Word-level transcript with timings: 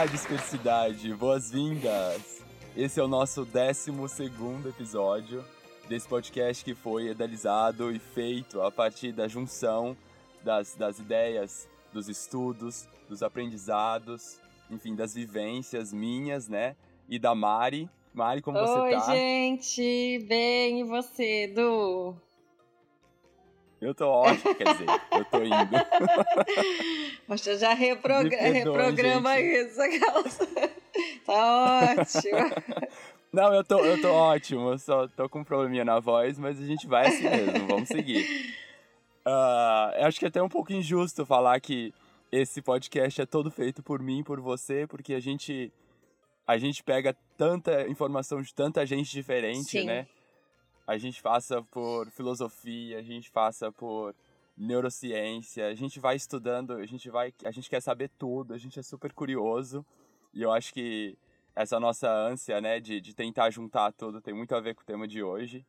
Olá, 0.00 0.06
dispersidade, 0.06 1.12
boas-vindas! 1.12 2.42
Esse 2.74 2.98
é 2.98 3.02
o 3.02 3.06
nosso 3.06 3.44
12 3.44 3.90
episódio 4.66 5.44
desse 5.90 6.08
podcast 6.08 6.64
que 6.64 6.74
foi 6.74 7.08
idealizado 7.08 7.92
e 7.92 7.98
feito 7.98 8.62
a 8.62 8.72
partir 8.72 9.12
da 9.12 9.28
junção 9.28 9.94
das, 10.42 10.74
das 10.74 10.98
ideias, 10.98 11.68
dos 11.92 12.08
estudos, 12.08 12.88
dos 13.10 13.22
aprendizados, 13.22 14.40
enfim, 14.70 14.94
das 14.94 15.12
vivências 15.12 15.92
minhas, 15.92 16.48
né? 16.48 16.76
E 17.06 17.18
da 17.18 17.34
Mari. 17.34 17.86
Mari, 18.14 18.40
como 18.40 18.56
Oi, 18.56 18.66
você 18.66 18.96
tá? 18.96 19.12
Oi, 19.12 19.14
gente! 19.14 20.18
Bem, 20.26 20.80
e 20.80 20.82
você, 20.82 21.42
Edu? 21.42 22.16
Eu 23.82 23.94
tô 23.94 24.08
ótimo, 24.08 24.54
quer 24.54 24.72
dizer, 24.72 24.88
eu 25.12 25.24
tô 25.26 25.42
indo. 25.42 25.76
Poxa, 27.30 27.56
já 27.56 27.74
reprogra 27.74 28.36
reprograma 28.40 29.36
gente. 29.36 29.68
isso, 29.68 29.80
aquelas... 29.80 30.36
tá 31.24 31.92
ótimo. 31.96 32.88
Não, 33.32 33.54
eu 33.54 33.62
tô, 33.62 33.78
eu 33.84 34.02
tô 34.02 34.08
ótimo, 34.08 34.70
eu 34.72 34.78
só 34.80 35.06
tô 35.06 35.28
com 35.28 35.38
um 35.38 35.44
probleminha 35.44 35.84
na 35.84 36.00
voz, 36.00 36.40
mas 36.40 36.60
a 36.60 36.66
gente 36.66 36.88
vai 36.88 37.06
assim 37.06 37.30
mesmo, 37.30 37.68
vamos 37.68 37.88
seguir. 37.88 38.26
Uh, 39.20 40.06
acho 40.06 40.18
que 40.18 40.24
é 40.24 40.28
até 40.28 40.42
um 40.42 40.48
pouco 40.48 40.72
injusto 40.72 41.26
falar 41.26 41.60
que 41.60 41.92
esse 42.32 42.62
podcast 42.62 43.20
é 43.20 43.26
todo 43.26 43.50
feito 43.50 43.82
por 43.82 44.00
mim, 44.00 44.24
por 44.24 44.40
você, 44.40 44.86
porque 44.86 45.12
a 45.12 45.20
gente 45.20 45.70
a 46.46 46.56
gente 46.56 46.82
pega 46.82 47.14
tanta 47.36 47.86
informação 47.86 48.40
de 48.40 48.52
tanta 48.54 48.84
gente 48.86 49.10
diferente, 49.10 49.72
Sim. 49.72 49.84
né? 49.84 50.06
A 50.86 50.96
gente 50.96 51.22
passa 51.22 51.62
por 51.70 52.10
filosofia, 52.10 52.98
a 52.98 53.02
gente 53.02 53.30
passa 53.30 53.70
por 53.70 54.14
neurociência, 54.60 55.66
a 55.66 55.74
gente 55.74 55.98
vai 55.98 56.16
estudando, 56.16 56.74
a 56.74 56.86
gente 56.86 57.08
vai, 57.08 57.32
a 57.44 57.50
gente 57.50 57.70
quer 57.70 57.80
saber 57.80 58.10
tudo, 58.18 58.52
a 58.52 58.58
gente 58.58 58.78
é 58.78 58.82
super 58.82 59.12
curioso. 59.12 59.84
E 60.34 60.42
eu 60.42 60.52
acho 60.52 60.72
que 60.74 61.16
essa 61.56 61.80
nossa 61.80 62.10
ânsia, 62.10 62.60
né, 62.60 62.78
de, 62.78 63.00
de 63.00 63.14
tentar 63.14 63.50
juntar 63.50 63.92
tudo 63.92 64.20
tem 64.20 64.34
muito 64.34 64.54
a 64.54 64.60
ver 64.60 64.74
com 64.74 64.82
o 64.82 64.84
tema 64.84 65.08
de 65.08 65.22
hoje. 65.22 65.64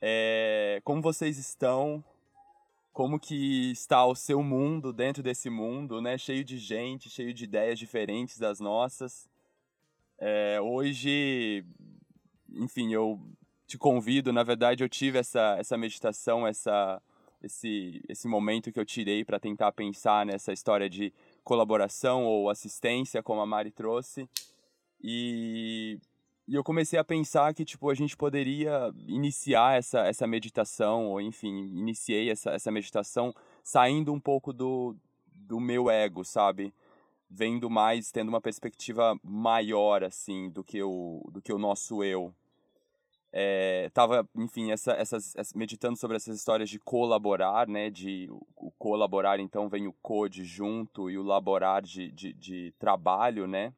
É, 0.00 0.80
como 0.84 1.00
vocês 1.00 1.38
estão? 1.38 2.04
Como 2.92 3.18
que 3.18 3.70
está 3.70 4.04
o 4.04 4.14
seu 4.14 4.42
mundo 4.42 4.92
dentro 4.92 5.22
desse 5.22 5.48
mundo, 5.48 6.00
né? 6.00 6.18
Cheio 6.18 6.44
de 6.44 6.58
gente, 6.58 7.08
cheio 7.08 7.32
de 7.32 7.44
ideias 7.44 7.78
diferentes 7.78 8.38
das 8.38 8.60
nossas. 8.60 9.28
É, 10.18 10.60
hoje, 10.60 11.64
enfim, 12.50 12.92
eu 12.92 13.20
te 13.66 13.78
convido. 13.78 14.32
Na 14.32 14.42
verdade, 14.42 14.84
eu 14.84 14.88
tive 14.88 15.18
essa, 15.18 15.56
essa 15.58 15.76
meditação, 15.78 16.46
essa, 16.46 17.00
esse, 17.42 18.02
esse 18.08 18.26
momento 18.26 18.72
que 18.72 18.78
eu 18.78 18.84
tirei 18.84 19.24
para 19.24 19.38
tentar 19.38 19.72
pensar 19.72 20.26
nessa 20.26 20.52
história 20.52 20.88
de 20.88 21.12
colaboração 21.44 22.24
ou 22.24 22.50
assistência, 22.50 23.22
como 23.22 23.40
a 23.40 23.46
Mari 23.46 23.70
trouxe. 23.70 24.28
E, 25.02 25.98
e 26.46 26.54
eu 26.54 26.64
comecei 26.64 26.98
a 26.98 27.04
pensar 27.04 27.54
que 27.54 27.64
tipo 27.64 27.88
a 27.88 27.94
gente 27.94 28.16
poderia 28.16 28.92
iniciar 29.06 29.78
essa, 29.78 30.00
essa 30.00 30.26
meditação, 30.26 31.06
ou 31.06 31.20
enfim, 31.20 31.66
iniciei 31.76 32.30
essa, 32.30 32.50
essa 32.50 32.70
meditação 32.70 33.34
saindo 33.62 34.12
um 34.12 34.20
pouco 34.20 34.52
do, 34.52 34.96
do 35.32 35.60
meu 35.60 35.88
ego, 35.90 36.24
sabe? 36.24 36.74
Vendo 37.30 37.68
mais, 37.68 38.10
tendo 38.10 38.30
uma 38.30 38.40
perspectiva 38.40 39.18
maior, 39.22 40.02
assim, 40.02 40.50
do 40.50 40.64
que 40.64 40.82
o, 40.82 41.22
do 41.30 41.42
que 41.42 41.52
o 41.52 41.58
nosso 41.58 42.02
eu. 42.02 42.34
É, 43.30 43.90
tava, 43.92 44.26
enfim, 44.34 44.70
essa, 44.72 44.92
essas, 44.92 45.34
meditando 45.54 45.98
sobre 45.98 46.16
essas 46.16 46.36
histórias 46.36 46.70
de 46.70 46.78
colaborar, 46.78 47.68
né? 47.68 47.90
De 47.90 48.26
o, 48.30 48.70
colaborar, 48.78 49.38
então 49.38 49.68
vem 49.68 49.86
o 49.86 49.92
co 50.02 50.28
de 50.28 50.44
junto 50.44 51.10
e 51.10 51.18
o 51.18 51.22
laborar 51.22 51.82
de, 51.82 52.10
de, 52.10 52.32
de 52.32 52.74
trabalho, 52.78 53.46
né? 53.46 53.72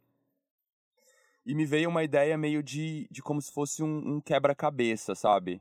E 1.45 1.55
me 1.55 1.65
veio 1.65 1.89
uma 1.89 2.05
ideia 2.05 2.37
meio 2.39 2.63
de, 2.63 3.09
de 3.11 3.23
como 3.23 3.41
se 3.41 3.51
fosse 3.51 3.83
um, 3.83 4.17
um 4.17 4.21
quebra-cabeça, 4.21 5.15
sabe? 5.15 5.61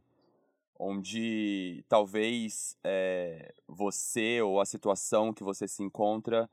Onde 0.78 1.84
talvez 1.90 2.78
é, 2.84 3.54
você 3.68 4.42
ou 4.42 4.62
a 4.62 4.66
situação 4.66 5.34
que 5.34 5.44
você 5.44 5.68
se 5.68 5.82
encontra 5.82 6.50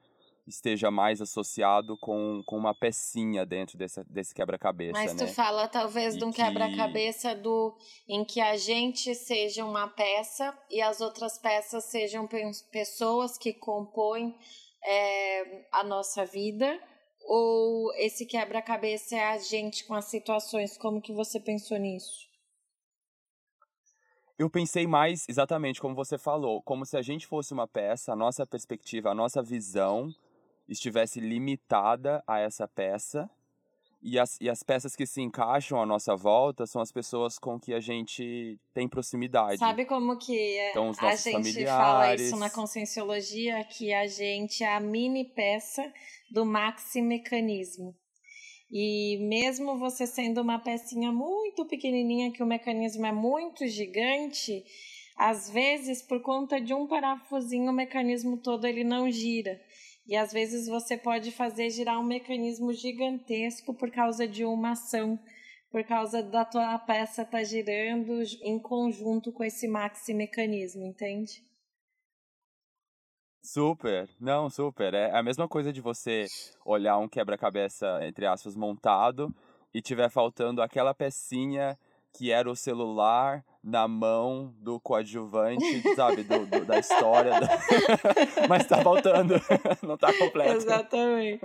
esteja 0.47 0.91
mais 0.91 1.21
associado 1.21 1.97
com, 1.99 2.43
com 2.47 2.57
uma 2.57 2.75
pecinha 2.75 3.45
dentro 3.45 3.77
desse, 3.77 4.03
desse 4.05 4.35
quebra-cabeça. 4.35 4.93
Mas 4.93 5.15
tu 5.15 5.25
né? 5.25 5.33
fala 5.33 5.67
talvez 5.67 6.15
e 6.15 6.19
de 6.19 6.25
um 6.25 6.31
que... 6.31 6.37
quebra-cabeça 6.37 7.35
do 7.35 7.77
em 8.09 8.25
que 8.25 8.41
a 8.41 8.57
gente 8.57 9.15
seja 9.15 9.65
uma 9.65 9.89
peça 9.89 10.57
e 10.71 10.81
as 10.81 11.01
outras 11.01 11.39
peças 11.39 11.85
sejam 11.85 12.29
pessoas 12.71 13.37
que 13.37 13.53
compõem 13.53 14.37
é, 14.85 15.67
a 15.73 15.83
nossa 15.83 16.25
vida 16.25 16.81
ou 17.27 17.93
esse 17.97 18.25
quebra-cabeça 18.25 19.17
é 19.17 19.25
a 19.25 19.39
gente 19.39 19.85
com 19.85 19.95
as 19.95 20.05
situações? 20.05 20.79
Como 20.79 21.03
que 21.03 21.13
você 21.13 21.41
pensou 21.41 21.77
nisso? 21.77 22.27
Eu 24.39 24.51
pensei 24.51 24.87
mais 24.87 25.27
exatamente 25.29 25.81
como 25.81 25.95
você 25.95 26.19
falou, 26.19 26.63
como 26.63 26.85
se 26.85 26.97
a 26.97 27.03
gente 27.03 27.27
fosse 27.27 27.53
uma 27.53 27.67
peça, 27.67 28.13
a 28.13 28.17
nossa 28.17 28.47
perspectiva, 28.47 29.11
a 29.11 29.15
nossa 29.15 29.43
visão 29.43 30.15
estivesse 30.69 31.21
limitada 31.21 32.23
a 32.27 32.39
essa 32.39 32.67
peça. 32.67 33.29
E 34.03 34.19
as, 34.19 34.39
e 34.41 34.49
as 34.49 34.63
peças 34.63 34.95
que 34.95 35.07
se 35.07 35.21
encaixam 35.21 35.81
à 35.81 35.87
nossa 35.87 36.15
volta 36.15 36.67
são 36.67 36.81
as 36.81 36.93
pessoas 36.93 37.39
com 37.39 37.59
que 37.59 37.73
a 37.73 37.81
gente 37.81 38.59
tem 38.73 38.87
proximidade. 38.87 39.59
Sabe 39.59 39.85
como 39.85 40.17
que 40.17 40.59
então, 40.71 40.93
a 41.01 41.17
gente 41.17 41.33
familiares... 41.33 41.71
fala 41.71 42.15
isso 42.15 42.37
na 42.37 42.51
conscienciologia? 42.51 43.65
Que 43.65 43.93
a 43.93 44.07
gente 44.07 44.63
é 44.63 44.75
a 44.75 44.81
mini 44.81 45.25
peça 45.25 45.93
do 46.31 46.45
maximecanismo. 46.45 47.97
E 48.71 49.19
mesmo 49.29 49.79
você 49.79 50.07
sendo 50.07 50.41
uma 50.41 50.59
pecinha 50.59 51.11
muito 51.11 51.65
pequenininha, 51.67 52.33
que 52.33 52.43
o 52.43 52.47
mecanismo 52.47 53.07
é 53.07 53.13
muito 53.13 53.67
gigante, 53.67 54.65
às 55.17 55.49
vezes, 55.49 56.03
por 56.03 56.21
conta 56.21 56.61
de 56.61 56.75
um 56.75 56.87
parafusinho, 56.87 57.71
o 57.71 57.75
mecanismo 57.75 58.37
todo 58.37 58.67
ele 58.67 58.85
não 58.85 59.11
gira. 59.11 59.59
E 60.07 60.15
às 60.15 60.33
vezes 60.33 60.69
você 60.69 60.97
pode 60.97 61.33
fazer 61.33 61.69
girar 61.71 61.99
um 61.99 62.05
mecanismo 62.05 62.73
gigantesco 62.73 63.75
por 63.75 63.91
causa 63.91 64.27
de 64.27 64.45
uma 64.45 64.71
ação, 64.71 65.19
por 65.71 65.83
causa 65.85 66.23
da 66.23 66.45
tua 66.45 66.79
peça 66.79 67.23
estar 67.23 67.39
tá 67.39 67.45
girando 67.45 68.23
em 68.43 68.59
conjunto 68.59 69.33
com 69.33 69.43
esse 69.43 69.67
maxi 69.67 70.15
mecanismo, 70.15 70.85
entende? 70.85 71.45
Super, 73.43 74.09
não, 74.21 74.51
super. 74.51 74.93
É 74.95 75.17
a 75.17 75.23
mesma 75.23 75.49
coisa 75.49 75.73
de 75.73 75.81
você 75.81 76.27
olhar 76.65 76.99
um 76.99 77.09
quebra-cabeça, 77.09 77.99
entre 78.03 78.27
aspas, 78.27 78.57
montado 78.57 79.35
e 79.73 79.81
tiver 79.81 80.11
faltando 80.11 80.63
aquela 80.63 80.95
pecinha 80.95 81.79
que 82.17 82.33
era 82.33 82.51
o 82.51 82.57
celular 82.57 83.45
na 83.63 83.87
mão 83.87 84.55
do 84.59 84.81
coadjuvante, 84.81 85.83
sabe, 85.95 86.23
do, 86.23 86.47
do 86.47 86.65
da 86.65 86.79
história. 86.79 87.39
Do... 87.39 87.47
Mas 88.49 88.67
tá 88.67 88.83
faltando, 88.83 89.35
não 89.87 89.99
tá 89.99 90.17
completo. 90.17 90.57
Exatamente. 90.57 91.45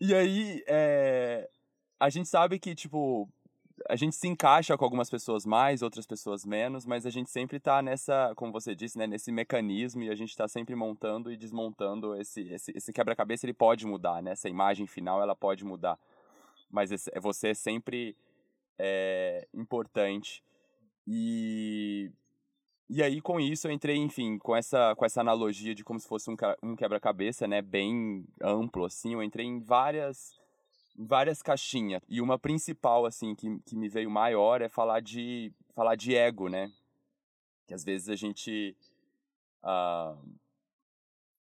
E 0.00 0.12
aí, 0.12 0.64
é... 0.66 1.48
a 2.00 2.10
gente 2.10 2.28
sabe 2.28 2.58
que, 2.58 2.74
tipo, 2.74 3.28
a 3.88 3.94
gente 3.94 4.16
se 4.16 4.26
encaixa 4.26 4.76
com 4.76 4.84
algumas 4.84 5.08
pessoas 5.08 5.46
mais, 5.46 5.82
outras 5.82 6.04
pessoas 6.04 6.44
menos, 6.44 6.84
mas 6.84 7.06
a 7.06 7.10
gente 7.10 7.30
sempre 7.30 7.60
tá 7.60 7.80
nessa, 7.80 8.32
como 8.34 8.50
você 8.50 8.74
disse, 8.74 8.98
né, 8.98 9.06
nesse 9.06 9.30
mecanismo 9.30 10.02
e 10.02 10.10
a 10.10 10.16
gente 10.16 10.36
tá 10.36 10.48
sempre 10.48 10.74
montando 10.74 11.30
e 11.30 11.36
desmontando 11.36 12.16
esse, 12.16 12.40
esse, 12.48 12.72
esse 12.74 12.92
quebra-cabeça, 12.92 13.46
ele 13.46 13.54
pode 13.54 13.86
mudar, 13.86 14.20
né? 14.20 14.32
Essa 14.32 14.48
imagem 14.48 14.86
final, 14.86 15.22
ela 15.22 15.36
pode 15.36 15.64
mudar. 15.64 15.96
Mas 16.70 16.90
esse, 16.92 17.10
você 17.20 17.48
é 17.48 17.54
sempre 17.54 18.16
é, 18.78 19.46
importante. 19.54 20.42
E, 21.06 22.10
e 22.88 23.02
aí, 23.02 23.20
com 23.20 23.40
isso, 23.40 23.66
eu 23.66 23.72
entrei, 23.72 23.96
enfim, 23.96 24.38
com 24.38 24.54
essa, 24.54 24.94
com 24.96 25.04
essa 25.04 25.20
analogia 25.20 25.74
de 25.74 25.84
como 25.84 25.98
se 25.98 26.08
fosse 26.08 26.30
um, 26.30 26.36
um 26.62 26.76
quebra-cabeça, 26.76 27.46
né? 27.46 27.62
Bem 27.62 28.26
amplo, 28.42 28.84
assim. 28.84 29.14
Eu 29.14 29.22
entrei 29.22 29.46
em 29.46 29.60
várias, 29.60 30.34
várias 30.96 31.42
caixinhas. 31.42 32.02
E 32.08 32.20
uma 32.20 32.38
principal, 32.38 33.06
assim, 33.06 33.34
que, 33.34 33.58
que 33.60 33.76
me 33.76 33.88
veio 33.88 34.10
maior 34.10 34.60
é 34.60 34.68
falar 34.68 35.00
de, 35.00 35.52
falar 35.74 35.94
de 35.94 36.14
ego, 36.14 36.48
né? 36.48 36.70
Que 37.66 37.74
às 37.74 37.84
vezes 37.84 38.08
a 38.08 38.16
gente... 38.16 38.76
Uh, 39.62 40.45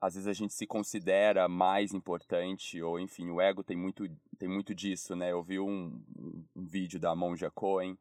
às 0.00 0.15
vezes 0.15 0.29
a 0.29 0.33
gente 0.33 0.55
se 0.55 0.67
considera 0.67 1.49
mais 1.49 1.93
importante, 1.93 2.81
ou 2.81 3.00
enfim, 3.00 3.31
o 3.31 3.41
ego 3.41 3.65
tem 3.65 3.77
muito, 3.77 4.09
tem 4.39 4.49
muito 4.49 4.75
disso, 4.75 5.17
né? 5.17 5.33
Eu 5.33 5.43
vi 5.43 5.59
um, 5.59 6.00
um 6.55 6.67
vídeo 6.67 7.00
da 7.00 7.15
Monja 7.17 7.50
Cohen 7.50 7.99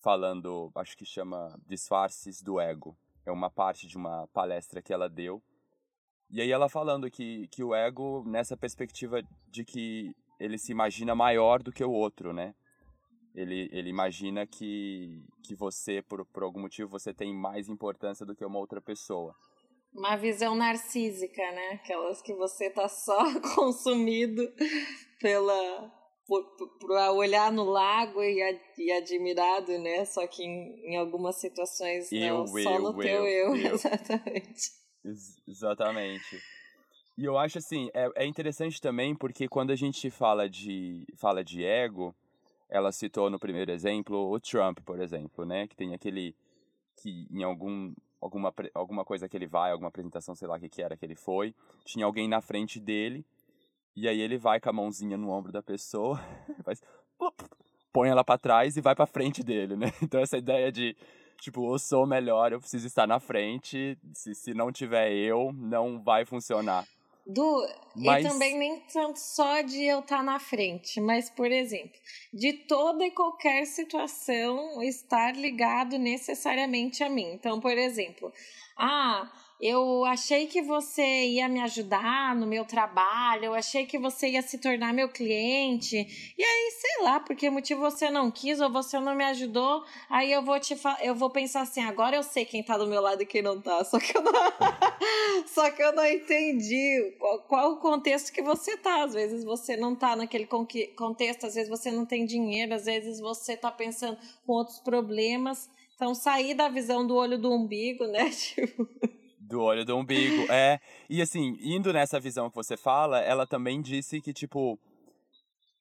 falando, 0.00 0.70
acho 0.76 0.96
que 0.96 1.04
chama 1.04 1.58
Disfarces 1.66 2.42
do 2.42 2.60
Ego. 2.60 2.96
É 3.26 3.32
uma 3.32 3.50
parte 3.50 3.86
de 3.86 3.96
uma 3.96 4.28
palestra 4.28 4.82
que 4.82 4.92
ela 4.92 5.08
deu. 5.08 5.42
E 6.30 6.40
aí 6.40 6.50
ela 6.50 6.68
falando 6.68 7.10
que, 7.10 7.48
que 7.48 7.62
o 7.62 7.74
ego, 7.74 8.22
nessa 8.26 8.56
perspectiva 8.56 9.22
de 9.48 9.64
que 9.64 10.14
ele 10.38 10.58
se 10.58 10.72
imagina 10.72 11.14
maior 11.14 11.62
do 11.62 11.72
que 11.72 11.84
o 11.84 11.90
outro, 11.90 12.32
né? 12.32 12.54
Ele, 13.34 13.68
ele 13.72 13.88
imagina 13.88 14.46
que, 14.46 15.24
que 15.42 15.54
você, 15.54 16.02
por, 16.02 16.24
por 16.26 16.42
algum 16.42 16.60
motivo, 16.60 16.88
você 16.88 17.12
tem 17.12 17.34
mais 17.34 17.68
importância 17.68 18.24
do 18.24 18.34
que 18.34 18.44
uma 18.44 18.58
outra 18.58 18.80
pessoa. 18.80 19.34
Uma 19.94 20.16
visão 20.16 20.56
narcísica, 20.56 21.42
né? 21.52 21.80
Aquelas 21.82 22.20
que 22.20 22.34
você 22.34 22.68
tá 22.68 22.88
só 22.88 23.18
consumido 23.54 24.42
pela 25.20 25.92
por, 26.26 26.42
por, 26.80 26.90
olhar 26.90 27.52
no 27.52 27.64
lago 27.64 28.22
e, 28.22 28.40
e, 28.78 28.92
admirado, 28.92 29.78
né? 29.78 30.04
Só 30.04 30.26
que 30.26 30.42
em, 30.42 30.92
em 30.92 30.96
algumas 30.96 31.36
situações 31.36 32.10
eu, 32.10 32.38
não, 32.38 32.46
só 32.46 32.78
no 32.78 32.96
teu 32.98 33.26
eu, 33.26 33.54
eu. 33.56 33.74
exatamente. 33.74 34.72
Ex 35.04 35.42
exatamente. 35.46 36.42
E 37.16 37.24
eu 37.24 37.38
acho 37.38 37.58
assim, 37.58 37.88
é, 37.94 38.10
é 38.16 38.26
interessante 38.26 38.80
também 38.80 39.14
porque 39.14 39.46
quando 39.46 39.70
a 39.70 39.76
gente 39.76 40.10
fala 40.10 40.48
de, 40.48 41.06
fala 41.16 41.44
de 41.44 41.64
ego, 41.64 42.14
ela 42.68 42.90
citou 42.90 43.30
no 43.30 43.38
primeiro 43.38 43.70
exemplo 43.70 44.32
o 44.32 44.40
Trump, 44.40 44.80
por 44.84 45.00
exemplo, 45.00 45.44
né? 45.44 45.68
Que 45.68 45.76
tem 45.76 45.94
aquele 45.94 46.34
que 46.96 47.28
em 47.30 47.42
algum 47.42 47.94
alguma 48.24 48.52
alguma 48.72 49.04
coisa 49.04 49.28
que 49.28 49.36
ele 49.36 49.46
vai, 49.46 49.70
alguma 49.70 49.88
apresentação, 49.88 50.34
sei 50.34 50.48
lá 50.48 50.56
o 50.56 50.60
que 50.60 50.68
que 50.68 50.82
era 50.82 50.96
que 50.96 51.04
ele 51.04 51.14
foi, 51.14 51.54
tinha 51.84 52.06
alguém 52.06 52.26
na 52.26 52.40
frente 52.40 52.80
dele 52.80 53.24
e 53.94 54.08
aí 54.08 54.20
ele 54.20 54.38
vai 54.38 54.58
com 54.58 54.70
a 54.70 54.72
mãozinha 54.72 55.16
no 55.16 55.30
ombro 55.30 55.52
da 55.52 55.62
pessoa, 55.62 56.18
faz 56.64 56.82
põe 57.92 58.08
ela 58.08 58.24
para 58.24 58.38
trás 58.38 58.76
e 58.76 58.80
vai 58.80 58.94
para 58.94 59.06
frente 59.06 59.42
dele, 59.42 59.76
né? 59.76 59.92
Então 60.02 60.20
essa 60.20 60.38
ideia 60.38 60.72
de 60.72 60.96
tipo, 61.40 61.72
eu 61.72 61.78
sou 61.78 62.06
melhor, 62.06 62.52
eu 62.52 62.60
preciso 62.60 62.86
estar 62.86 63.06
na 63.06 63.20
frente, 63.20 63.98
se, 64.14 64.34
se 64.34 64.54
não 64.54 64.72
tiver 64.72 65.12
eu, 65.12 65.52
não 65.52 66.02
vai 66.02 66.24
funcionar. 66.24 66.86
Do, 67.26 67.66
mas... 67.96 68.24
E 68.24 68.28
também 68.28 68.58
nem 68.58 68.80
tanto 68.80 69.18
só 69.18 69.62
de 69.62 69.82
eu 69.82 70.00
estar 70.00 70.18
tá 70.18 70.22
na 70.22 70.38
frente, 70.38 71.00
mas, 71.00 71.30
por 71.30 71.50
exemplo, 71.50 71.98
de 72.32 72.52
toda 72.52 73.06
e 73.06 73.10
qualquer 73.10 73.64
situação 73.64 74.82
estar 74.82 75.34
ligado 75.34 75.98
necessariamente 75.98 77.02
a 77.02 77.08
mim. 77.08 77.32
Então, 77.32 77.60
por 77.60 77.78
exemplo, 77.78 78.30
ah, 78.76 79.30
eu 79.66 80.04
achei 80.04 80.46
que 80.46 80.60
você 80.60 81.02
ia 81.02 81.48
me 81.48 81.58
ajudar 81.62 82.36
no 82.36 82.46
meu 82.46 82.66
trabalho, 82.66 83.46
eu 83.46 83.54
achei 83.54 83.86
que 83.86 83.98
você 83.98 84.28
ia 84.28 84.42
se 84.42 84.58
tornar 84.58 84.92
meu 84.92 85.08
cliente. 85.08 85.96
E 86.36 86.44
aí, 86.44 86.70
sei 86.72 87.02
lá, 87.02 87.18
por 87.18 87.34
que 87.34 87.48
motivo 87.48 87.80
você 87.80 88.10
não 88.10 88.30
quis 88.30 88.60
ou 88.60 88.70
você 88.70 89.00
não 89.00 89.14
me 89.14 89.24
ajudou, 89.24 89.82
aí 90.10 90.30
eu 90.30 90.42
vou 90.42 90.60
te 90.60 90.76
eu 91.02 91.14
vou 91.14 91.30
pensar 91.30 91.62
assim, 91.62 91.82
agora 91.82 92.14
eu 92.14 92.22
sei 92.22 92.44
quem 92.44 92.62
tá 92.62 92.76
do 92.76 92.86
meu 92.86 93.00
lado 93.00 93.22
e 93.22 93.26
quem 93.26 93.40
não 93.40 93.58
tá. 93.58 93.82
Só 93.84 93.98
que 93.98 94.14
eu 94.14 94.20
não 94.20 94.32
Só 95.48 95.70
que 95.70 95.82
eu 95.82 95.94
não 95.94 96.04
entendi 96.04 97.16
qual, 97.18 97.38
qual 97.44 97.72
o 97.72 97.76
contexto 97.78 98.34
que 98.34 98.42
você 98.42 98.76
tá. 98.76 99.04
Às 99.04 99.14
vezes 99.14 99.44
você 99.44 99.78
não 99.78 99.96
tá 99.96 100.14
naquele 100.14 100.46
contexto, 100.46 101.46
às 101.46 101.54
vezes 101.54 101.70
você 101.70 101.90
não 101.90 102.04
tem 102.04 102.26
dinheiro, 102.26 102.74
às 102.74 102.84
vezes 102.84 103.18
você 103.18 103.56
tá 103.56 103.70
pensando 103.70 104.18
com 104.46 104.52
outros 104.52 104.78
problemas. 104.80 105.70
Então, 105.94 106.14
sair 106.14 106.52
da 106.52 106.68
visão 106.68 107.06
do 107.06 107.14
olho 107.14 107.38
do 107.38 107.50
umbigo, 107.50 108.06
né? 108.06 108.28
Tipo 108.54 108.86
do 109.48 109.60
olho 109.60 109.84
do 109.84 109.96
umbigo, 109.96 110.50
é. 110.50 110.80
E 111.08 111.20
assim, 111.20 111.56
indo 111.60 111.92
nessa 111.92 112.18
visão 112.18 112.48
que 112.48 112.56
você 112.56 112.76
fala, 112.76 113.20
ela 113.20 113.46
também 113.46 113.80
disse 113.80 114.20
que, 114.20 114.32
tipo, 114.32 114.78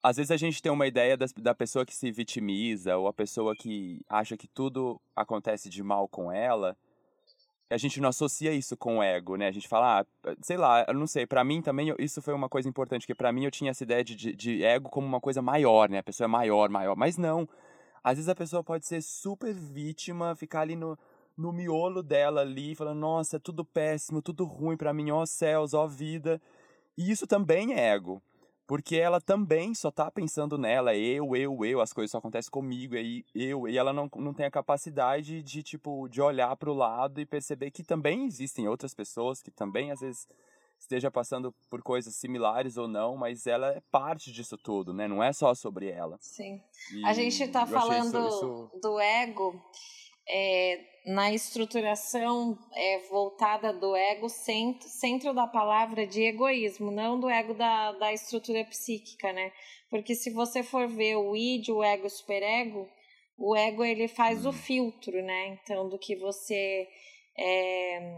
às 0.01 0.17
vezes 0.17 0.31
a 0.31 0.37
gente 0.37 0.61
tem 0.61 0.71
uma 0.71 0.85
ideia 0.85 1.15
da, 1.15 1.25
da 1.37 1.55
pessoa 1.55 1.85
que 1.85 1.95
se 1.95 2.11
vitimiza, 2.11 2.97
ou 2.97 3.07
a 3.07 3.13
pessoa 3.13 3.55
que 3.55 4.01
acha 4.09 4.35
que 4.35 4.47
tudo 4.47 4.99
acontece 5.15 5.69
de 5.69 5.81
mal 5.81 6.07
com 6.07 6.31
ela, 6.31 6.75
a 7.69 7.77
gente 7.77 7.99
não 7.99 8.09
associa 8.09 8.51
isso 8.51 8.77
com 8.77 8.97
o 8.97 9.03
ego, 9.03 9.35
né? 9.35 9.47
A 9.47 9.51
gente 9.51 9.67
fala, 9.67 10.01
ah, 10.01 10.35
sei 10.41 10.57
lá, 10.57 10.85
eu 10.87 10.93
não 10.93 11.07
sei, 11.07 11.25
para 11.25 11.43
mim 11.43 11.61
também 11.61 11.93
isso 11.97 12.21
foi 12.21 12.33
uma 12.33 12.49
coisa 12.49 12.67
importante, 12.67 13.07
que 13.07 13.15
para 13.15 13.31
mim 13.31 13.45
eu 13.45 13.51
tinha 13.51 13.71
essa 13.71 13.83
ideia 13.83 14.03
de, 14.03 14.15
de, 14.15 14.35
de 14.35 14.63
ego 14.63 14.89
como 14.89 15.07
uma 15.07 15.21
coisa 15.21 15.41
maior, 15.41 15.89
né? 15.89 15.99
A 15.99 16.03
pessoa 16.03 16.25
é 16.25 16.27
maior, 16.27 16.69
maior, 16.69 16.95
mas 16.95 17.17
não. 17.17 17.47
Às 18.03 18.17
vezes 18.17 18.29
a 18.29 18.35
pessoa 18.35 18.63
pode 18.63 18.85
ser 18.85 19.01
super 19.01 19.53
vítima, 19.53 20.35
ficar 20.35 20.61
ali 20.61 20.75
no, 20.75 20.99
no 21.37 21.51
miolo 21.51 22.03
dela 22.03 22.41
ali, 22.41 22.75
falando, 22.75 22.99
nossa, 22.99 23.37
é 23.37 23.39
tudo 23.39 23.65
péssimo, 23.65 24.21
tudo 24.21 24.45
ruim 24.45 24.77
para 24.77 24.93
mim, 24.93 25.11
ó 25.11 25.25
céus, 25.25 25.73
ó 25.73 25.87
vida. 25.87 26.41
E 26.97 27.09
isso 27.09 27.25
também 27.25 27.73
é 27.73 27.89
ego. 27.93 28.21
Porque 28.65 28.95
ela 28.95 29.19
também 29.19 29.75
só 29.75 29.91
tá 29.91 30.09
pensando 30.09 30.57
nela, 30.57 30.95
eu, 30.95 31.35
eu, 31.35 31.65
eu, 31.65 31.81
as 31.81 31.91
coisas 31.91 32.11
só 32.11 32.19
acontecem 32.19 32.49
comigo, 32.49 32.95
aí 32.95 33.25
eu, 33.35 33.67
e 33.67 33.77
ela 33.77 33.91
não, 33.91 34.09
não 34.15 34.33
tem 34.33 34.45
a 34.45 34.51
capacidade 34.51 35.43
de, 35.43 35.61
tipo, 35.61 36.07
de 36.07 36.21
olhar 36.21 36.55
para 36.55 36.71
o 36.71 36.73
lado 36.73 37.19
e 37.19 37.25
perceber 37.25 37.71
que 37.71 37.83
também 37.83 38.25
existem 38.25 38.67
outras 38.67 38.93
pessoas 38.93 39.41
que 39.41 39.51
também, 39.51 39.91
às 39.91 39.99
vezes, 39.99 40.27
esteja 40.79 41.11
passando 41.11 41.53
por 41.69 41.81
coisas 41.81 42.15
similares 42.15 42.77
ou 42.77 42.87
não, 42.87 43.17
mas 43.17 43.45
ela 43.47 43.73
é 43.73 43.81
parte 43.91 44.31
disso 44.31 44.57
tudo, 44.57 44.93
né? 44.93 45.09
Não 45.09 45.21
é 45.21 45.33
só 45.33 45.53
sobre 45.53 45.89
ela. 45.89 46.17
Sim. 46.21 46.61
E 46.93 47.05
a 47.05 47.13
gente 47.13 47.45
tá 47.49 47.65
falando 47.65 48.27
isso, 48.27 48.69
isso... 48.73 48.79
do 48.81 48.97
ego, 48.97 49.61
é, 50.27 50.92
na 51.05 51.33
estruturação 51.33 52.57
é, 52.73 52.99
voltada 53.09 53.73
do 53.73 53.95
ego, 53.95 54.29
centro, 54.29 54.87
centro 54.87 55.33
da 55.33 55.45
palavra 55.45 56.07
de 56.07 56.21
egoísmo, 56.21 56.91
não 56.91 57.19
do 57.19 57.29
ego 57.29 57.53
da, 57.53 57.91
da 57.93 58.13
estrutura 58.13 58.63
psíquica, 58.65 59.33
né? 59.33 59.51
Porque 59.89 60.15
se 60.15 60.31
você 60.31 60.63
for 60.63 60.87
ver 60.87 61.17
o 61.17 61.35
id, 61.35 61.69
o 61.69 61.83
ego, 61.83 62.07
o 62.07 62.09
superego, 62.09 62.89
o 63.37 63.55
ego 63.55 63.83
ele 63.83 64.07
faz 64.07 64.45
o 64.45 64.49
uhum. 64.49 64.53
filtro, 64.53 65.21
né? 65.21 65.59
Então, 65.61 65.89
do 65.89 65.99
que 65.99 66.15
você 66.15 66.87
é, 67.37 68.15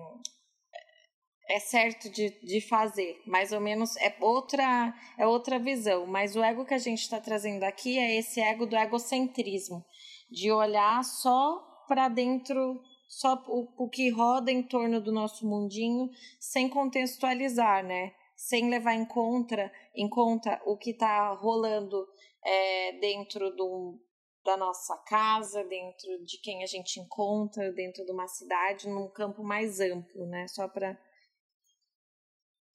é 1.49 1.59
certo 1.59 2.07
de, 2.09 2.29
de 2.41 2.61
fazer, 2.61 3.19
mais 3.25 3.51
ou 3.51 3.59
menos 3.59 3.97
é 3.97 4.15
outra 4.21 4.93
é 5.17 5.25
outra 5.25 5.57
visão. 5.57 6.05
Mas 6.05 6.35
o 6.35 6.43
ego 6.43 6.65
que 6.65 6.73
a 6.75 6.79
gente 6.79 7.01
está 7.01 7.19
trazendo 7.19 7.63
aqui 7.63 7.97
é 7.97 8.15
esse 8.15 8.39
ego 8.39 8.67
do 8.67 8.75
egocentrismo, 8.75 9.83
de 10.29 10.51
olhar 10.51 11.03
só 11.03 11.74
para 11.87 12.07
dentro 12.07 12.81
só 13.07 13.43
o, 13.47 13.85
o 13.85 13.89
que 13.89 14.09
roda 14.09 14.51
em 14.51 14.63
torno 14.63 14.99
do 14.99 15.11
nosso 15.11 15.47
mundinho, 15.47 16.09
sem 16.39 16.69
contextualizar, 16.69 17.83
né? 17.83 18.13
Sem 18.35 18.69
levar 18.69 18.93
em 18.93 19.05
conta, 19.05 19.71
em 19.95 20.09
conta 20.09 20.61
o 20.65 20.77
que 20.77 20.91
está 20.91 21.31
rolando 21.33 22.07
é, 22.43 22.99
dentro 22.99 23.55
do, 23.55 23.99
da 24.43 24.57
nossa 24.57 24.97
casa, 25.07 25.63
dentro 25.63 26.23
de 26.25 26.39
quem 26.41 26.63
a 26.63 26.67
gente 26.67 26.99
encontra, 26.99 27.71
dentro 27.71 28.05
de 28.05 28.11
uma 28.11 28.27
cidade, 28.27 28.89
num 28.89 29.09
campo 29.09 29.43
mais 29.43 29.79
amplo, 29.79 30.25
né? 30.27 30.47
Só 30.47 30.67
para. 30.67 30.99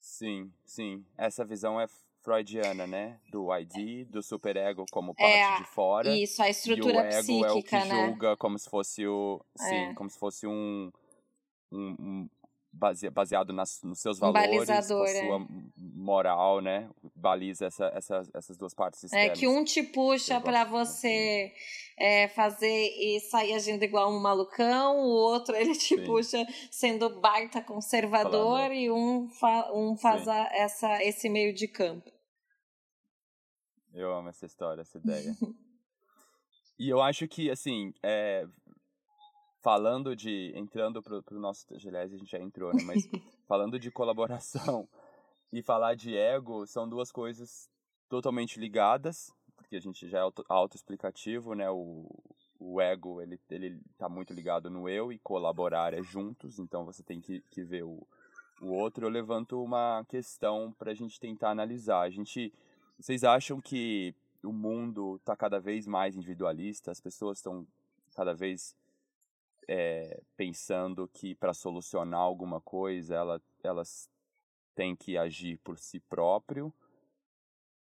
Sim, 0.01 0.53
sim. 0.65 1.05
Essa 1.19 1.45
visão 1.45 1.81
é 1.81 1.87
freudiana, 2.23 2.87
né? 2.87 3.19
Do 3.31 3.49
ID, 3.57 4.07
do 4.09 4.23
superego 4.23 4.85
como 4.91 5.15
parte 5.15 5.33
é, 5.33 5.59
de 5.59 5.65
fora. 5.65 6.15
Isso, 6.15 6.43
a 6.43 6.49
estrutura 6.49 6.95
e 6.95 6.97
o 6.97 7.01
ego 7.01 7.19
psíquica, 7.19 7.47
é 7.47 7.53
o 7.53 7.63
que 7.63 7.89
né? 7.89 8.07
julga 8.07 8.37
como 8.37 8.59
se 8.59 8.69
fosse 8.69 9.07
o. 9.07 9.45
Sim, 9.57 9.75
é. 9.75 9.95
como 9.95 10.11
se 10.11 10.19
fosse 10.19 10.47
um. 10.47 10.91
um, 11.73 11.97
um 11.99 12.29
baseado 12.73 13.53
nas, 13.53 13.83
nos 13.83 14.01
seus 14.01 14.19
valores, 14.19 14.49
um 14.49 14.53
balizador, 14.53 15.05
a 15.05 15.09
sua 15.09 15.37
é. 15.37 15.47
moral, 15.77 16.61
né? 16.61 16.89
Baliza 17.15 17.67
essa, 17.67 17.87
essa, 17.95 18.23
essas 18.33 18.57
duas 18.57 18.73
partes 18.73 19.05
externas. 19.05 19.31
É 19.31 19.41
que 19.41 19.49
um 19.49 19.65
te 19.65 19.83
puxa 19.83 20.41
para 20.41 20.65
você 20.65 21.53
é, 21.99 22.29
fazer 22.29 22.67
e 22.97 23.21
sair 23.21 23.55
agindo 23.55 23.83
igual 23.83 24.11
um 24.11 24.21
malucão, 24.21 24.99
o 24.99 25.09
outro 25.09 25.55
ele 25.57 25.75
te 25.75 25.97
Sim. 25.97 26.05
puxa 26.05 26.47
sendo 26.71 27.21
baita 27.21 27.61
conservador 27.61 28.59
Falando. 28.59 28.75
e 28.75 28.91
um, 28.91 29.29
fa 29.29 29.73
um 29.75 29.97
faz 29.97 30.27
a, 30.27 30.49
essa, 30.53 31.03
esse 31.03 31.29
meio 31.29 31.53
de 31.53 31.69
campo. 31.69 32.11
Eu 33.93 34.15
amo 34.15 34.29
essa 34.29 34.47
história, 34.47 34.83
essa 34.83 34.99
ideia. 35.05 35.37
e 36.79 36.89
eu 36.89 37.03
acho 37.03 37.27
que, 37.27 37.51
assim, 37.51 37.93
é, 38.03 38.47
falando 39.61 40.15
de. 40.15 40.53
Entrando 40.55 41.03
pro, 41.03 41.23
pro 41.23 41.39
nosso. 41.39 41.67
Aliás, 41.87 42.13
a 42.13 42.17
gente 42.17 42.31
já 42.31 42.39
entrou, 42.39 42.73
né? 42.75 42.83
Mas 42.85 43.03
falando 43.47 43.79
de 43.79 43.91
colaboração 43.91 44.89
e 45.53 45.63
falar 45.63 45.95
de 45.95 46.17
ego 46.17 46.67
são 46.67 46.89
duas 46.89 47.11
coisas 47.11 47.69
totalmente 48.09 48.59
ligadas, 48.59 49.33
porque 49.57 49.77
a 49.77 49.81
gente 49.81 50.09
já 50.09 50.19
é 50.19 50.21
auto, 50.23 50.45
autoexplicativo, 50.49 51.55
né? 51.55 51.71
O, 51.71 52.09
o 52.59 52.81
ego, 52.81 53.23
ele, 53.23 53.41
ele 53.51 53.81
tá 53.97 54.09
muito 54.09 54.33
ligado 54.33 54.69
no 54.69 54.89
eu 54.89 55.13
e 55.13 55.19
colaborar 55.19 55.95
é 55.95 56.03
juntos, 56.03 56.59
então 56.59 56.85
você 56.85 57.03
tem 57.03 57.21
que, 57.21 57.41
que 57.51 57.63
ver 57.63 57.85
o, 57.85 58.07
o 58.61 58.69
outro. 58.69 59.07
Eu 59.07 59.11
levanto 59.11 59.63
uma 59.63 60.05
questão 60.09 60.75
para 60.79 60.91
a 60.91 60.95
gente 60.95 61.19
tentar 61.21 61.51
analisar. 61.51 62.01
A 62.01 62.11
gente 62.11 62.53
vocês 63.01 63.25
acham 63.25 63.63
que 63.63 64.15
o 64.43 64.53
mundo 64.53 65.17
está 65.17 65.35
cada 65.35 65.59
vez 65.59 65.87
mais 65.87 66.17
individualista? 66.17 66.91
As 66.91 67.01
pessoas 67.01 67.39
estão 67.39 67.67
cada 68.15 68.35
vez 68.35 68.77
é, 69.73 70.21
pensando 70.37 71.07
que 71.07 71.33
para 71.33 71.55
solucionar 71.55 72.19
alguma 72.19 72.61
coisa 72.61 73.15
ela, 73.15 73.41
elas 73.63 74.11
têm 74.75 74.97
que 74.97 75.17
agir 75.17 75.59
por 75.59 75.79
si 75.79 76.01
próprio? 76.01 76.75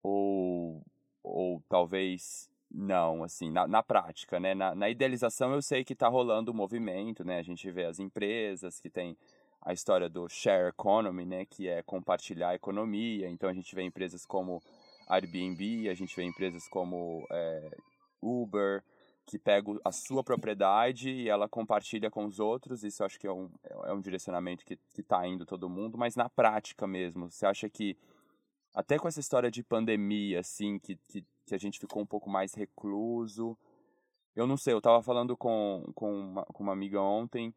Ou, 0.03 0.85
ou 1.23 1.63
talvez 1.69 2.49
não, 2.69 3.23
assim, 3.23 3.49
na, 3.49 3.65
na 3.65 3.81
prática, 3.81 4.37
né? 4.37 4.53
Na, 4.53 4.75
na 4.75 4.89
idealização 4.89 5.53
eu 5.53 5.61
sei 5.61 5.85
que 5.85 5.93
está 5.93 6.09
rolando 6.09 6.51
um 6.51 6.55
movimento, 6.55 7.23
né? 7.23 7.39
A 7.39 7.41
gente 7.41 7.71
vê 7.71 7.85
as 7.85 7.99
empresas 7.99 8.81
que 8.81 8.89
têm 8.89 9.17
a 9.61 9.71
história 9.71 10.09
do 10.09 10.27
share 10.27 10.67
economy, 10.67 11.25
né? 11.25 11.45
Que 11.45 11.69
é 11.69 11.81
compartilhar 11.83 12.49
a 12.49 12.55
economia. 12.55 13.29
Então 13.29 13.49
a 13.49 13.53
gente 13.53 13.73
vê 13.73 13.83
empresas 13.83 14.25
como 14.25 14.61
Airbnb, 15.07 15.87
a 15.87 15.93
gente 15.93 16.13
vê 16.13 16.23
empresas 16.23 16.67
como 16.67 17.25
é, 17.31 17.77
Uber, 18.21 18.83
que 19.27 19.37
pega 19.37 19.77
a 19.83 19.91
sua 19.91 20.23
propriedade 20.23 21.09
e 21.09 21.27
ela 21.27 21.49
compartilha 21.49 22.09
com 22.09 22.25
os 22.25 22.39
outros. 22.39 22.83
Isso 22.83 23.03
acho 23.03 23.19
que 23.19 23.27
é 23.27 23.31
um, 23.31 23.51
é 23.83 23.91
um 23.91 23.99
direcionamento 23.99 24.65
que, 24.65 24.79
que 24.93 25.03
tá 25.03 25.27
indo 25.27 25.45
todo 25.45 25.69
mundo, 25.69 25.97
mas 25.97 26.15
na 26.15 26.29
prática 26.29 26.87
mesmo, 26.87 27.29
você 27.29 27.45
acha 27.45 27.69
que 27.69 27.97
até 28.73 28.97
com 28.97 29.07
essa 29.07 29.19
história 29.19 29.51
de 29.51 29.61
pandemia, 29.61 30.39
assim, 30.39 30.79
que, 30.79 30.95
que, 31.09 31.25
que 31.45 31.53
a 31.53 31.57
gente 31.57 31.77
ficou 31.77 32.01
um 32.01 32.05
pouco 32.05 32.29
mais 32.29 32.53
recluso. 32.53 33.57
Eu 34.33 34.47
não 34.47 34.55
sei, 34.55 34.73
eu 34.73 34.81
tava 34.81 35.03
falando 35.03 35.35
com, 35.35 35.83
com, 35.93 36.11
uma, 36.11 36.45
com 36.45 36.63
uma 36.63 36.73
amiga 36.73 37.01
ontem 37.01 37.53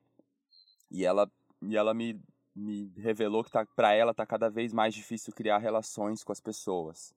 e 0.91 1.05
ela, 1.05 1.31
e 1.63 1.77
ela 1.77 1.95
me, 1.95 2.21
me 2.55 2.93
revelou 2.97 3.45
que 3.45 3.51
tá, 3.51 3.65
para 3.65 3.93
ela 3.93 4.13
tá 4.13 4.27
cada 4.27 4.51
vez 4.51 4.73
mais 4.73 4.93
difícil 4.93 5.33
criar 5.33 5.59
relações 5.59 6.25
com 6.25 6.33
as 6.33 6.41
pessoas 6.41 7.15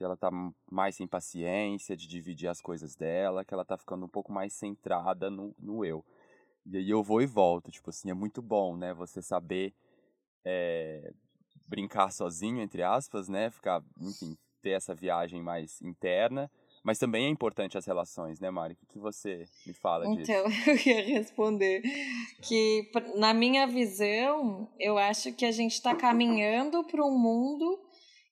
que 0.00 0.04
ela 0.04 0.16
tá 0.16 0.30
mais 0.70 0.96
sem 0.96 1.06
paciência 1.06 1.94
de 1.94 2.08
dividir 2.08 2.48
as 2.48 2.58
coisas 2.58 2.96
dela, 2.96 3.44
que 3.44 3.52
ela 3.52 3.66
tá 3.66 3.76
ficando 3.76 4.06
um 4.06 4.08
pouco 4.08 4.32
mais 4.32 4.54
centrada 4.54 5.28
no, 5.28 5.54
no 5.58 5.84
eu. 5.84 6.02
E 6.64 6.78
aí 6.78 6.88
eu 6.88 7.02
vou 7.02 7.20
e 7.20 7.26
volto, 7.26 7.70
tipo 7.70 7.90
assim, 7.90 8.10
é 8.10 8.14
muito 8.14 8.40
bom, 8.40 8.78
né, 8.78 8.94
você 8.94 9.20
saber 9.20 9.74
é, 10.42 11.12
brincar 11.66 12.10
sozinho, 12.12 12.62
entre 12.62 12.82
aspas, 12.82 13.28
né, 13.28 13.50
ficar, 13.50 13.82
enfim, 14.00 14.38
ter 14.62 14.70
essa 14.70 14.94
viagem 14.94 15.42
mais 15.42 15.82
interna, 15.82 16.50
mas 16.82 16.98
também 16.98 17.26
é 17.26 17.28
importante 17.28 17.76
as 17.76 17.84
relações, 17.84 18.40
né, 18.40 18.50
Mari? 18.50 18.78
O 18.82 18.86
que, 18.86 18.98
você 18.98 19.44
me 19.66 19.74
fala 19.74 20.06
disso? 20.16 20.32
Então, 20.32 20.46
eu 20.66 20.76
ia 20.76 21.18
responder 21.18 21.82
que, 22.40 22.90
na 23.16 23.34
minha 23.34 23.66
visão, 23.66 24.66
eu 24.78 24.96
acho 24.96 25.34
que 25.34 25.44
a 25.44 25.52
gente 25.52 25.74
está 25.74 25.94
caminhando 25.94 26.82
para 26.84 27.04
um 27.04 27.18
mundo 27.18 27.89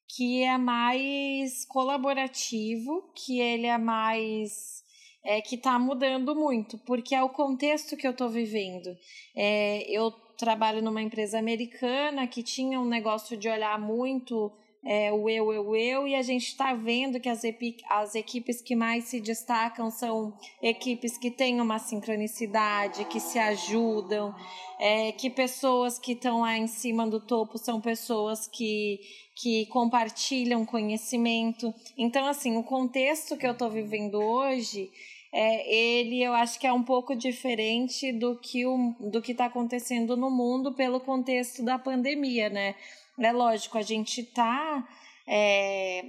que 0.08 0.42
é 0.42 0.56
mais 0.56 1.64
colaborativo, 1.66 3.10
que 3.14 3.40
ele 3.40 3.66
é 3.66 3.76
mais 3.76 4.82
é, 5.22 5.40
que 5.42 5.56
está 5.56 5.78
mudando 5.78 6.34
muito, 6.34 6.78
porque 6.78 7.14
é 7.14 7.22
o 7.22 7.28
contexto 7.28 7.96
que 7.96 8.06
eu 8.06 8.12
estou 8.12 8.30
vivendo. 8.30 8.96
É, 9.36 9.84
eu 9.90 10.10
trabalho 10.38 10.80
numa 10.80 11.02
empresa 11.02 11.38
americana 11.38 12.26
que 12.26 12.42
tinha 12.42 12.80
um 12.80 12.88
negócio 12.88 13.36
de 13.36 13.48
olhar 13.48 13.78
muito 13.78 14.50
é, 14.84 15.12
o 15.12 15.28
eu, 15.28 15.52
eu, 15.52 15.76
eu, 15.76 16.06
e 16.06 16.14
a 16.14 16.22
gente 16.22 16.46
está 16.46 16.72
vendo 16.72 17.18
que 17.18 17.28
as, 17.28 17.42
as 17.90 18.14
equipes 18.14 18.62
que 18.62 18.76
mais 18.76 19.04
se 19.04 19.20
destacam 19.20 19.90
são 19.90 20.32
equipes 20.62 21.18
que 21.18 21.30
têm 21.30 21.60
uma 21.60 21.78
sincronicidade, 21.78 23.04
que 23.06 23.18
se 23.18 23.38
ajudam, 23.38 24.34
é, 24.78 25.12
que 25.12 25.28
pessoas 25.28 25.98
que 25.98 26.12
estão 26.12 26.40
lá 26.40 26.56
em 26.56 26.68
cima 26.68 27.06
do 27.06 27.20
topo 27.20 27.58
são 27.58 27.80
pessoas 27.80 28.46
que 28.46 29.00
que 29.40 29.66
compartilham 29.66 30.66
conhecimento. 30.66 31.72
Então, 31.96 32.26
assim, 32.26 32.56
o 32.56 32.62
contexto 32.64 33.36
que 33.36 33.46
eu 33.46 33.52
estou 33.52 33.70
vivendo 33.70 34.16
hoje, 34.16 34.90
é, 35.32 35.74
ele 35.74 36.20
eu 36.20 36.32
acho 36.32 36.58
que 36.58 36.66
é 36.66 36.72
um 36.72 36.82
pouco 36.82 37.14
diferente 37.14 38.12
do 38.12 38.36
que 38.36 38.66
o, 38.66 38.96
do 38.98 39.22
que 39.22 39.32
está 39.32 39.44
acontecendo 39.44 40.16
no 40.16 40.28
mundo 40.28 40.74
pelo 40.74 40.98
contexto 40.98 41.64
da 41.64 41.78
pandemia, 41.78 42.48
né? 42.48 42.74
É 43.18 43.32
lógico, 43.32 43.78
a 43.78 43.82
gente 43.82 44.20
está 44.20 44.86
é, 45.26 46.02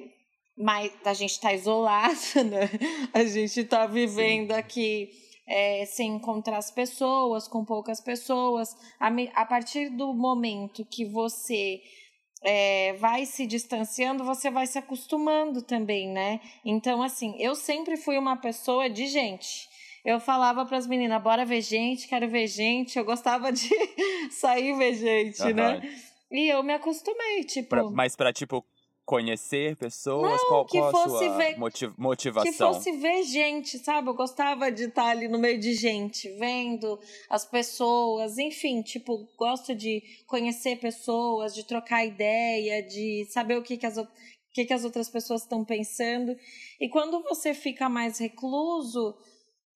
mas 0.60 0.92
a 1.06 1.14
gente 1.14 1.32
está 1.32 1.54
isolado, 1.54 2.16
né? 2.50 2.70
A 3.14 3.24
gente 3.24 3.62
está 3.62 3.86
vivendo 3.86 4.54
Sim. 4.54 4.60
aqui 4.60 5.10
é, 5.48 5.86
sem 5.86 6.16
encontrar 6.16 6.58
as 6.58 6.70
pessoas, 6.70 7.48
com 7.48 7.64
poucas 7.64 8.02
pessoas. 8.02 8.76
A, 9.00 9.10
a 9.36 9.46
partir 9.46 9.90
do 9.90 10.14
momento 10.14 10.86
que 10.86 11.06
você 11.06 11.82
é, 12.44 12.94
vai 12.94 13.26
se 13.26 13.48
distanciando, 13.48 14.26
você 14.26 14.52
vai 14.52 14.68
se 14.68 14.78
acostumando 14.78 15.62
também, 15.62 16.10
né? 16.10 16.42
Então, 16.66 17.02
assim, 17.02 17.36
eu 17.40 17.56
sempre 17.56 17.96
fui 17.96 18.18
uma 18.18 18.36
pessoa 18.36 18.90
de 18.90 19.08
gente. 19.08 19.68
Eu 20.06 20.20
falava 20.20 20.66
para 20.66 20.78
as 20.78 20.88
meninas, 20.88 21.22
bora 21.22 21.46
ver 21.46 21.62
gente, 21.62 22.08
quero 22.08 22.28
ver 22.30 22.48
gente. 22.48 22.98
Eu 22.98 23.06
gostava 23.06 23.52
de 23.52 23.70
sair 24.32 24.74
ver 24.78 24.94
gente, 24.94 25.42
uhum. 25.42 25.54
né? 25.54 25.82
E 26.32 26.48
eu 26.48 26.62
me 26.64 26.74
acostumei, 26.74 27.44
tipo. 27.44 27.70
Pra, 27.70 27.84
mas 27.90 28.16
para 28.16 28.32
tipo, 28.32 28.64
conhecer 29.10 29.76
pessoas? 29.76 30.40
Não, 30.40 30.48
qual, 30.50 30.66
que 30.68 30.78
qual 30.78 30.92
fosse 30.92 31.26
a 31.26 31.30
sua 31.30 31.38
ver, 31.38 31.58
motivação? 31.98 32.44
Que 32.44 32.54
fosse 32.54 32.92
ver 32.92 33.24
gente, 33.24 33.80
sabe? 33.80 34.08
Eu 34.08 34.14
gostava 34.14 34.72
de 34.72 34.84
estar 34.84 35.08
ali 35.08 35.28
no 35.28 35.40
meio 35.40 35.60
de 35.60 35.74
gente, 35.74 36.30
vendo 36.38 37.00
as 37.28 37.44
pessoas, 37.44 38.38
enfim, 38.38 38.84
tipo, 38.84 39.28
gosto 39.36 39.74
de 39.74 40.04
conhecer 40.28 40.76
pessoas, 40.76 41.56
de 41.56 41.66
trocar 41.66 42.06
ideia, 42.06 42.84
de 42.84 43.26
saber 43.32 43.58
o 43.58 43.64
que, 43.64 43.78
que, 43.78 43.86
as, 43.88 43.98
o 43.98 44.08
que, 44.54 44.66
que 44.66 44.74
as 44.74 44.84
outras 44.84 45.10
pessoas 45.10 45.42
estão 45.42 45.66
pensando. 45.66 46.38
E 46.80 46.88
quando 46.88 47.24
você 47.24 47.56
fica 47.56 47.90
mais 47.90 48.20
recluso, 48.20 49.18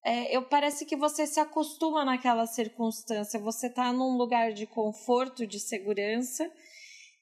é, 0.03 0.35
eu 0.35 0.43
parece 0.43 0.85
que 0.85 0.95
você 0.95 1.25
se 1.25 1.39
acostuma 1.39 2.03
naquela 2.03 2.45
circunstância. 2.45 3.39
Você 3.39 3.67
está 3.67 3.93
num 3.93 4.17
lugar 4.17 4.53
de 4.53 4.65
conforto, 4.65 5.47
de 5.47 5.59
segurança 5.59 6.51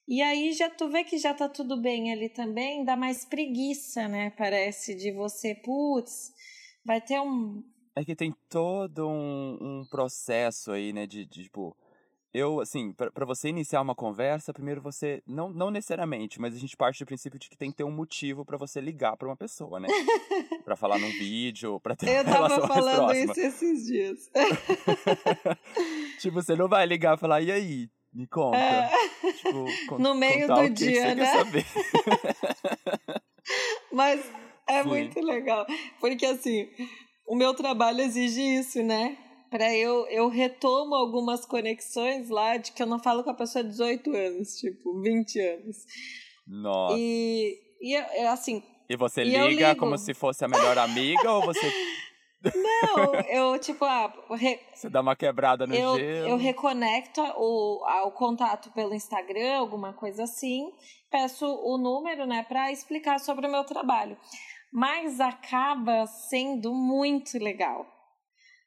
e 0.06 0.20
aí 0.20 0.52
já 0.52 0.68
tu 0.68 0.88
vê 0.88 1.04
que 1.04 1.16
já 1.16 1.32
tá 1.32 1.48
tudo 1.48 1.80
bem 1.80 2.12
ali 2.12 2.28
também, 2.28 2.84
dá 2.84 2.96
mais 2.96 3.24
preguiça, 3.24 4.08
né? 4.08 4.30
Parece 4.30 4.94
de 4.94 5.12
você, 5.12 5.54
putz, 5.54 6.32
vai 6.84 7.00
ter 7.00 7.20
um. 7.20 7.62
É 7.94 8.04
que 8.04 8.16
tem 8.16 8.34
todo 8.48 9.08
um, 9.08 9.58
um 9.60 9.86
processo 9.88 10.72
aí, 10.72 10.92
né? 10.92 11.06
De, 11.06 11.24
de 11.24 11.44
tipo. 11.44 11.76
Eu, 12.34 12.60
assim, 12.60 12.92
para 12.92 13.26
você 13.26 13.48
iniciar 13.50 13.82
uma 13.82 13.94
conversa, 13.94 14.54
primeiro 14.54 14.80
você. 14.80 15.22
Não, 15.26 15.50
não 15.50 15.70
necessariamente, 15.70 16.40
mas 16.40 16.54
a 16.54 16.58
gente 16.58 16.74
parte 16.74 16.98
do 16.98 17.06
princípio 17.06 17.38
de 17.38 17.50
que 17.50 17.56
tem 17.56 17.70
que 17.70 17.76
ter 17.76 17.84
um 17.84 17.90
motivo 17.90 18.42
para 18.42 18.56
você 18.56 18.80
ligar 18.80 19.18
para 19.18 19.28
uma 19.28 19.36
pessoa, 19.36 19.78
né? 19.78 19.86
para 20.64 20.74
falar 20.74 20.98
num 20.98 21.10
vídeo, 21.10 21.78
pra 21.80 21.94
ter 21.94 22.08
Eu 22.08 22.22
uma 22.22 22.32
relação 22.32 22.60
tava 22.62 22.74
falando 22.74 23.14
isso 23.14 23.38
esses 23.38 23.86
dias. 23.86 24.30
tipo, 26.20 26.42
você 26.42 26.56
não 26.56 26.68
vai 26.68 26.86
ligar 26.86 27.16
e 27.16 27.20
falar, 27.20 27.42
e 27.42 27.52
aí? 27.52 27.90
Me 28.14 28.26
conta. 28.26 28.56
É. 28.56 28.90
Tipo, 29.32 29.98
no 29.98 30.14
meio 30.14 30.46
do 30.46 30.68
dia, 30.70 31.14
né? 31.14 31.32
Mas 33.92 34.24
é 34.68 34.82
Sim. 34.82 34.88
muito 34.88 35.20
legal. 35.20 35.66
Porque 36.00 36.24
assim, 36.26 36.68
o 37.26 37.34
meu 37.34 37.54
trabalho 37.54 38.00
exige 38.00 38.40
isso, 38.40 38.82
né? 38.82 39.16
Para 39.52 39.70
eu, 39.76 40.06
eu 40.06 40.30
retomo 40.30 40.94
algumas 40.94 41.44
conexões 41.44 42.30
lá 42.30 42.56
de 42.56 42.72
que 42.72 42.82
eu 42.82 42.86
não 42.86 42.98
falo 42.98 43.22
com 43.22 43.28
a 43.28 43.34
pessoa 43.34 43.62
há 43.62 43.68
18 43.68 44.10
anos, 44.10 44.56
tipo, 44.56 44.98
20 45.02 45.40
anos. 45.40 45.76
Nossa. 46.46 46.96
E, 46.98 47.60
e 47.78 47.94
assim. 48.28 48.62
E 48.88 48.96
você 48.96 49.20
e 49.20 49.24
liga 49.24 49.76
como 49.76 49.98
se 49.98 50.14
fosse 50.14 50.42
a 50.42 50.48
melhor 50.48 50.78
amiga 50.78 51.30
ou 51.30 51.42
você 51.44 51.70
não, 52.56 53.14
eu, 53.28 53.58
tipo, 53.58 53.84
ah, 53.84 54.10
re... 54.30 54.58
Você 54.74 54.88
dá 54.88 55.02
uma 55.02 55.14
quebrada 55.14 55.66
no 55.66 55.74
eu, 55.74 55.98
gelo. 55.98 56.28
Eu 56.28 56.36
reconecto 56.38 57.20
o, 57.36 57.84
o 58.06 58.10
contato 58.12 58.70
pelo 58.72 58.94
Instagram, 58.94 59.58
alguma 59.58 59.92
coisa 59.92 60.22
assim. 60.22 60.72
Peço 61.10 61.44
o 61.44 61.76
número, 61.76 62.24
né, 62.24 62.42
para 62.42 62.72
explicar 62.72 63.20
sobre 63.20 63.46
o 63.46 63.50
meu 63.50 63.64
trabalho. 63.64 64.16
Mas 64.72 65.20
acaba 65.20 66.06
sendo 66.06 66.72
muito 66.72 67.38
legal. 67.38 67.86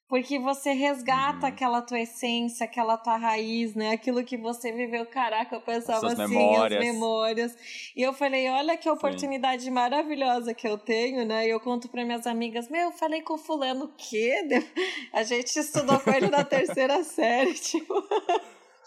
Porque 0.08 0.38
você 0.38 0.72
resgata 0.72 1.42
uhum. 1.42 1.46
aquela 1.48 1.82
tua 1.82 2.00
essência, 2.00 2.66
aquela 2.66 2.96
tua 2.96 3.18
raiz, 3.18 3.74
né? 3.74 3.92
Aquilo 3.92 4.24
que 4.24 4.38
você 4.38 4.72
viveu. 4.72 5.04
Caraca, 5.08 5.56
eu 5.56 5.62
pensava 5.62 6.06
assim, 6.08 6.28
memórias. 6.28 6.80
as 6.80 6.86
memórias. 6.86 7.58
E 7.96 8.04
eu 8.04 8.14
falei, 8.14 8.48
olha 8.50 8.78
que 8.78 8.88
oportunidade 8.88 9.64
Sim. 9.64 9.72
maravilhosa 9.72 10.54
que 10.54 10.68
eu 10.68 10.78
tenho, 10.78 11.26
né? 11.26 11.48
E 11.48 11.50
eu 11.50 11.60
conto 11.60 11.90
para 11.90 12.06
minhas 12.06 12.28
amigas, 12.28 12.70
meu, 12.70 12.84
eu 12.84 12.92
falei 12.92 13.24
com 13.24 13.36
fulano 13.36 13.86
o 13.86 13.94
quê? 13.98 14.36
A 15.12 15.24
gente 15.24 15.58
estudou 15.58 16.00
com 16.00 16.12
ele 16.12 16.28
na 16.28 16.44
terceira 16.44 17.02
série, 17.04 17.54
tipo... 17.56 17.94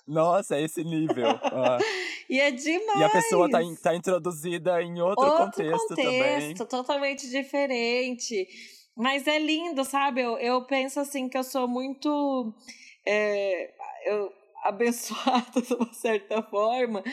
Nossa, 0.06 0.56
é 0.56 0.62
esse 0.62 0.82
nível. 0.82 1.28
Ah. 1.28 1.78
e 2.30 2.40
é 2.40 2.50
demais. 2.50 3.00
E 3.00 3.04
a 3.04 3.10
pessoa 3.10 3.50
tá, 3.50 3.58
tá 3.82 3.94
introduzida 3.94 4.80
em 4.82 5.02
outro, 5.02 5.22
outro 5.22 5.44
contexto, 5.44 5.88
contexto 5.88 5.96
também. 5.96 6.54
totalmente 6.54 7.28
diferente. 7.28 8.48
Mas 8.98 9.28
é 9.28 9.38
lindo, 9.38 9.84
sabe? 9.84 10.20
Eu, 10.20 10.36
eu 10.38 10.64
penso 10.64 10.98
assim 10.98 11.28
que 11.28 11.38
eu 11.38 11.44
sou 11.44 11.68
muito. 11.68 12.52
É, 13.06 13.70
eu, 14.06 14.32
abençoada 14.64 15.62
de 15.62 15.72
uma 15.72 15.92
certa 15.92 16.42
forma 16.42 17.04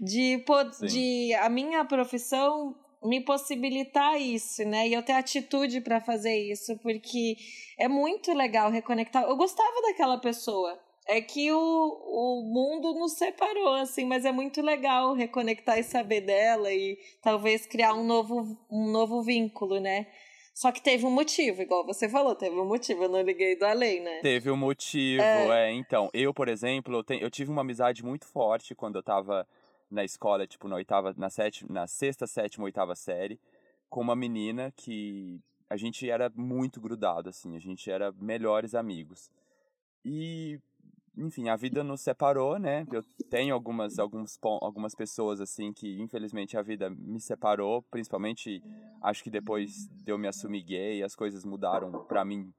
de, 0.00 0.44
de 0.82 1.32
a 1.34 1.48
minha 1.48 1.84
profissão 1.84 2.74
me 3.04 3.20
possibilitar 3.20 4.20
isso, 4.20 4.64
né? 4.64 4.88
E 4.88 4.94
eu 4.94 5.02
ter 5.02 5.12
atitude 5.12 5.80
para 5.80 6.00
fazer 6.00 6.36
isso, 6.36 6.76
porque 6.78 7.36
é 7.78 7.86
muito 7.86 8.32
legal 8.34 8.68
reconectar. 8.68 9.22
Eu 9.22 9.36
gostava 9.36 9.80
daquela 9.82 10.18
pessoa. 10.18 10.76
É 11.06 11.22
que 11.22 11.50
o, 11.52 11.58
o 11.58 12.42
mundo 12.52 12.92
nos 12.94 13.12
separou, 13.12 13.74
assim, 13.76 14.04
mas 14.04 14.24
é 14.24 14.32
muito 14.32 14.60
legal 14.60 15.14
reconectar 15.14 15.78
e 15.78 15.84
saber 15.84 16.22
dela 16.22 16.70
e 16.72 16.98
talvez 17.22 17.64
criar 17.64 17.94
um 17.94 18.04
novo, 18.04 18.58
um 18.68 18.90
novo 18.90 19.22
vínculo, 19.22 19.78
né? 19.78 20.08
Só 20.58 20.72
que 20.72 20.82
teve 20.82 21.06
um 21.06 21.10
motivo, 21.12 21.62
igual 21.62 21.86
você 21.86 22.08
falou, 22.08 22.34
teve 22.34 22.56
um 22.56 22.66
motivo, 22.66 23.04
eu 23.04 23.08
não 23.08 23.22
liguei 23.22 23.54
do 23.54 23.64
além, 23.64 24.00
né? 24.00 24.18
Teve 24.22 24.50
um 24.50 24.56
motivo, 24.56 25.22
é. 25.22 25.68
é. 25.68 25.72
Então, 25.72 26.10
eu, 26.12 26.34
por 26.34 26.48
exemplo, 26.48 26.96
eu, 26.96 27.04
te, 27.04 27.22
eu 27.22 27.30
tive 27.30 27.48
uma 27.48 27.60
amizade 27.60 28.04
muito 28.04 28.26
forte 28.26 28.74
quando 28.74 28.96
eu 28.96 29.02
tava 29.04 29.46
na 29.88 30.04
escola, 30.04 30.48
tipo, 30.48 30.66
na 30.66 30.74
oitava, 30.74 31.14
na, 31.16 31.30
sétima, 31.30 31.72
na 31.72 31.86
sexta, 31.86 32.26
sétima, 32.26 32.64
oitava 32.64 32.96
série, 32.96 33.38
com 33.88 34.00
uma 34.00 34.16
menina 34.16 34.74
que 34.76 35.40
a 35.70 35.76
gente 35.76 36.10
era 36.10 36.28
muito 36.34 36.80
grudado, 36.80 37.28
assim, 37.28 37.54
a 37.54 37.60
gente 37.60 37.88
era 37.88 38.10
melhores 38.18 38.74
amigos. 38.74 39.30
E, 40.04 40.58
enfim, 41.18 41.48
a 41.48 41.56
vida 41.56 41.82
nos 41.82 42.00
separou, 42.00 42.58
né? 42.58 42.86
Eu 42.92 43.02
tenho 43.28 43.54
algumas, 43.54 43.98
alguns, 43.98 44.38
algumas 44.62 44.94
pessoas, 44.94 45.40
assim, 45.40 45.72
que 45.72 46.00
infelizmente 46.00 46.56
a 46.56 46.62
vida 46.62 46.88
me 46.90 47.20
separou, 47.20 47.82
principalmente 47.82 48.62
acho 49.02 49.22
que 49.22 49.30
depois 49.30 49.88
de 49.88 50.12
eu 50.12 50.18
me 50.18 50.28
assumir 50.28 50.62
gay, 50.62 51.02
as 51.02 51.14
coisas 51.14 51.44
mudaram 51.44 51.90
para 52.04 52.24
mim 52.24 52.52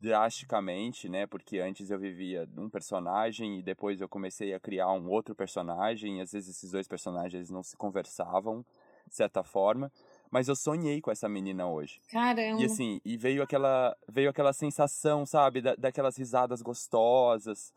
drasticamente, 0.00 1.08
né? 1.08 1.26
Porque 1.26 1.58
antes 1.58 1.90
eu 1.90 1.98
vivia 1.98 2.48
um 2.56 2.68
personagem 2.68 3.58
e 3.58 3.62
depois 3.62 4.00
eu 4.00 4.08
comecei 4.08 4.52
a 4.52 4.60
criar 4.60 4.92
um 4.92 5.08
outro 5.08 5.34
personagem, 5.34 6.18
e 6.18 6.20
às 6.20 6.32
vezes 6.32 6.56
esses 6.56 6.70
dois 6.70 6.86
personagens 6.86 7.50
não 7.50 7.62
se 7.62 7.76
conversavam, 7.76 8.64
de 9.08 9.14
certa 9.14 9.42
forma. 9.42 9.90
Mas 10.30 10.48
eu 10.48 10.56
sonhei 10.56 11.00
com 11.00 11.10
essa 11.10 11.28
menina 11.28 11.66
hoje. 11.68 12.00
Caramba. 12.10 12.60
E 12.60 12.64
assim, 12.64 13.00
e 13.04 13.16
veio 13.16 13.42
aquela, 13.42 13.96
veio 14.08 14.28
aquela 14.28 14.52
sensação, 14.52 15.24
sabe, 15.24 15.60
da, 15.62 15.74
daquelas 15.76 16.16
risadas 16.16 16.60
gostosas. 16.60 17.72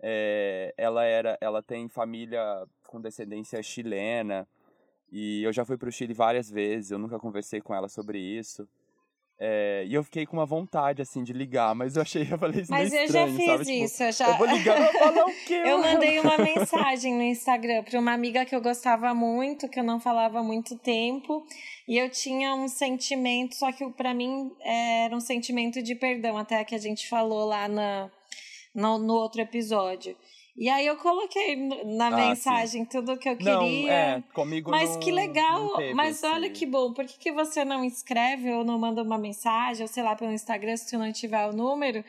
É, 0.00 0.72
ela 0.76 1.04
era, 1.04 1.36
ela 1.40 1.62
tem 1.62 1.88
família 1.88 2.40
com 2.86 3.00
descendência 3.00 3.62
chilena. 3.62 4.46
E 5.10 5.42
eu 5.42 5.52
já 5.52 5.64
fui 5.64 5.76
para 5.76 5.88
o 5.88 5.92
Chile 5.92 6.12
várias 6.12 6.50
vezes, 6.50 6.90
eu 6.90 6.98
nunca 6.98 7.18
conversei 7.18 7.60
com 7.60 7.74
ela 7.74 7.88
sobre 7.88 8.18
isso. 8.18 8.68
É, 9.40 9.84
e 9.86 9.94
eu 9.94 10.02
fiquei 10.02 10.26
com 10.26 10.36
uma 10.36 10.44
vontade, 10.44 11.00
assim, 11.00 11.22
de 11.22 11.32
ligar, 11.32 11.72
mas 11.72 11.94
eu 11.94 12.02
achei, 12.02 12.22
eu 12.28 12.36
falei 12.36 12.60
isso 12.60 12.72
Mas 12.72 12.92
eu 12.92 13.04
estranho, 13.04 13.28
já 13.28 13.36
fiz 13.36 13.46
sabe? 13.46 13.64
Tipo, 13.64 13.84
isso, 13.84 14.02
eu 14.02 14.12
já... 14.12 14.28
Eu 14.30 14.36
vou 14.36 14.46
ligar, 14.48 14.76
eu 14.76 14.92
vou 14.92 15.00
falar 15.00 15.24
o 15.26 15.34
quê? 15.46 15.54
eu 15.64 15.78
mandei 15.78 16.18
uma 16.18 16.38
mensagem 16.38 17.14
no 17.14 17.22
Instagram 17.22 17.84
para 17.84 18.00
uma 18.00 18.12
amiga 18.12 18.44
que 18.44 18.54
eu 18.54 18.60
gostava 18.60 19.14
muito, 19.14 19.68
que 19.68 19.78
eu 19.78 19.84
não 19.84 20.00
falava 20.00 20.40
há 20.40 20.42
muito 20.42 20.76
tempo, 20.76 21.46
e 21.86 21.96
eu 21.96 22.10
tinha 22.10 22.52
um 22.56 22.66
sentimento, 22.66 23.54
só 23.54 23.70
que 23.70 23.88
para 23.92 24.12
mim 24.12 24.50
era 24.60 25.14
um 25.14 25.20
sentimento 25.20 25.80
de 25.80 25.94
perdão, 25.94 26.36
até 26.36 26.64
que 26.64 26.74
a 26.74 26.78
gente 26.78 27.08
falou 27.08 27.46
lá 27.46 27.68
na, 27.68 28.10
no, 28.74 28.98
no 28.98 29.14
outro 29.14 29.40
episódio. 29.40 30.16
E 30.58 30.68
aí 30.68 30.86
eu 30.86 30.96
coloquei 30.96 31.54
na 31.84 32.08
ah, 32.08 32.10
mensagem 32.10 32.82
sim. 32.82 32.84
tudo 32.84 33.16
que 33.16 33.28
eu 33.28 33.36
queria. 33.36 33.54
Não, 33.54 33.64
é, 33.64 34.24
comigo 34.34 34.72
Mas 34.72 34.90
não, 34.90 34.98
que 34.98 35.12
legal. 35.12 35.72
Mas 35.94 36.16
esse... 36.16 36.26
olha 36.26 36.50
que 36.50 36.66
bom. 36.66 36.92
Por 36.92 37.04
que, 37.04 37.16
que 37.16 37.30
você 37.30 37.64
não 37.64 37.84
escreve 37.84 38.52
ou 38.52 38.64
não 38.64 38.76
manda 38.76 39.00
uma 39.00 39.16
mensagem, 39.16 39.82
ou 39.82 39.88
sei 39.88 40.02
lá, 40.02 40.16
pelo 40.16 40.32
Instagram, 40.32 40.76
se 40.76 40.96
não 40.96 41.12
tiver 41.12 41.46
o 41.46 41.52
número, 41.52 42.04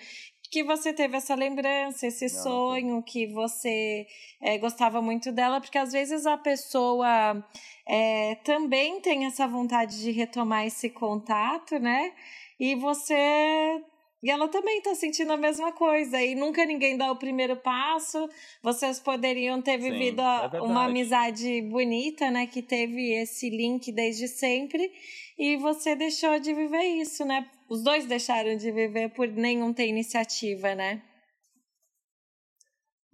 que 0.49 0.63
você 0.63 0.91
teve 0.91 1.15
essa 1.15 1.35
lembrança, 1.35 2.07
esse 2.07 2.25
não, 2.37 2.43
sonho, 2.43 3.03
que 3.03 3.27
você 3.27 4.07
é, 4.41 4.57
gostava 4.57 4.99
muito 4.99 5.31
dela, 5.31 5.61
porque 5.61 5.77
às 5.77 5.91
vezes 5.91 6.25
a 6.25 6.35
pessoa 6.35 7.45
é, 7.87 8.33
também 8.43 8.99
tem 8.99 9.25
essa 9.25 9.47
vontade 9.47 9.99
de 9.99 10.09
retomar 10.09 10.65
esse 10.65 10.89
contato, 10.89 11.77
né? 11.77 12.13
E 12.59 12.73
você 12.73 13.79
e 14.21 14.29
ela 14.29 14.49
também 14.49 14.79
está 14.79 14.93
sentindo 14.95 15.31
a 15.31 15.37
mesma 15.37 15.71
coisa. 15.71 16.21
E 16.21 16.35
nunca 16.35 16.65
ninguém 16.65 16.97
dá 16.97 17.09
o 17.11 17.15
primeiro 17.15 17.55
passo. 17.55 18.29
Vocês 18.61 18.99
poderiam 18.99 19.61
ter 19.61 19.77
vivido 19.77 20.21
Sim, 20.21 20.57
é 20.57 20.61
uma 20.61 20.85
amizade 20.85 21.61
bonita, 21.61 22.29
né? 22.29 22.45
Que 22.45 22.61
teve 22.61 23.13
esse 23.13 23.49
link 23.49 23.91
desde 23.93 24.27
sempre. 24.27 24.91
E 25.37 25.55
você 25.57 25.95
deixou 25.95 26.37
de 26.37 26.53
viver 26.53 26.83
isso, 26.83 27.23
né? 27.23 27.49
Os 27.69 27.81
dois 27.81 28.05
deixaram 28.05 28.57
de 28.57 28.71
viver 28.71 29.09
por 29.09 29.27
nenhum 29.27 29.71
ter 29.71 29.87
iniciativa, 29.87 30.75
né? 30.75 31.01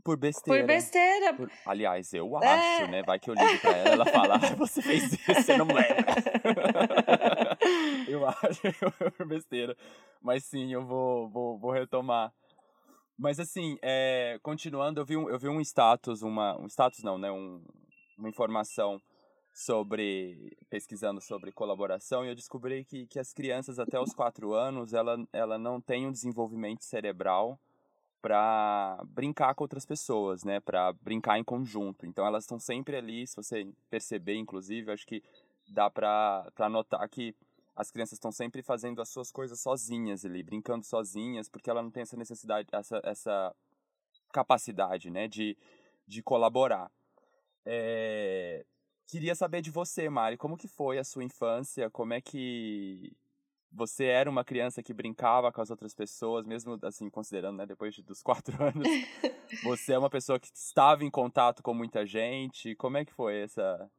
Por 0.04 0.18
besteira. 0.18 0.60
Por 0.60 0.68
besteira. 0.68 1.34
Por... 1.34 1.52
Aliás, 1.66 2.14
eu 2.14 2.30
é. 2.42 2.48
acho, 2.48 2.84
é. 2.84 2.88
né? 2.88 3.04
Vai 3.04 3.20
que 3.20 3.30
eu 3.30 3.34
ligo 3.34 3.60
pra 3.60 3.78
ela, 3.78 3.90
ela 3.90 4.06
fala, 4.06 4.36
ah, 4.36 4.56
você 4.56 4.82
fez 4.82 5.14
isso, 5.14 5.34
você 5.34 5.58
não 5.58 5.66
lembra. 5.66 6.06
eu 8.08 8.26
acho, 8.28 9.26
besteira. 9.28 9.76
Mas 10.22 10.46
sim, 10.46 10.72
eu 10.72 10.86
vou, 10.86 11.30
vou, 11.30 11.58
vou 11.58 11.72
retomar. 11.72 12.34
Mas 13.18 13.40
assim, 13.40 13.78
é, 13.82 14.40
continuando, 14.44 15.00
eu 15.00 15.06
vi 15.06 15.18
um, 15.18 15.30
eu 15.30 15.40
vi 15.40 15.48
um 15.48 15.62
status, 15.62 16.22
uma, 16.22 16.60
um 16.60 16.68
status 16.68 17.02
não, 17.04 17.18
né? 17.18 17.32
Um, 17.32 17.64
uma 18.18 18.30
informação 18.30 19.02
sobre, 19.54 20.58
pesquisando 20.70 21.22
sobre 21.22 21.52
colaboração, 21.52 22.26
e 22.26 22.30
eu 22.30 22.36
descobri 22.36 22.84
que, 22.84 23.08
que 23.08 23.18
as 23.18 23.32
crianças 23.32 23.80
até 23.80 23.98
os 23.98 24.14
4 24.14 24.54
anos, 24.54 24.94
ela, 24.94 25.18
ela 25.32 25.58
não 25.58 25.80
tem 25.80 26.06
um 26.06 26.12
desenvolvimento 26.12 26.84
cerebral 26.84 27.58
para 28.22 29.02
brincar 29.08 29.54
com 29.56 29.64
outras 29.64 29.86
pessoas, 29.86 30.44
né? 30.44 30.60
Para 30.60 30.92
brincar 30.94 31.40
em 31.40 31.44
conjunto. 31.44 32.06
Então 32.06 32.26
elas 32.26 32.44
estão 32.44 32.60
sempre 32.60 32.98
ali, 32.98 33.26
se 33.26 33.36
você 33.36 33.72
perceber, 33.90 34.36
inclusive, 34.36 34.92
acho 34.92 35.06
que 35.06 35.24
dá 35.70 35.90
para 35.90 36.70
notar 36.70 37.08
que 37.08 37.34
as 37.76 37.92
crianças 37.92 38.14
estão 38.14 38.32
sempre 38.32 38.62
fazendo 38.62 39.02
as 39.02 39.10
suas 39.10 39.32
coisas 39.32 39.60
sozinhas 39.60 40.24
ali, 40.24 40.42
brincando 40.42 40.86
sozinhas, 40.86 41.50
porque 41.50 41.70
ela 41.70 41.84
não 41.84 41.92
tem 41.92 42.04
essa 42.04 42.16
necessidade, 42.16 42.70
essa, 42.72 43.02
essa 43.04 43.56
capacidade, 44.32 45.10
né, 45.10 45.28
de, 45.28 45.58
de 46.08 46.24
colaborar. 46.24 46.90
É... 47.66 48.66
Queria 49.08 49.36
saber 49.36 49.62
de 49.62 49.70
você, 49.70 50.10
Mari, 50.10 50.38
como 50.38 50.58
que 50.58 50.68
foi 50.68 50.98
a 50.98 51.04
sua 51.04 51.24
infância? 51.24 51.90
Como 51.90 52.14
é 52.14 52.22
que 52.22 53.16
você 53.72 54.06
era 54.06 54.30
uma 54.30 54.44
criança 54.44 54.82
que 54.82 54.94
brincava 54.94 55.52
com 55.52 55.62
as 55.62 55.70
outras 55.70 55.94
pessoas, 55.94 56.46
mesmo 56.46 56.80
assim, 56.82 57.10
considerando, 57.10 57.58
né, 57.58 57.66
depois 57.66 57.96
dos 58.00 58.24
quatro 58.24 58.56
anos, 58.64 58.88
você 59.64 59.94
é 59.94 60.00
uma 60.00 60.10
pessoa 60.10 60.40
que 60.40 60.48
estava 60.54 61.04
em 61.04 61.12
contato 61.12 61.62
com 61.62 61.74
muita 61.74 62.06
gente. 62.06 62.74
Como 62.76 62.98
é 62.98 63.04
que 63.04 63.14
foi 63.14 63.42
essa 63.42 63.92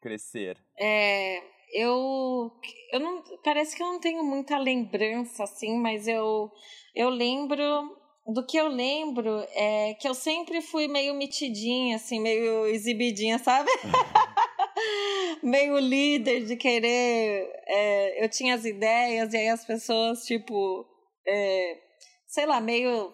crescer? 0.00 0.56
É, 0.78 1.42
eu, 1.72 2.50
eu 2.92 3.00
não, 3.00 3.22
parece 3.44 3.76
que 3.76 3.82
eu 3.82 3.86
não 3.86 4.00
tenho 4.00 4.22
muita 4.24 4.58
lembrança, 4.58 5.44
assim, 5.44 5.78
mas 5.78 6.06
eu, 6.08 6.50
eu 6.94 7.08
lembro 7.08 7.98
do 8.26 8.44
que 8.46 8.56
eu 8.56 8.68
lembro 8.68 9.44
é 9.54 9.94
que 9.94 10.08
eu 10.08 10.14
sempre 10.14 10.60
fui 10.60 10.86
meio 10.86 11.14
mitidinha, 11.14 11.96
assim, 11.96 12.20
meio 12.20 12.66
exibidinha, 12.66 13.38
sabe? 13.38 13.70
meio 15.42 15.78
líder 15.78 16.44
de 16.44 16.56
querer. 16.56 17.50
É, 17.66 18.24
eu 18.24 18.28
tinha 18.28 18.54
as 18.54 18.64
ideias 18.64 19.32
e 19.32 19.36
aí 19.36 19.48
as 19.48 19.64
pessoas, 19.64 20.24
tipo, 20.24 20.86
é, 21.26 21.78
sei 22.26 22.46
lá, 22.46 22.60
meio. 22.60 23.12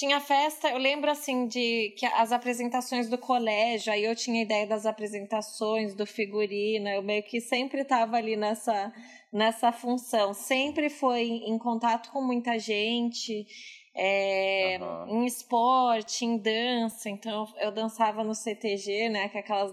Tinha 0.00 0.18
festa, 0.18 0.70
eu 0.70 0.78
lembro 0.78 1.10
assim 1.10 1.46
de 1.46 1.94
que 1.98 2.06
as 2.06 2.32
apresentações 2.32 3.10
do 3.10 3.18
colégio, 3.18 3.92
aí 3.92 4.02
eu 4.02 4.16
tinha 4.16 4.40
ideia 4.40 4.66
das 4.66 4.86
apresentações, 4.86 5.94
do 5.94 6.06
figurino, 6.06 6.88
eu 6.88 7.02
meio 7.02 7.22
que 7.22 7.38
sempre 7.38 7.82
estava 7.82 8.16
ali 8.16 8.34
nessa, 8.34 8.90
nessa 9.30 9.70
função, 9.70 10.32
sempre 10.32 10.88
foi 10.88 11.24
em 11.24 11.58
contato 11.58 12.10
com 12.12 12.22
muita 12.22 12.58
gente, 12.58 13.46
é, 13.94 14.78
uhum. 14.80 15.22
em 15.22 15.26
esporte, 15.26 16.24
em 16.24 16.38
dança, 16.38 17.10
então 17.10 17.46
eu 17.58 17.70
dançava 17.70 18.24
no 18.24 18.34
CTG, 18.34 19.10
né, 19.10 19.28
que 19.28 19.36
é 19.36 19.40
aquelas 19.40 19.70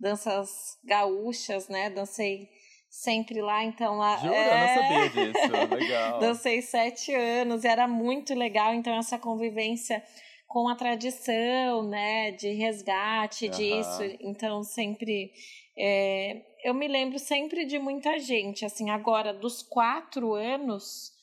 danças 0.00 0.76
gaúchas, 0.84 1.68
né? 1.68 1.88
Dancei 1.88 2.48
sempre 2.88 3.40
lá, 3.40 3.64
então 3.64 3.96
lá. 3.96 4.16
Jura? 4.16 4.34
É... 4.34 4.46
Eu 4.46 4.60
não 4.60 5.08
sabia 5.08 5.08
disso. 5.32 5.74
Legal. 5.74 6.18
Dancei 6.18 6.62
sete 6.62 7.14
anos, 7.14 7.64
era 7.64 7.86
muito 7.86 8.34
legal, 8.34 8.74
então 8.74 8.96
essa 8.96 9.18
convivência 9.18 10.02
com 10.46 10.68
a 10.68 10.74
tradição, 10.74 11.82
né? 11.88 12.32
De 12.32 12.50
resgate 12.54 13.46
uhum. 13.46 13.50
disso. 13.50 14.02
Então, 14.20 14.62
sempre. 14.62 15.30
É... 15.76 16.42
eu 16.64 16.74
me 16.74 16.88
lembro 16.88 17.18
sempre 17.18 17.64
de 17.66 17.78
muita 17.78 18.18
gente. 18.18 18.64
Assim, 18.64 18.90
agora, 18.90 19.32
dos 19.32 19.62
quatro 19.62 20.34
anos. 20.34 21.16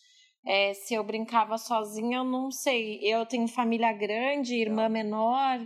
É, 0.47 0.75
se 0.75 0.93
eu 0.93 1.03
brincava 1.03 1.57
sozinha, 1.57 2.19
eu 2.19 2.23
não 2.23 2.51
sei. 2.51 2.99
Eu 3.01 3.25
tenho 3.25 3.47
família 3.47 3.91
grande, 3.91 4.53
irmã 4.53 4.87
menor, 4.87 5.59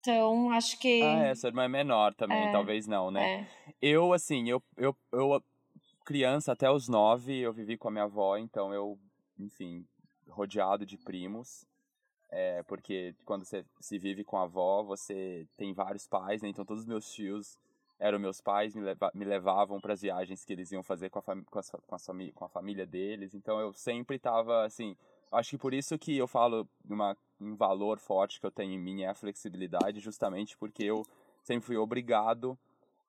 então, 0.00 0.50
acho 0.50 0.78
que. 0.78 1.02
Ah, 1.02 1.26
essa 1.26 1.48
irmã 1.48 1.64
é 1.64 1.68
menor 1.68 2.14
também, 2.14 2.48
é, 2.48 2.52
talvez 2.52 2.86
não, 2.86 3.10
né? 3.10 3.48
É. 3.68 3.74
Eu, 3.82 4.12
assim, 4.12 4.48
eu, 4.48 4.62
eu, 4.76 4.96
eu, 5.12 5.42
criança 6.04 6.52
até 6.52 6.70
os 6.70 6.88
nove, 6.88 7.38
eu 7.38 7.52
vivi 7.52 7.76
com 7.76 7.88
a 7.88 7.90
minha 7.90 8.04
avó, 8.04 8.36
então 8.38 8.72
eu, 8.72 8.98
enfim, 9.38 9.86
rodeado 10.28 10.86
de 10.86 10.96
primos. 10.96 11.66
É, 12.32 12.62
porque 12.62 13.14
quando 13.24 13.44
você 13.44 13.64
se 13.80 13.98
vive 13.98 14.24
com 14.24 14.38
a 14.38 14.44
avó, 14.44 14.82
você 14.82 15.46
tem 15.56 15.74
vários 15.74 16.06
pais, 16.06 16.40
né? 16.42 16.48
Então 16.48 16.64
todos 16.64 16.84
os 16.84 16.88
meus 16.88 17.12
tios 17.12 17.58
eram 17.98 18.18
meus 18.18 18.40
pais, 18.40 18.74
me, 18.74 18.80
leva, 18.80 19.10
me 19.12 19.24
levavam 19.24 19.80
para 19.80 19.92
as 19.92 20.00
viagens 20.00 20.44
que 20.44 20.52
eles 20.52 20.72
iam 20.72 20.82
fazer 20.82 21.10
com 21.10 21.18
a, 21.18 21.22
com, 21.22 21.32
a, 21.34 21.42
com, 21.42 21.94
a, 21.94 21.98
com 22.34 22.44
a 22.44 22.48
família 22.48 22.86
deles. 22.86 23.34
Então 23.34 23.60
eu 23.60 23.72
sempre 23.74 24.16
estava, 24.16 24.64
assim, 24.64 24.96
acho 25.32 25.50
que 25.50 25.58
por 25.58 25.72
isso 25.72 25.98
que 25.98 26.16
eu 26.16 26.26
falo 26.26 26.68
uma, 26.88 27.16
um 27.40 27.54
valor 27.54 27.98
forte 27.98 28.40
que 28.40 28.46
eu 28.46 28.50
tenho 28.50 28.72
em 28.72 28.78
mim 28.78 29.02
é 29.02 29.08
a 29.08 29.14
flexibilidade, 29.14 30.00
justamente 30.00 30.56
porque 30.56 30.84
eu 30.84 31.04
sempre 31.42 31.66
fui 31.66 31.76
obrigado 31.76 32.58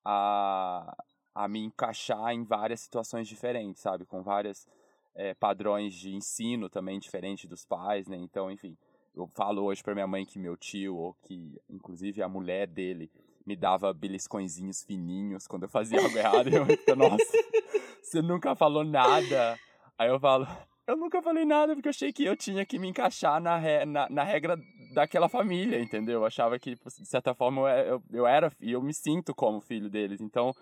a, 0.03 0.95
a 1.33 1.47
me 1.47 1.59
encaixar 1.59 2.33
em 2.33 2.43
várias 2.43 2.81
situações 2.81 3.27
diferentes, 3.27 3.81
sabe? 3.81 4.05
Com 4.05 4.21
vários 4.21 4.67
é, 5.15 5.33
padrões 5.33 5.93
de 5.93 6.13
ensino 6.13 6.69
também 6.69 6.99
diferentes 6.99 7.49
dos 7.49 7.65
pais, 7.65 8.07
né? 8.07 8.17
Então, 8.17 8.51
enfim, 8.51 8.77
eu 9.15 9.27
falo 9.27 9.63
hoje 9.63 9.83
para 9.83 9.93
minha 9.93 10.07
mãe 10.07 10.25
que 10.25 10.39
meu 10.39 10.55
tio, 10.55 10.95
ou 10.95 11.13
que 11.23 11.59
inclusive 11.69 12.21
a 12.21 12.29
mulher 12.29 12.67
dele, 12.67 13.11
me 13.45 13.55
dava 13.55 13.93
beliscõezinhos 13.93 14.83
fininhos 14.83 15.47
quando 15.47 15.63
eu 15.63 15.69
fazia 15.69 16.01
algo 16.01 16.17
errado. 16.17 16.49
E 16.49 16.55
eu 16.55 16.95
nossa, 16.95 17.23
você 18.01 18.21
nunca 18.21 18.55
falou 18.55 18.83
nada. 18.83 19.59
Aí 19.97 20.09
eu 20.09 20.19
falo, 20.19 20.47
eu 20.87 20.97
nunca 20.97 21.21
falei 21.21 21.45
nada 21.45 21.73
porque 21.73 21.87
eu 21.87 21.91
achei 21.91 22.11
que 22.11 22.25
eu 22.25 22.35
tinha 22.35 22.65
que 22.65 22.79
me 22.79 22.87
encaixar 22.87 23.41
na, 23.41 23.57
re, 23.57 23.85
na, 23.85 24.09
na 24.09 24.23
regra 24.23 24.57
daquela 24.93 25.29
família, 25.29 25.79
entendeu? 25.79 26.19
Eu 26.19 26.25
achava 26.25 26.59
que, 26.59 26.75
tipo, 26.75 26.89
de 26.89 27.07
certa 27.07 27.33
forma, 27.33 27.69
eu, 27.71 28.03
eu 28.11 28.27
era 28.27 28.51
e 28.59 28.71
eu 28.71 28.81
me 28.81 28.93
sinto 28.93 29.33
como 29.33 29.61
filho 29.61 29.89
deles. 29.89 30.21
Então, 30.21 30.53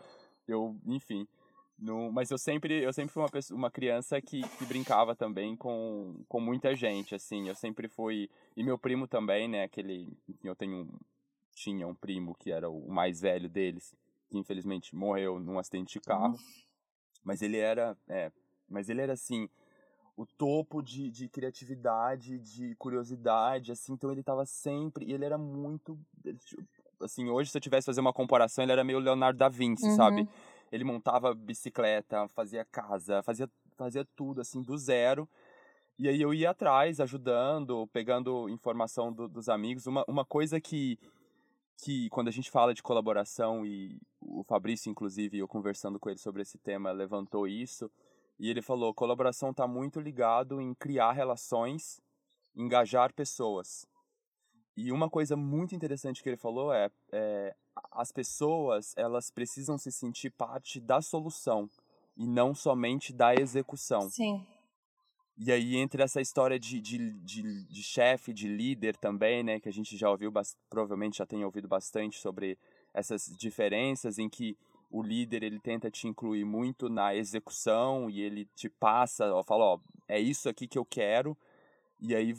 eu, 0.47 0.75
enfim. 0.86 1.27
No, 1.77 2.12
mas 2.12 2.29
eu 2.29 2.38
sempre, 2.38 2.84
eu 2.84 2.91
sempre 2.91 3.13
fui 3.13 3.23
uma, 3.23 3.29
pessoa, 3.29 3.58
uma 3.58 3.71
criança 3.71 4.21
que, 4.21 4.41
que 4.41 4.65
brincava 4.65 5.15
também 5.15 5.55
com, 5.55 6.23
com 6.27 6.41
muita 6.41 6.75
gente, 6.75 7.15
assim. 7.15 7.47
Eu 7.47 7.55
sempre 7.55 7.88
fui. 7.88 8.29
E 8.55 8.63
meu 8.63 8.77
primo 8.77 9.08
também, 9.08 9.47
né? 9.47 9.63
Aquele. 9.63 10.12
Enfim, 10.27 10.47
eu 10.47 10.55
tenho. 10.55 10.89
Tinha 11.55 11.88
um 11.88 11.95
primo 11.95 12.36
que 12.36 12.51
era 12.51 12.69
o 12.69 12.89
mais 12.89 13.19
velho 13.21 13.49
deles, 13.49 13.93
que 14.29 14.38
infelizmente 14.38 14.95
morreu 14.95 15.39
num 15.39 15.58
acidente 15.58 15.93
de 15.93 16.01
carro. 16.01 16.38
Mas 17.23 17.41
ele 17.41 17.58
era. 17.58 17.97
É, 18.08 18.32
mas 18.69 18.89
ele 18.89 19.01
era 19.01 19.13
assim 19.13 19.49
o 20.19 20.25
topo 20.25 20.82
de, 20.82 21.10
de 21.10 21.29
criatividade, 21.29 22.39
de 22.39 22.75
curiosidade, 22.75 23.71
assim, 23.71 23.93
então 23.93 24.12
ele 24.12 24.21
tava 24.21 24.45
sempre, 24.45 25.05
e 25.05 25.13
ele 25.13 25.23
era 25.23 25.38
muito, 25.38 25.97
assim, 26.99 27.29
hoje 27.29 27.49
se 27.49 27.58
eu 27.58 27.62
tivesse 27.62 27.86
fazer 27.86 28.01
uma 28.01 28.12
comparação, 28.12 28.62
ele 28.62 28.73
era 28.73 28.84
meio 28.84 28.99
Leonardo 28.99 29.39
da 29.39 29.47
Vinci, 29.47 29.86
uhum. 29.86 29.95
sabe? 29.95 30.27
Ele 30.73 30.84
montava 30.84 31.34
bicicleta, 31.34 32.27
fazia 32.36 32.65
casa, 32.65 33.23
fazia, 33.23 33.49
fazia 33.77 34.05
tudo, 34.13 34.41
assim, 34.41 34.62
do 34.62 34.77
zero, 34.77 35.25
e 35.97 36.10
aí 36.10 36.21
eu 36.21 36.34
ia 36.34 36.49
atrás, 36.49 36.99
ajudando, 36.99 37.88
pegando 37.88 38.49
informação 38.49 39.13
do, 39.13 39.25
dos 39.25 39.47
amigos, 39.47 39.88
uma, 39.88 40.03
uma 40.05 40.25
coisa 40.25 40.60
que, 40.60 40.99
que 41.77 42.10
quando 42.10 42.27
a 42.27 42.32
gente 42.32 42.51
fala 42.51 42.73
de 42.73 42.84
colaboração, 42.84 43.65
e 43.65 43.97
o 44.19 44.43
Fabrício, 44.43 44.91
inclusive, 44.91 45.38
eu 45.38 45.47
conversando 45.47 45.97
com 45.97 46.10
ele 46.10 46.19
sobre 46.19 46.41
esse 46.41 46.58
tema, 46.58 46.91
levantou 46.91 47.47
isso, 47.47 47.89
e 48.39 48.49
ele 48.49 48.62
falou: 48.62 48.93
colaboração 48.93 49.52
está 49.52 49.67
muito 49.67 49.99
ligado 49.99 50.62
em 50.62 50.73
criar 50.73 51.12
relações, 51.12 52.02
engajar 52.56 53.13
pessoas. 53.13 53.86
E 54.78 54.91
uma 54.93 55.10
coisa 55.10 55.36
muito 55.36 55.75
interessante 55.75 56.23
que 56.23 56.30
ele 56.30 56.38
falou 56.38 56.73
é, 56.73 56.89
é 57.12 57.54
as 57.91 58.12
pessoas 58.12 58.93
elas 58.97 59.30
precisam 59.30 59.78
se 59.78 59.91
sentir 59.91 60.32
parte 60.32 60.80
da 60.80 61.02
solução 61.02 61.69
e 62.15 62.25
não 62.25 62.56
somente 62.56 63.12
da 63.12 63.36
execução. 63.36 64.10
Sim. 64.10 64.45
E 65.38 65.52
aí 65.52 65.78
entre 65.78 66.02
essa 66.02 66.21
história 66.21 66.60
de, 66.60 66.80
de, 66.80 67.12
de, 67.19 67.65
de 67.65 67.84
chefe, 67.84 68.34
de 68.34 68.47
líder 68.47 68.95
também, 68.97 69.43
né, 69.43 69.60
que 69.60 69.69
a 69.69 69.71
gente 69.71 69.97
já 69.97 70.10
ouviu, 70.10 70.32
provavelmente 70.69 71.17
já 71.17 71.25
tem 71.25 71.43
ouvido 71.43 71.67
bastante 71.67 72.19
sobre 72.19 72.58
essas 72.93 73.25
diferenças 73.38 74.17
em 74.17 74.30
que 74.30 74.58
o 74.89 75.02
líder 75.02 75.43
ele 75.43 75.60
tenta 75.60 75.91
te 75.91 76.08
incluir 76.08 76.43
muito 76.43 76.89
na 76.89 77.15
execução 77.15 78.10
e 78.10 78.21
ele 78.21 78.45
te 78.56 78.67
passa, 78.69 79.32
ó, 79.34 79.43
fala, 79.43 79.65
ó, 79.65 79.80
é 80.08 80.19
isso 80.19 80.49
aqui 80.49 80.67
que 80.67 80.78
eu 80.78 80.86
quero, 80.86 81.38
e 81.99 82.15
aí 82.15 82.36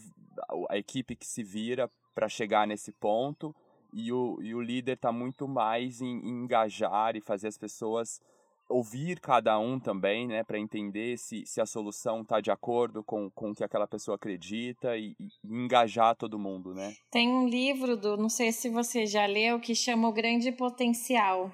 a 0.68 0.76
equipe 0.76 1.14
que 1.14 1.26
se 1.26 1.42
vira 1.42 1.90
para 2.14 2.28
chegar 2.28 2.66
nesse 2.66 2.92
ponto, 2.92 3.54
e 3.92 4.12
o, 4.12 4.38
e 4.40 4.54
o 4.54 4.60
líder 4.60 4.92
está 4.92 5.12
muito 5.12 5.48
mais 5.48 6.00
em, 6.00 6.06
em, 6.06 6.44
engajar 6.44 7.16
e 7.16 7.20
fazer 7.20 7.48
as 7.48 7.58
pessoas 7.58 8.20
ouvir 8.68 9.18
cada 9.18 9.58
um 9.58 9.80
também, 9.80 10.28
né, 10.28 10.44
para 10.44 10.56
entender 10.56 11.18
se, 11.18 11.44
se 11.44 11.60
a 11.60 11.66
solução 11.66 12.22
está 12.22 12.40
de 12.40 12.52
acordo 12.52 13.02
com, 13.02 13.28
com 13.30 13.50
o 13.50 13.54
que 13.54 13.64
aquela 13.64 13.86
pessoa 13.86 14.14
acredita 14.14 14.96
e, 14.96 15.16
e, 15.18 15.28
engajar 15.44 16.14
todo 16.14 16.38
mundo, 16.38 16.72
né? 16.72 16.94
Tem 17.10 17.28
um 17.28 17.48
livro 17.48 17.96
do, 17.96 18.16
não 18.16 18.28
sei 18.28 18.52
se 18.52 18.68
você 18.68 19.06
já 19.06 19.26
leu, 19.26 19.58
que 19.58 19.74
chama 19.74 20.08
O 20.08 20.12
Grande 20.12 20.52
Potencial 20.52 21.52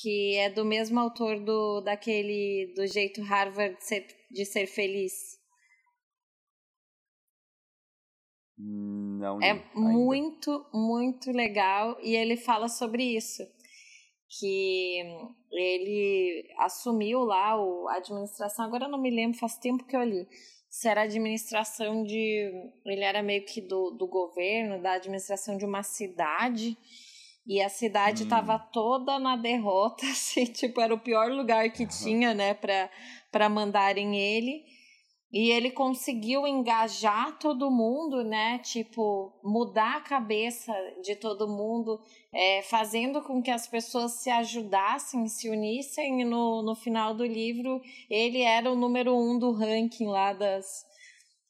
que 0.00 0.36
é 0.36 0.48
do 0.48 0.64
mesmo 0.64 0.98
autor 0.98 1.40
do 1.40 1.80
daquele 1.80 2.72
do 2.74 2.86
jeito 2.86 3.22
Harvard 3.22 3.76
de 3.76 3.84
ser, 3.84 4.06
de 4.30 4.44
ser 4.44 4.66
feliz. 4.66 5.38
Não. 8.56 9.40
É 9.42 9.50
ainda. 9.50 9.64
muito, 9.74 10.66
muito 10.72 11.30
legal 11.30 11.98
e 12.02 12.14
ele 12.14 12.36
fala 12.36 12.68
sobre 12.68 13.16
isso. 13.16 13.42
Que 14.38 15.02
ele 15.50 16.48
assumiu 16.58 17.20
lá 17.20 17.54
a 17.54 17.96
administração, 17.96 18.64
agora 18.64 18.84
eu 18.84 18.90
não 18.90 19.00
me 19.00 19.10
lembro, 19.10 19.38
faz 19.38 19.58
tempo 19.58 19.84
que 19.84 19.96
eu 19.96 20.04
li. 20.04 20.28
Se 20.68 20.88
era 20.88 21.02
administração 21.02 22.04
de. 22.04 22.52
Ele 22.86 23.02
era 23.02 23.24
meio 23.24 23.44
que 23.44 23.60
do, 23.60 23.90
do 23.90 24.06
governo, 24.06 24.80
da 24.80 24.92
administração 24.92 25.56
de 25.56 25.64
uma 25.64 25.82
cidade 25.82 26.78
e 27.50 27.60
a 27.60 27.68
cidade 27.68 28.22
estava 28.22 28.54
hum. 28.54 28.68
toda 28.72 29.18
na 29.18 29.34
derrota, 29.34 30.06
assim, 30.08 30.44
tipo, 30.44 30.80
era 30.80 30.94
o 30.94 31.00
pior 31.00 31.32
lugar 31.32 31.68
que 31.72 31.82
uhum. 31.82 31.88
tinha, 31.88 32.32
né, 32.32 32.54
para 32.54 33.48
mandarem 33.48 34.16
ele. 34.16 34.62
E 35.32 35.50
ele 35.50 35.72
conseguiu 35.72 36.46
engajar 36.46 37.38
todo 37.40 37.70
mundo, 37.70 38.22
né? 38.22 38.58
Tipo, 38.58 39.32
mudar 39.44 39.96
a 39.96 40.00
cabeça 40.00 40.72
de 41.02 41.16
todo 41.16 41.48
mundo, 41.48 42.00
é, 42.32 42.62
fazendo 42.62 43.20
com 43.22 43.42
que 43.42 43.50
as 43.50 43.66
pessoas 43.66 44.12
se 44.12 44.30
ajudassem, 44.30 45.26
se 45.26 45.48
unissem. 45.48 46.20
E 46.20 46.24
no, 46.24 46.62
no 46.62 46.76
final 46.76 47.14
do 47.14 47.24
livro, 47.24 47.80
ele 48.08 48.42
era 48.42 48.70
o 48.70 48.76
número 48.76 49.16
um 49.16 49.38
do 49.38 49.52
ranking 49.52 50.06
lá 50.06 50.32
das, 50.32 50.84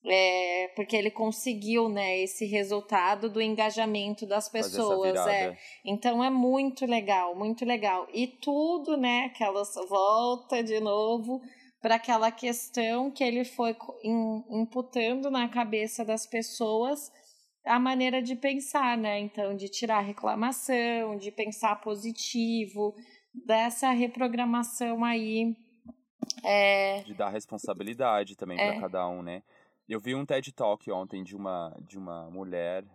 é, 0.05 0.69
porque 0.75 0.97
ele 0.97 1.11
conseguiu, 1.11 1.89
né, 1.89 2.21
esse 2.21 2.47
resultado 2.47 3.29
do 3.29 3.41
engajamento 3.41 4.27
das 4.27 4.49
pessoas, 4.49 5.15
é. 5.27 5.57
Então 5.85 6.25
é 6.25 6.31
muito 6.31 6.87
legal, 6.87 7.37
muito 7.37 7.65
legal. 7.65 8.09
E 8.13 8.27
tudo, 8.27 8.97
né, 8.97 9.27
aquelas 9.27 9.75
volta 9.89 10.63
de 10.63 10.81
novo 10.81 11.41
para 11.81 11.97
aquela 11.97 12.31
questão 12.31 13.11
que 13.11 13.25
ele 13.25 13.45
foi 13.45 13.77
imputando 14.51 15.31
na 15.31 15.49
cabeça 15.49 16.05
das 16.05 16.27
pessoas 16.27 17.11
a 17.65 17.79
maneira 17.79 18.23
de 18.23 18.37
pensar, 18.37 18.97
né? 18.97 19.19
Então, 19.19 19.55
de 19.55 19.69
tirar 19.69 20.01
reclamação, 20.01 21.17
de 21.17 21.31
pensar 21.31 21.81
positivo, 21.81 22.95
dessa 23.47 23.91
reprogramação 23.91 25.05
aí. 25.05 25.55
É... 26.45 27.03
De 27.03 27.15
dar 27.15 27.29
responsabilidade 27.31 28.37
também 28.37 28.59
é. 28.59 28.73
para 28.73 28.81
cada 28.81 29.09
um, 29.09 29.23
né? 29.23 29.43
Eu 29.91 29.99
vi 29.99 30.15
um 30.15 30.25
TED 30.25 30.53
Talk 30.53 30.89
ontem 30.93 31.25
de 31.25 31.35
uma, 31.35 31.77
de 31.81 31.99
uma 31.99 32.31
mulher, 32.31 32.87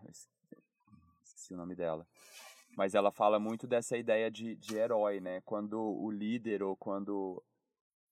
esqueci 1.21 1.53
o 1.53 1.58
nome 1.58 1.75
dela, 1.75 2.08
mas 2.77 2.95
ela 2.95 3.12
fala 3.12 3.38
muito 3.38 3.67
dessa 3.67 3.97
ideia 3.97 4.31
de, 4.31 4.55
de 4.55 4.77
herói, 4.77 5.19
né? 5.19 5.41
Quando 5.41 5.77
o 5.77 6.10
líder 6.10 6.63
ou 6.63 6.73
quando, 6.77 7.43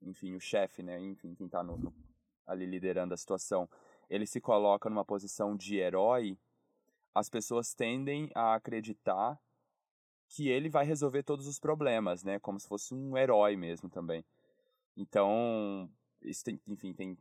enfim, 0.02 0.36
o 0.36 0.40
chefe, 0.42 0.84
né? 0.84 1.00
Enfim, 1.00 1.34
quem 1.34 1.46
está 1.46 1.64
no, 1.64 1.78
no, 1.78 1.94
ali 2.46 2.66
liderando 2.66 3.14
a 3.14 3.18
situação, 3.18 3.70
ele 4.10 4.28
se 4.28 4.42
coloca 4.42 4.90
numa 4.90 5.06
posição 5.06 5.56
de 5.56 5.78
herói, 5.78 6.38
as 7.16 7.30
pessoas 7.30 7.74
tendem 7.74 8.30
a 8.36 8.54
acreditar 8.54 9.40
que 10.28 10.50
ele 10.50 10.68
vai 10.68 10.84
resolver 10.84 11.24
todos 11.24 11.48
os 11.48 11.58
problemas, 11.58 12.22
né? 12.22 12.38
Como 12.38 12.60
se 12.60 12.68
fosse 12.68 12.94
um 12.94 13.18
herói 13.18 13.56
mesmo 13.56 13.90
também. 13.90 14.26
Então, 14.98 15.90
isso 16.22 16.44
tem, 16.44 16.60
enfim, 16.68 16.94
tem 16.94 17.18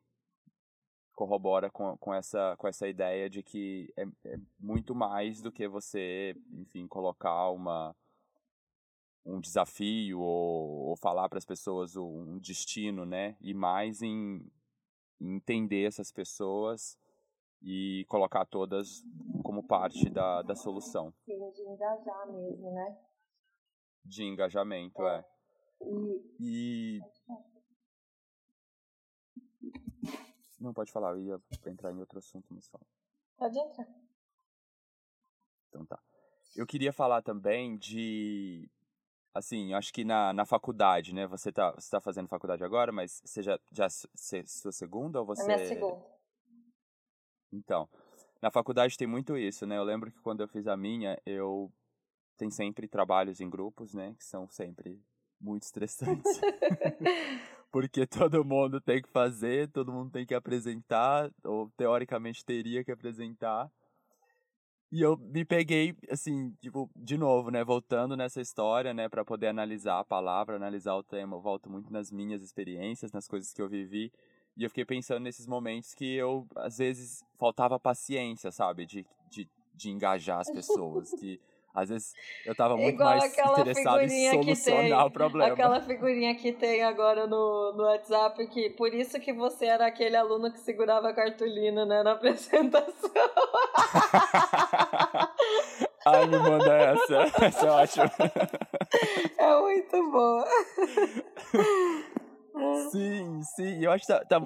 corrobora 1.22 1.70
com, 1.70 1.96
com, 1.98 2.12
essa, 2.12 2.56
com 2.56 2.66
essa 2.66 2.88
ideia 2.88 3.30
de 3.30 3.44
que 3.44 3.92
é, 3.96 4.02
é 4.24 4.36
muito 4.58 4.92
mais 4.92 5.40
do 5.40 5.52
que 5.52 5.68
você, 5.68 6.34
enfim, 6.52 6.86
colocar 6.88 7.50
uma 7.50 7.94
um 9.24 9.38
desafio 9.38 10.18
ou, 10.18 10.88
ou 10.88 10.96
falar 10.96 11.28
para 11.28 11.38
as 11.38 11.44
pessoas 11.44 11.94
um 11.94 12.38
destino, 12.38 13.06
né? 13.06 13.36
E 13.40 13.54
mais 13.54 14.02
em, 14.02 14.44
em 15.20 15.36
entender 15.36 15.84
essas 15.84 16.10
pessoas 16.10 16.98
e 17.62 18.04
colocar 18.08 18.44
todas 18.44 19.04
como 19.44 19.62
parte 19.62 20.10
da, 20.10 20.42
da 20.42 20.56
solução. 20.56 21.14
De 21.24 21.34
engajar 21.62 22.32
mesmo, 22.32 22.72
né? 22.72 22.98
De 24.04 24.24
engajamento, 24.24 25.06
é. 25.06 25.18
é. 25.18 25.24
E... 26.40 26.98
e... 26.98 27.00
Não, 30.62 30.72
pode 30.72 30.92
falar, 30.92 31.10
eu 31.10 31.20
ia 31.20 31.40
entrar 31.66 31.92
em 31.92 31.98
outro 31.98 32.20
assunto, 32.20 32.46
mas 32.50 32.68
fala. 32.68 32.86
Pode 33.36 33.58
entrar. 33.58 33.88
Então 35.68 35.84
tá. 35.84 36.00
Eu 36.54 36.64
queria 36.64 36.92
falar 36.92 37.20
também 37.20 37.76
de. 37.76 38.70
Assim, 39.34 39.74
acho 39.74 39.92
que 39.92 40.04
na, 40.04 40.32
na 40.32 40.46
faculdade, 40.46 41.12
né? 41.12 41.26
Você 41.26 41.50
tá, 41.50 41.72
você 41.72 41.90
tá 41.90 42.00
fazendo 42.00 42.28
faculdade 42.28 42.62
agora, 42.62 42.92
mas 42.92 43.20
você 43.24 43.42
já. 43.42 43.58
já 43.72 43.88
você, 43.88 44.46
sua 44.46 44.70
segunda 44.70 45.18
ou 45.18 45.26
você. 45.26 45.42
É 45.42 45.46
minha 45.46 45.66
segunda. 45.66 46.06
Então. 47.52 47.88
Na 48.40 48.50
faculdade 48.50 48.96
tem 48.96 49.06
muito 49.06 49.36
isso, 49.36 49.66
né? 49.66 49.78
Eu 49.78 49.84
lembro 49.84 50.10
que 50.12 50.20
quando 50.20 50.42
eu 50.42 50.48
fiz 50.48 50.68
a 50.68 50.76
minha, 50.76 51.20
eu. 51.26 51.72
Tem 52.36 52.50
sempre 52.50 52.86
trabalhos 52.86 53.40
em 53.40 53.50
grupos, 53.50 53.94
né? 53.94 54.14
Que 54.16 54.24
são 54.24 54.48
sempre 54.48 55.02
muito 55.40 55.64
estressantes. 55.64 56.40
porque 57.72 58.06
todo 58.06 58.44
mundo 58.44 58.80
tem 58.80 59.02
que 59.02 59.08
fazer, 59.08 59.68
todo 59.68 59.90
mundo 59.90 60.12
tem 60.12 60.26
que 60.26 60.34
apresentar, 60.34 61.32
ou 61.42 61.70
teoricamente 61.76 62.44
teria 62.44 62.84
que 62.84 62.92
apresentar. 62.92 63.68
E 64.92 65.00
eu 65.00 65.16
me 65.16 65.42
peguei, 65.42 65.96
assim, 66.10 66.52
tipo, 66.60 66.90
de 66.94 67.16
novo, 67.16 67.50
né? 67.50 67.64
Voltando 67.64 68.14
nessa 68.14 68.42
história, 68.42 68.92
né? 68.92 69.08
para 69.08 69.24
poder 69.24 69.46
analisar 69.46 69.98
a 69.98 70.04
palavra, 70.04 70.54
analisar 70.56 70.94
o 70.94 71.02
tema. 71.02 71.34
Eu 71.34 71.40
volto 71.40 71.70
muito 71.70 71.90
nas 71.90 72.12
minhas 72.12 72.42
experiências, 72.42 73.10
nas 73.10 73.26
coisas 73.26 73.54
que 73.54 73.62
eu 73.62 73.70
vivi. 73.70 74.12
E 74.54 74.64
eu 74.64 74.68
fiquei 74.68 74.84
pensando 74.84 75.22
nesses 75.22 75.46
momentos 75.46 75.94
que 75.94 76.14
eu, 76.14 76.46
às 76.56 76.76
vezes, 76.76 77.24
faltava 77.38 77.80
paciência, 77.80 78.50
sabe? 78.52 78.84
De, 78.84 79.06
de, 79.30 79.48
de 79.74 79.88
engajar 79.88 80.40
as 80.40 80.50
pessoas. 80.52 81.10
que 81.12 81.40
às 81.74 81.88
vezes 81.88 82.12
eu 82.44 82.54
tava 82.54 82.76
muito 82.76 82.94
Igual 82.94 83.16
mais 83.16 83.32
interessado 83.32 84.02
em 84.02 84.30
solucionar 84.30 84.82
tem, 84.82 85.06
o 85.06 85.10
problema. 85.10 85.52
Aquela 85.52 85.80
figurinha 85.80 86.34
que 86.34 86.52
tem 86.52 86.82
agora 86.82 87.26
no, 87.26 87.72
no 87.72 87.84
WhatsApp, 87.84 88.46
que 88.48 88.70
por 88.70 88.92
isso 88.92 89.18
que 89.18 89.32
você 89.32 89.66
era 89.66 89.86
aquele 89.86 90.16
aluno 90.16 90.52
que 90.52 90.60
segurava 90.60 91.08
a 91.08 91.14
cartolina, 91.14 91.86
né, 91.86 92.02
na 92.02 92.12
apresentação. 92.18 93.10
Ai, 96.04 96.26
me 96.26 96.38
manda 96.38 96.76
essa. 96.76 97.22
Essa 97.46 97.66
é 97.66 97.70
ótima. 97.70 98.10
É 99.38 99.60
muito 99.60 100.10
boa. 100.10 100.44
Sim, 102.90 103.40
sim. 103.54 103.84
Eu 103.84 103.92
acho 103.92 104.04
que 104.04 104.12
tá, 104.12 104.24
tá 104.24 104.40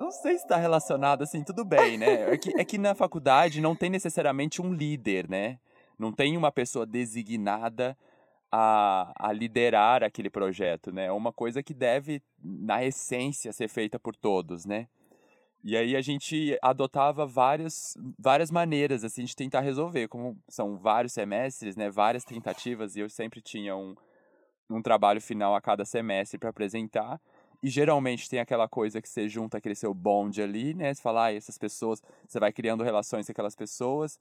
não 0.00 0.10
sei 0.10 0.32
se 0.32 0.44
está 0.44 0.56
relacionado, 0.56 1.22
assim, 1.22 1.44
tudo 1.44 1.64
bem, 1.64 1.96
né? 1.96 2.32
É 2.32 2.38
que, 2.38 2.60
é 2.60 2.64
que 2.64 2.76
na 2.76 2.94
faculdade 2.94 3.60
não 3.60 3.76
tem 3.76 3.88
necessariamente 3.88 4.60
um 4.60 4.72
líder, 4.72 5.28
né? 5.28 5.58
Não 5.98 6.12
tem 6.12 6.36
uma 6.36 6.52
pessoa 6.52 6.86
designada 6.86 7.96
a, 8.50 9.12
a 9.16 9.32
liderar 9.32 10.02
aquele 10.02 10.28
projeto, 10.28 10.92
né? 10.92 11.06
É 11.06 11.12
uma 11.12 11.32
coisa 11.32 11.62
que 11.62 11.72
deve, 11.72 12.22
na 12.42 12.84
essência, 12.84 13.52
ser 13.52 13.68
feita 13.68 13.98
por 13.98 14.14
todos, 14.14 14.66
né? 14.66 14.88
E 15.64 15.76
aí 15.76 15.94
a 15.94 16.00
gente 16.00 16.58
adotava 16.60 17.24
várias, 17.24 17.96
várias 18.18 18.50
maneiras 18.50 19.04
assim 19.04 19.24
de 19.24 19.34
tentar 19.34 19.60
resolver, 19.60 20.08
como 20.08 20.36
são 20.48 20.76
vários 20.76 21.12
semestres, 21.12 21.76
né, 21.76 21.88
várias 21.88 22.24
tentativas 22.24 22.96
e 22.96 23.00
eu 23.00 23.08
sempre 23.08 23.40
tinha 23.40 23.76
um, 23.76 23.94
um 24.68 24.82
trabalho 24.82 25.20
final 25.20 25.54
a 25.54 25.60
cada 25.60 25.84
semestre 25.84 26.36
para 26.36 26.50
apresentar. 26.50 27.20
E 27.62 27.68
geralmente 27.68 28.28
tem 28.28 28.40
aquela 28.40 28.66
coisa 28.66 29.00
que 29.00 29.08
você 29.08 29.28
junta 29.28 29.58
aquele 29.58 29.76
seu 29.76 29.94
bonde 29.94 30.42
ali, 30.42 30.74
né? 30.74 30.92
Você 30.92 31.00
fala, 31.00 31.26
ah, 31.26 31.32
essas 31.32 31.56
pessoas, 31.56 32.02
você 32.26 32.40
vai 32.40 32.52
criando 32.52 32.82
relações 32.82 33.26
com 33.26 33.30
aquelas 33.30 33.54
pessoas. 33.54 34.18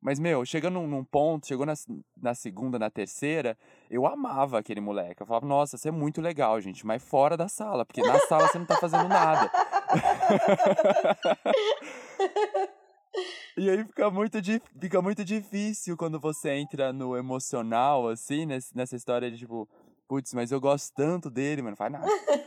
Mas, 0.00 0.20
meu, 0.20 0.44
chegando 0.44 0.74
num, 0.74 0.86
num 0.86 1.04
ponto, 1.04 1.46
chegou 1.46 1.66
na, 1.66 1.74
na 2.20 2.34
segunda, 2.34 2.78
na 2.78 2.88
terceira, 2.88 3.58
eu 3.90 4.06
amava 4.06 4.58
aquele 4.58 4.80
moleque. 4.80 5.22
Eu 5.22 5.26
falava, 5.26 5.46
nossa, 5.46 5.76
você 5.76 5.88
é 5.88 5.92
muito 5.92 6.20
legal, 6.20 6.60
gente, 6.60 6.86
mas 6.86 7.02
fora 7.02 7.36
da 7.36 7.48
sala, 7.48 7.84
porque 7.84 8.00
na 8.00 8.18
sala 8.20 8.46
você 8.46 8.58
não 8.58 8.66
tá 8.66 8.76
fazendo 8.76 9.08
nada. 9.08 9.50
e 13.56 13.68
aí 13.68 13.84
fica 13.84 14.08
muito, 14.08 14.38
fica 14.80 15.02
muito 15.02 15.24
difícil 15.24 15.96
quando 15.96 16.20
você 16.20 16.50
entra 16.50 16.92
no 16.92 17.16
emocional, 17.16 18.08
assim, 18.08 18.46
nessa 18.46 18.94
história 18.94 19.28
de 19.28 19.38
tipo, 19.38 19.68
putz, 20.06 20.32
mas 20.32 20.52
eu 20.52 20.60
gosto 20.60 20.94
tanto 20.94 21.28
dele, 21.28 21.60
mano. 21.60 21.76
Faz 21.76 21.90
nada. 21.90 22.06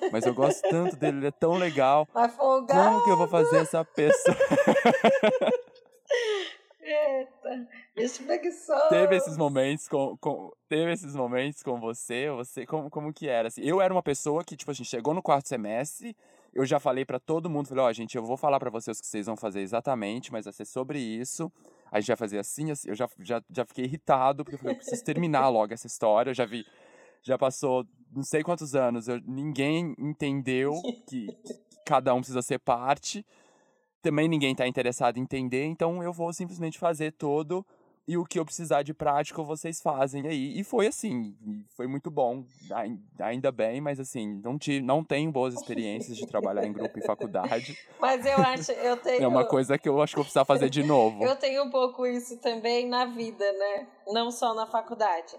Mas 0.09 0.25
eu 0.25 0.33
gosto 0.33 0.61
tanto 0.69 0.95
dele, 0.95 1.17
ele 1.17 1.27
é 1.27 1.31
tão 1.31 1.53
legal. 1.53 2.07
Como 2.07 3.03
que 3.03 3.09
eu 3.09 3.17
vou 3.17 3.27
fazer 3.27 3.57
essa 3.57 3.83
pessoa? 3.83 4.37
Eita, 6.91 7.67
bicho 7.95 8.23
preguiçoso. 8.23 8.89
Teve 8.89 9.15
esses 9.15 9.37
momentos 9.37 9.87
com, 9.87 10.17
com, 10.17 10.51
teve 10.67 10.91
esses 10.91 11.15
momentos 11.15 11.63
com 11.63 11.79
você, 11.79 12.29
você 12.29 12.65
como, 12.65 12.89
como 12.89 13.13
que 13.13 13.27
era? 13.27 13.47
Assim, 13.47 13.61
eu 13.61 13.81
era 13.81 13.93
uma 13.93 14.03
pessoa 14.03 14.43
que, 14.43 14.55
tipo, 14.55 14.71
a 14.71 14.73
gente 14.73 14.89
chegou 14.89 15.13
no 15.13 15.21
quarto 15.21 15.47
semestre, 15.47 16.15
eu 16.53 16.65
já 16.65 16.79
falei 16.79 17.05
para 17.05 17.19
todo 17.19 17.49
mundo, 17.49 17.67
falei, 17.67 17.83
ó, 17.83 17.89
oh, 17.89 17.93
gente, 17.93 18.15
eu 18.15 18.23
vou 18.23 18.35
falar 18.35 18.59
para 18.59 18.69
vocês 18.69 18.97
o 18.97 19.01
que 19.01 19.07
vocês 19.07 19.25
vão 19.25 19.37
fazer 19.37 19.61
exatamente, 19.61 20.31
mas 20.31 20.45
vai 20.45 20.53
ser 20.53 20.65
sobre 20.65 20.99
isso. 20.99 21.51
A 21.91 21.99
gente 21.99 22.07
vai 22.07 22.17
fazer 22.17 22.39
assim, 22.39 22.71
assim 22.71 22.89
eu 22.89 22.95
já, 22.95 23.09
já, 23.19 23.41
já 23.49 23.65
fiquei 23.65 23.85
irritado, 23.85 24.43
porque 24.43 24.55
eu 24.55 24.59
falei, 24.59 24.75
eu 24.75 24.77
preciso 24.77 25.03
terminar 25.03 25.47
logo 25.49 25.73
essa 25.73 25.87
história, 25.87 26.31
eu 26.31 26.35
já 26.35 26.45
vi, 26.45 26.65
já 27.21 27.37
passou 27.37 27.85
não 28.13 28.23
sei 28.23 28.43
quantos 28.43 28.75
anos, 28.75 29.07
eu, 29.07 29.21
ninguém 29.25 29.95
entendeu 29.97 30.73
que, 31.07 31.27
que 31.27 31.53
cada 31.85 32.13
um 32.13 32.17
precisa 32.17 32.41
ser 32.41 32.59
parte, 32.59 33.25
também 34.01 34.27
ninguém 34.27 34.51
está 34.51 34.67
interessado 34.67 35.17
em 35.17 35.21
entender, 35.21 35.65
então 35.65 36.01
eu 36.03 36.11
vou 36.11 36.33
simplesmente 36.33 36.79
fazer 36.79 37.11
todo 37.11 37.65
e 38.07 38.17
o 38.17 38.25
que 38.25 38.39
eu 38.39 38.45
precisar 38.45 38.83
de 38.83 38.93
prática 38.93 39.41
vocês 39.43 39.81
fazem 39.81 40.27
aí. 40.27 40.59
E 40.59 40.63
foi 40.63 40.87
assim, 40.87 41.35
foi 41.75 41.87
muito 41.87 42.09
bom, 42.09 42.43
ainda 43.19 43.51
bem, 43.51 43.79
mas 43.79 43.99
assim, 43.99 44.41
não, 44.43 44.57
tive, 44.57 44.81
não 44.81 45.03
tenho 45.03 45.31
boas 45.31 45.53
experiências 45.53 46.17
de 46.17 46.25
trabalhar 46.25 46.65
em 46.65 46.73
grupo 46.73 46.97
em 46.97 47.05
faculdade. 47.05 47.77
Mas 47.99 48.25
eu 48.25 48.37
acho, 48.37 48.71
eu 48.71 48.97
tenho... 48.97 49.23
É 49.23 49.27
uma 49.27 49.45
coisa 49.45 49.77
que 49.77 49.87
eu 49.87 50.01
acho 50.01 50.15
que 50.15 50.19
eu 50.19 50.23
preciso 50.23 50.45
fazer 50.45 50.69
de 50.69 50.83
novo. 50.83 51.23
eu 51.23 51.35
tenho 51.35 51.63
um 51.63 51.69
pouco 51.69 52.05
isso 52.05 52.37
também 52.41 52.87
na 52.87 53.05
vida, 53.05 53.45
né? 53.53 53.87
Não 54.07 54.31
só 54.31 54.53
na 54.53 54.65
faculdade. 54.65 55.33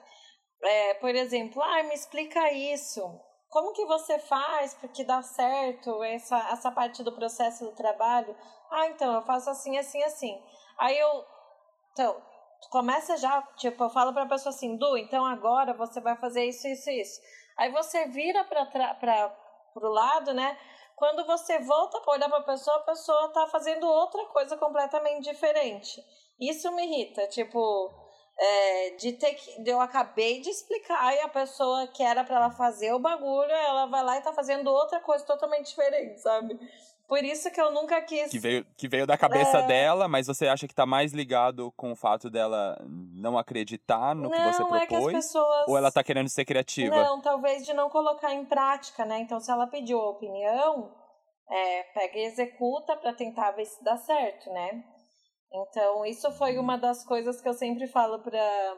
É, 0.63 0.95
por 0.95 1.15
exemplo, 1.15 1.61
ah, 1.61 1.83
me 1.83 1.95
explica 1.95 2.53
isso 2.53 3.03
como 3.53 3.75
que 3.75 3.85
você 3.85 4.19
faz 4.19 4.73
para 4.73 4.89
que 4.89 5.05
dá 5.05 5.21
certo 5.21 6.03
essa, 6.03 6.39
essa 6.51 6.71
parte 6.73 7.03
do 7.03 7.13
processo 7.13 7.67
do 7.67 7.73
trabalho? 7.73 8.35
Ah, 8.71 8.87
então, 8.87 9.13
eu 9.13 9.21
faço 9.21 9.51
assim, 9.51 9.77
assim, 9.77 10.03
assim. 10.05 10.43
Aí 10.79 10.99
eu, 10.99 11.25
então, 11.93 12.17
começa 12.71 13.15
já, 13.19 13.43
tipo, 13.59 13.85
eu 13.85 13.91
falo 13.91 14.15
para 14.15 14.23
a 14.23 14.29
pessoa 14.29 14.55
assim, 14.55 14.75
Du, 14.79 14.97
então 14.97 15.27
agora 15.27 15.75
você 15.75 16.01
vai 16.01 16.17
fazer 16.17 16.47
isso, 16.47 16.67
isso, 16.67 16.89
isso. 16.89 17.21
Aí 17.59 17.71
você 17.71 18.07
vira 18.07 18.43
para 18.43 19.37
o 19.77 19.87
lado, 19.87 20.33
né? 20.33 20.59
Quando 20.97 21.27
você 21.27 21.59
volta 21.59 22.01
para 22.01 22.15
olhar 22.15 22.31
para 22.31 22.39
a 22.39 22.45
pessoa, 22.45 22.79
a 22.79 22.85
pessoa 22.85 23.27
está 23.27 23.47
fazendo 23.49 23.87
outra 23.87 24.25
coisa 24.29 24.57
completamente 24.57 25.25
diferente. 25.31 26.03
Isso 26.41 26.73
me 26.73 26.87
irrita, 26.87 27.27
tipo, 27.27 28.02
é, 28.45 28.91
de 28.97 29.13
ter 29.13 29.35
que. 29.35 29.71
Eu 29.71 29.81
acabei 29.81 30.41
de 30.41 30.51
explicar 30.51 31.15
e 31.15 31.21
a 31.21 31.29
pessoa 31.29 31.87
que 31.87 32.03
era 32.03 32.25
para 32.25 32.37
ela 32.37 32.51
fazer 32.51 32.93
o 32.93 32.99
bagulho, 32.99 33.53
ela 33.53 33.87
vai 33.87 34.03
lá 34.03 34.19
e 34.19 34.23
tá 34.23 34.33
fazendo 34.33 34.69
outra 34.69 34.99
coisa 34.99 35.25
totalmente 35.25 35.69
diferente, 35.69 36.21
sabe? 36.21 36.59
Por 37.07 37.23
isso 37.23 37.51
que 37.53 37.61
eu 37.61 37.71
nunca 37.71 38.01
quis. 38.01 38.31
Que 38.31 38.39
veio, 38.39 38.67
que 38.77 38.89
veio 38.89 39.07
da 39.07 39.17
cabeça 39.19 39.59
é... 39.59 39.67
dela, 39.67 40.09
mas 40.09 40.27
você 40.27 40.49
acha 40.49 40.67
que 40.67 40.75
tá 40.75 40.87
mais 40.87 41.13
ligado 41.13 41.71
com 41.77 41.93
o 41.93 41.97
fato 41.97 42.29
dela 42.31 42.77
não 43.15 43.39
acreditar 43.39 44.15
no 44.15 44.23
não, 44.23 44.31
que 44.31 44.43
você 44.43 44.65
propôs? 44.65 44.83
É 44.83 44.87
que 44.87 44.95
as 44.97 45.07
pessoas... 45.07 45.69
Ou 45.69 45.77
ela 45.77 45.93
tá 45.93 46.03
querendo 46.03 46.29
ser 46.29 46.45
criativa? 46.45 46.97
Não, 46.97 47.21
talvez 47.21 47.67
de 47.67 47.75
não 47.75 47.91
colocar 47.91 48.33
em 48.33 48.47
prática, 48.47 49.05
né? 49.05 49.21
Então, 49.21 49.39
se 49.39 49.51
ela 49.51 49.67
pediu 49.67 50.01
a 50.01 50.11
opinião, 50.11 50.91
é, 51.51 51.83
pega 51.95 52.19
e 52.19 52.25
executa 52.25 52.97
para 52.97 53.13
tentar 53.13 53.51
ver 53.51 53.67
se 53.67 53.85
dá 53.85 53.97
certo, 53.99 54.51
né? 54.51 54.83
Então, 55.55 56.05
isso 56.07 56.31
foi 56.33 56.59
uma 56.59 56.79
das 56.79 57.05
coisas 57.05 57.41
que 57.41 57.49
eu 57.49 57.53
sempre 57.53 57.87
falo 57.87 58.21
para 58.21 58.77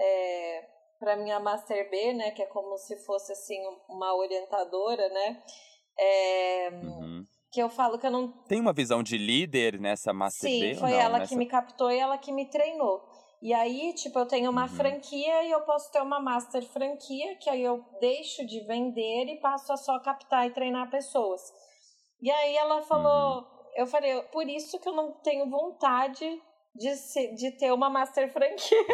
é, 0.00 0.68
para 0.98 1.16
minha 1.16 1.38
Master 1.40 1.90
B, 1.90 2.12
né, 2.12 2.30
que 2.30 2.42
é 2.42 2.46
como 2.46 2.76
se 2.76 2.96
fosse 3.04 3.32
assim 3.32 3.58
uma 3.88 4.14
orientadora, 4.14 5.08
né? 5.08 5.42
É, 5.98 6.70
uhum. 6.72 7.26
Que 7.52 7.62
eu 7.62 7.68
falo 7.68 7.98
que 7.98 8.06
eu 8.06 8.10
não. 8.10 8.32
Tem 8.44 8.60
uma 8.60 8.72
visão 8.72 9.02
de 9.02 9.18
líder 9.18 9.80
nessa 9.80 10.12
Master 10.12 10.50
Sim, 10.50 10.60
B? 10.60 10.74
Sim, 10.74 10.80
foi 10.80 10.90
não, 10.90 10.98
ela 10.98 11.18
nessa... 11.18 11.28
que 11.28 11.36
me 11.36 11.46
captou 11.46 11.90
e 11.90 11.98
ela 11.98 12.18
que 12.18 12.32
me 12.32 12.48
treinou. 12.48 13.02
E 13.42 13.52
aí, 13.52 13.92
tipo, 13.94 14.18
eu 14.18 14.26
tenho 14.26 14.50
uma 14.50 14.62
uhum. 14.62 14.68
franquia 14.68 15.42
e 15.42 15.50
eu 15.50 15.60
posso 15.62 15.90
ter 15.90 16.00
uma 16.00 16.20
master 16.20 16.62
franquia, 16.62 17.36
que 17.38 17.50
aí 17.50 17.62
eu 17.62 17.84
deixo 18.00 18.46
de 18.46 18.60
vender 18.60 19.24
e 19.26 19.40
passo 19.40 19.72
a 19.72 19.76
só 19.76 19.98
captar 19.98 20.46
e 20.46 20.52
treinar 20.52 20.88
pessoas. 20.88 21.42
E 22.20 22.30
aí 22.30 22.56
ela 22.56 22.82
falou, 22.82 23.40
uhum 23.40 23.51
eu 23.74 23.86
falei, 23.86 24.22
por 24.24 24.48
isso 24.48 24.78
que 24.78 24.88
eu 24.88 24.92
não 24.92 25.12
tenho 25.12 25.48
vontade 25.48 26.42
de, 26.74 26.94
ser, 26.96 27.34
de 27.34 27.50
ter 27.52 27.72
uma 27.72 27.90
master 27.90 28.32
franquia. 28.32 28.86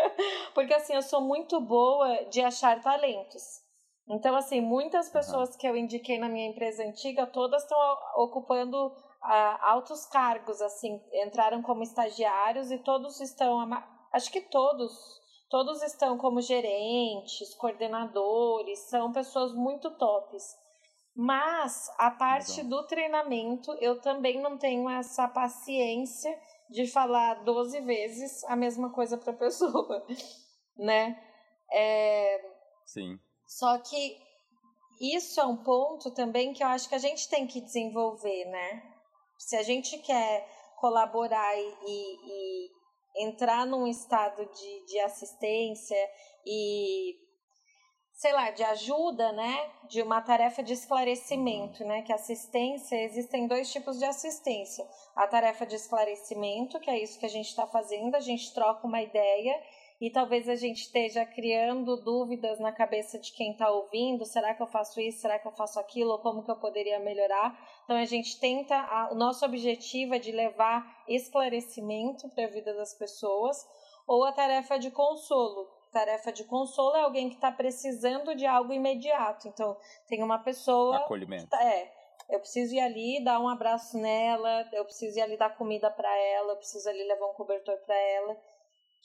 Porque 0.54 0.74
assim, 0.74 0.94
eu 0.94 1.02
sou 1.02 1.20
muito 1.20 1.60
boa 1.60 2.24
de 2.24 2.40
achar 2.40 2.80
talentos. 2.80 3.64
Então, 4.08 4.36
assim, 4.36 4.60
muitas 4.60 5.08
pessoas 5.08 5.50
uhum. 5.50 5.58
que 5.58 5.66
eu 5.66 5.76
indiquei 5.76 6.18
na 6.18 6.28
minha 6.28 6.48
empresa 6.48 6.84
antiga, 6.84 7.26
todas 7.26 7.62
estão 7.62 7.78
ocupando 8.16 8.86
uh, 8.86 9.58
altos 9.62 10.06
cargos, 10.06 10.62
assim, 10.62 11.00
entraram 11.24 11.60
como 11.60 11.82
estagiários 11.82 12.70
e 12.70 12.78
todos 12.78 13.20
estão, 13.20 13.68
acho 14.12 14.30
que 14.30 14.42
todos, 14.42 14.92
todos 15.50 15.82
estão 15.82 16.16
como 16.18 16.40
gerentes, 16.40 17.52
coordenadores, 17.54 18.78
são 18.88 19.12
pessoas 19.12 19.52
muito 19.52 19.90
tops. 19.98 20.54
Mas 21.16 21.90
a 21.96 22.10
parte 22.10 22.60
Exato. 22.60 22.68
do 22.68 22.86
treinamento, 22.86 23.72
eu 23.80 23.98
também 24.02 24.38
não 24.38 24.58
tenho 24.58 24.86
essa 24.90 25.26
paciência 25.26 26.38
de 26.68 26.86
falar 26.86 27.42
12 27.42 27.80
vezes 27.80 28.44
a 28.44 28.54
mesma 28.54 28.90
coisa 28.90 29.16
para 29.16 29.32
a 29.32 29.36
pessoa, 29.36 30.06
né? 30.76 31.18
É... 31.72 32.44
Sim. 32.84 33.18
Só 33.46 33.78
que 33.78 34.20
isso 35.00 35.40
é 35.40 35.46
um 35.46 35.56
ponto 35.56 36.10
também 36.10 36.52
que 36.52 36.62
eu 36.62 36.68
acho 36.68 36.86
que 36.86 36.94
a 36.94 36.98
gente 36.98 37.30
tem 37.30 37.46
que 37.46 37.62
desenvolver, 37.62 38.44
né? 38.46 38.82
Se 39.38 39.56
a 39.56 39.62
gente 39.62 39.96
quer 39.98 40.46
colaborar 40.76 41.56
e, 41.56 41.76
e, 41.86 42.66
e 43.16 43.26
entrar 43.26 43.64
num 43.64 43.86
estado 43.86 44.44
de, 44.44 44.86
de 44.86 45.00
assistência 45.00 46.10
e 46.44 47.25
sei 48.16 48.32
lá, 48.32 48.50
de 48.50 48.64
ajuda, 48.64 49.30
né? 49.32 49.70
De 49.88 50.00
uma 50.00 50.22
tarefa 50.22 50.62
de 50.62 50.72
esclarecimento, 50.72 51.84
né? 51.84 52.00
Que 52.00 52.12
assistência, 52.12 52.96
existem 52.96 53.46
dois 53.46 53.70
tipos 53.70 53.98
de 53.98 54.06
assistência. 54.06 54.86
A 55.14 55.26
tarefa 55.26 55.66
de 55.66 55.76
esclarecimento, 55.76 56.80
que 56.80 56.90
é 56.90 56.98
isso 56.98 57.18
que 57.18 57.26
a 57.26 57.30
gente 57.30 57.48
está 57.48 57.66
fazendo, 57.66 58.14
a 58.14 58.20
gente 58.20 58.54
troca 58.54 58.86
uma 58.86 59.02
ideia 59.02 59.62
e 60.00 60.10
talvez 60.10 60.48
a 60.48 60.56
gente 60.56 60.82
esteja 60.82 61.26
criando 61.26 61.96
dúvidas 62.02 62.58
na 62.58 62.72
cabeça 62.72 63.18
de 63.18 63.32
quem 63.32 63.52
está 63.52 63.70
ouvindo. 63.70 64.24
Será 64.24 64.54
que 64.54 64.62
eu 64.62 64.66
faço 64.66 64.98
isso? 64.98 65.20
Será 65.20 65.38
que 65.38 65.46
eu 65.46 65.52
faço 65.52 65.78
aquilo? 65.78 66.12
Ou 66.12 66.18
como 66.18 66.42
que 66.42 66.50
eu 66.50 66.56
poderia 66.56 66.98
melhorar? 66.98 67.54
Então 67.84 67.96
a 67.96 68.04
gente 68.06 68.40
tenta, 68.40 68.76
a, 68.76 69.12
o 69.12 69.14
nosso 69.14 69.44
objetivo 69.44 70.14
é 70.14 70.18
de 70.18 70.32
levar 70.32 71.04
esclarecimento 71.06 72.30
para 72.30 72.44
a 72.44 72.50
vida 72.50 72.72
das 72.72 72.94
pessoas 72.94 73.58
ou 74.06 74.24
a 74.24 74.32
tarefa 74.32 74.78
de 74.78 74.90
consolo. 74.90 75.75
Tarefa 75.98 76.30
de 76.30 76.44
consolo 76.44 76.94
é 76.96 77.00
alguém 77.00 77.30
que 77.30 77.36
está 77.36 77.50
precisando 77.50 78.34
de 78.34 78.44
algo 78.44 78.72
imediato. 78.72 79.48
Então 79.48 79.76
tem 80.06 80.22
uma 80.22 80.38
pessoa. 80.38 80.98
Acolhimento. 80.98 81.48
Tá, 81.48 81.62
é, 81.64 81.90
eu 82.28 82.38
preciso 82.38 82.74
ir 82.74 82.80
ali 82.80 83.24
dar 83.24 83.40
um 83.40 83.48
abraço 83.48 83.96
nela, 83.96 84.68
eu 84.72 84.84
preciso 84.84 85.18
ir 85.18 85.22
ali 85.22 85.36
dar 85.38 85.56
comida 85.56 85.90
para 85.90 86.14
ela, 86.18 86.52
eu 86.52 86.56
preciso 86.56 86.88
ali 86.88 87.02
levar 87.04 87.26
um 87.26 87.34
cobertor 87.34 87.76
para 87.86 87.96
ela 87.96 88.36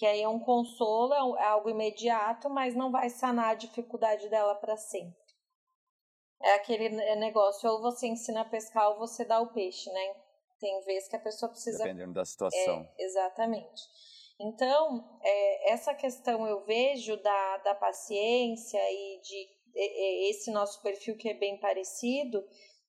que 0.01 0.05
aí 0.07 0.23
é 0.23 0.27
um 0.27 0.39
consolo, 0.39 1.13
é, 1.37 1.43
é 1.43 1.45
algo 1.45 1.69
imediato, 1.69 2.49
mas 2.49 2.73
não 2.73 2.91
vai 2.91 3.07
sanar 3.07 3.49
a 3.49 3.53
dificuldade 3.53 4.27
dela 4.29 4.55
para 4.55 4.75
sempre. 4.75 5.15
É 6.41 6.55
aquele 6.55 6.89
negócio, 7.17 7.69
ou 7.69 7.81
você 7.83 8.07
ensina 8.07 8.41
a 8.41 8.45
pescar 8.45 8.89
ou 8.89 8.97
você 8.97 9.23
dá 9.23 9.39
o 9.39 9.53
peixe, 9.53 9.91
né? 9.91 10.15
Tem 10.59 10.81
vezes 10.85 11.07
que 11.07 11.15
a 11.15 11.19
pessoa 11.19 11.51
precisa. 11.51 11.83
Dependendo 11.83 12.13
da 12.13 12.25
situação. 12.25 12.89
É, 12.97 13.03
exatamente. 13.03 13.83
Então, 14.43 15.03
é, 15.21 15.71
essa 15.71 15.93
questão 15.93 16.47
eu 16.47 16.63
vejo 16.65 17.15
da, 17.21 17.57
da 17.57 17.75
paciência 17.75 18.79
e 18.91 19.21
de 19.21 19.61
esse 20.29 20.51
nosso 20.51 20.81
perfil 20.81 21.15
que 21.15 21.29
é 21.29 21.33
bem 21.33 21.57
parecido, 21.57 22.43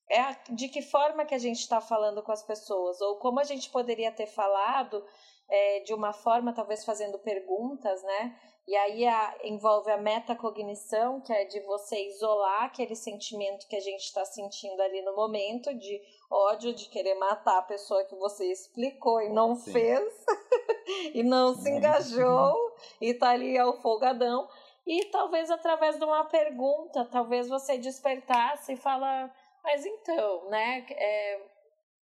é 0.09 0.19
a, 0.19 0.31
de 0.49 0.67
que 0.67 0.81
forma 0.81 1.25
que 1.25 1.33
a 1.33 1.39
gente 1.39 1.59
está 1.59 1.79
falando 1.79 2.21
com 2.21 2.31
as 2.31 2.43
pessoas, 2.43 2.99
ou 2.99 3.19
como 3.19 3.39
a 3.39 3.43
gente 3.43 3.69
poderia 3.69 4.11
ter 4.11 4.27
falado 4.27 5.05
é, 5.49 5.79
de 5.81 5.93
uma 5.93 6.11
forma, 6.11 6.53
talvez 6.53 6.83
fazendo 6.83 7.17
perguntas, 7.19 8.03
né? 8.03 8.39
E 8.65 8.75
aí 8.75 9.05
a, 9.05 9.37
envolve 9.43 9.91
a 9.91 9.97
metacognição, 9.97 11.19
que 11.21 11.33
é 11.33 11.43
de 11.43 11.59
você 11.61 12.07
isolar 12.07 12.63
aquele 12.63 12.95
sentimento 12.95 13.67
que 13.67 13.75
a 13.75 13.81
gente 13.81 14.03
está 14.03 14.23
sentindo 14.23 14.81
ali 14.81 15.01
no 15.01 15.15
momento, 15.15 15.73
de 15.77 16.01
ódio, 16.31 16.73
de 16.73 16.87
querer 16.89 17.15
matar 17.15 17.57
a 17.57 17.63
pessoa 17.63 18.05
que 18.05 18.15
você 18.15 18.49
explicou 18.49 19.21
e 19.21 19.29
não 19.29 19.55
Sim. 19.55 19.73
fez, 19.73 20.25
e 21.13 21.23
não 21.23 21.53
se 21.55 21.69
engajou, 21.69 22.55
e 23.01 23.13
tá 23.13 23.31
ali 23.31 23.57
ao 23.57 23.81
folgadão. 23.81 24.47
E 24.87 25.05
talvez 25.05 25.51
através 25.51 25.97
de 25.97 26.05
uma 26.05 26.25
pergunta, 26.25 27.05
talvez 27.11 27.49
você 27.49 27.77
despertasse 27.77 28.73
e 28.73 28.77
fala, 28.77 29.29
mas 29.61 29.85
então, 29.85 30.49
né? 30.49 30.85
É, 30.89 31.41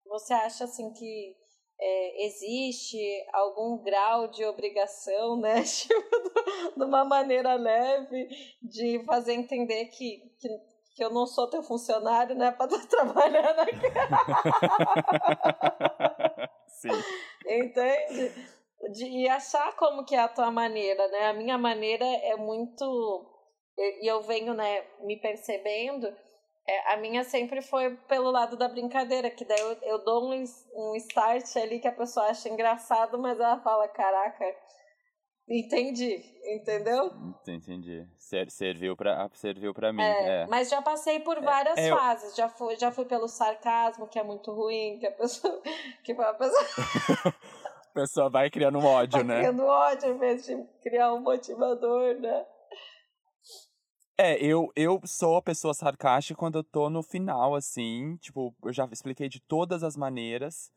você 0.05 0.33
acha 0.33 0.63
assim 0.63 0.91
que 0.93 1.35
é, 1.81 2.25
existe 2.25 2.99
algum 3.31 3.77
grau 3.81 4.27
de 4.27 4.43
obrigação, 4.45 5.39
né? 5.39 5.63
Tipo, 5.63 6.77
de 6.77 6.83
uma 6.83 7.05
maneira 7.05 7.55
leve, 7.55 8.27
de 8.61 9.03
fazer 9.05 9.33
entender 9.33 9.85
que, 9.85 10.21
que, 10.39 10.49
que 10.95 11.03
eu 11.03 11.09
não 11.09 11.25
sou 11.25 11.49
teu 11.49 11.63
funcionário, 11.63 12.35
né? 12.35 12.51
Para 12.51 12.75
estar 12.75 12.87
trabalhando 12.89 13.59
aqui. 13.59 13.87
Sim. 16.67 16.89
Entende? 17.47 18.33
De, 18.93 19.05
e 19.05 19.29
achar 19.29 19.75
como 19.75 20.03
que 20.03 20.15
é 20.15 20.19
a 20.19 20.27
tua 20.27 20.51
maneira, 20.51 21.07
né? 21.07 21.27
A 21.27 21.33
minha 21.33 21.57
maneira 21.57 22.05
é 22.05 22.35
muito... 22.35 23.25
E 23.77 24.11
eu 24.11 24.21
venho, 24.21 24.53
né, 24.53 24.85
me 25.05 25.15
percebendo 25.21 26.13
é, 26.69 26.93
a 26.93 26.97
minha 26.97 27.23
sempre 27.23 27.63
foi 27.63 27.95
pelo 28.07 28.29
lado 28.29 28.55
da 28.55 28.67
brincadeira, 28.67 29.31
que 29.31 29.43
daí 29.43 29.59
eu, 29.59 29.77
eu 29.81 30.03
dou 30.03 30.31
um, 30.31 30.43
um 30.75 30.95
start 30.97 31.55
ali 31.57 31.79
que 31.79 31.87
a 31.87 31.91
pessoa 31.91 32.27
acha 32.27 32.47
engraçado, 32.47 33.17
mas 33.17 33.39
ela 33.39 33.59
fala, 33.61 33.87
caraca, 33.87 34.45
entendi, 35.47 36.23
entendeu? 36.45 37.11
Entendi. 37.47 38.07
Serviu 38.49 38.95
pra, 38.95 39.27
serviu 39.33 39.73
pra 39.73 39.91
mim. 39.91 40.03
É, 40.03 40.43
é. 40.43 40.47
Mas 40.47 40.69
já 40.69 40.79
passei 40.79 41.19
por 41.21 41.39
é, 41.39 41.41
várias 41.41 41.77
é, 41.77 41.89
fases. 41.89 42.35
Já 42.35 42.47
fui, 42.47 42.75
já 42.77 42.91
fui 42.91 43.05
pelo 43.05 43.27
sarcasmo, 43.27 44.07
que 44.07 44.19
é 44.19 44.23
muito 44.23 44.51
ruim, 44.53 44.99
que 44.99 45.07
a 45.07 45.11
pessoa. 45.11 45.59
Que 46.03 46.11
a 46.11 46.33
pessoa... 46.35 47.33
a 47.89 47.93
pessoa 47.93 48.29
vai 48.29 48.51
criando 48.51 48.77
um 48.77 48.85
ódio, 48.85 49.17
vai 49.17 49.23
né? 49.23 49.39
Criando 49.39 49.65
ódio, 49.65 50.09
em 50.11 50.17
vez 50.19 50.45
de 50.45 50.63
criar 50.83 51.13
um 51.13 51.21
motivador, 51.21 52.13
né? 52.19 52.45
É, 54.21 54.37
eu, 54.43 54.69
eu 54.75 54.99
sou 55.05 55.37
a 55.37 55.41
pessoa 55.41 55.73
sarcástica 55.73 56.37
quando 56.37 56.57
eu 56.57 56.63
tô 56.63 56.89
no 56.89 57.01
final, 57.01 57.55
assim, 57.55 58.17
tipo, 58.17 58.53
eu 58.65 58.73
já 58.73 58.85
expliquei 58.91 59.29
de 59.29 59.39
todas 59.39 59.81
as 59.81 59.95
maneiras, 59.95 60.69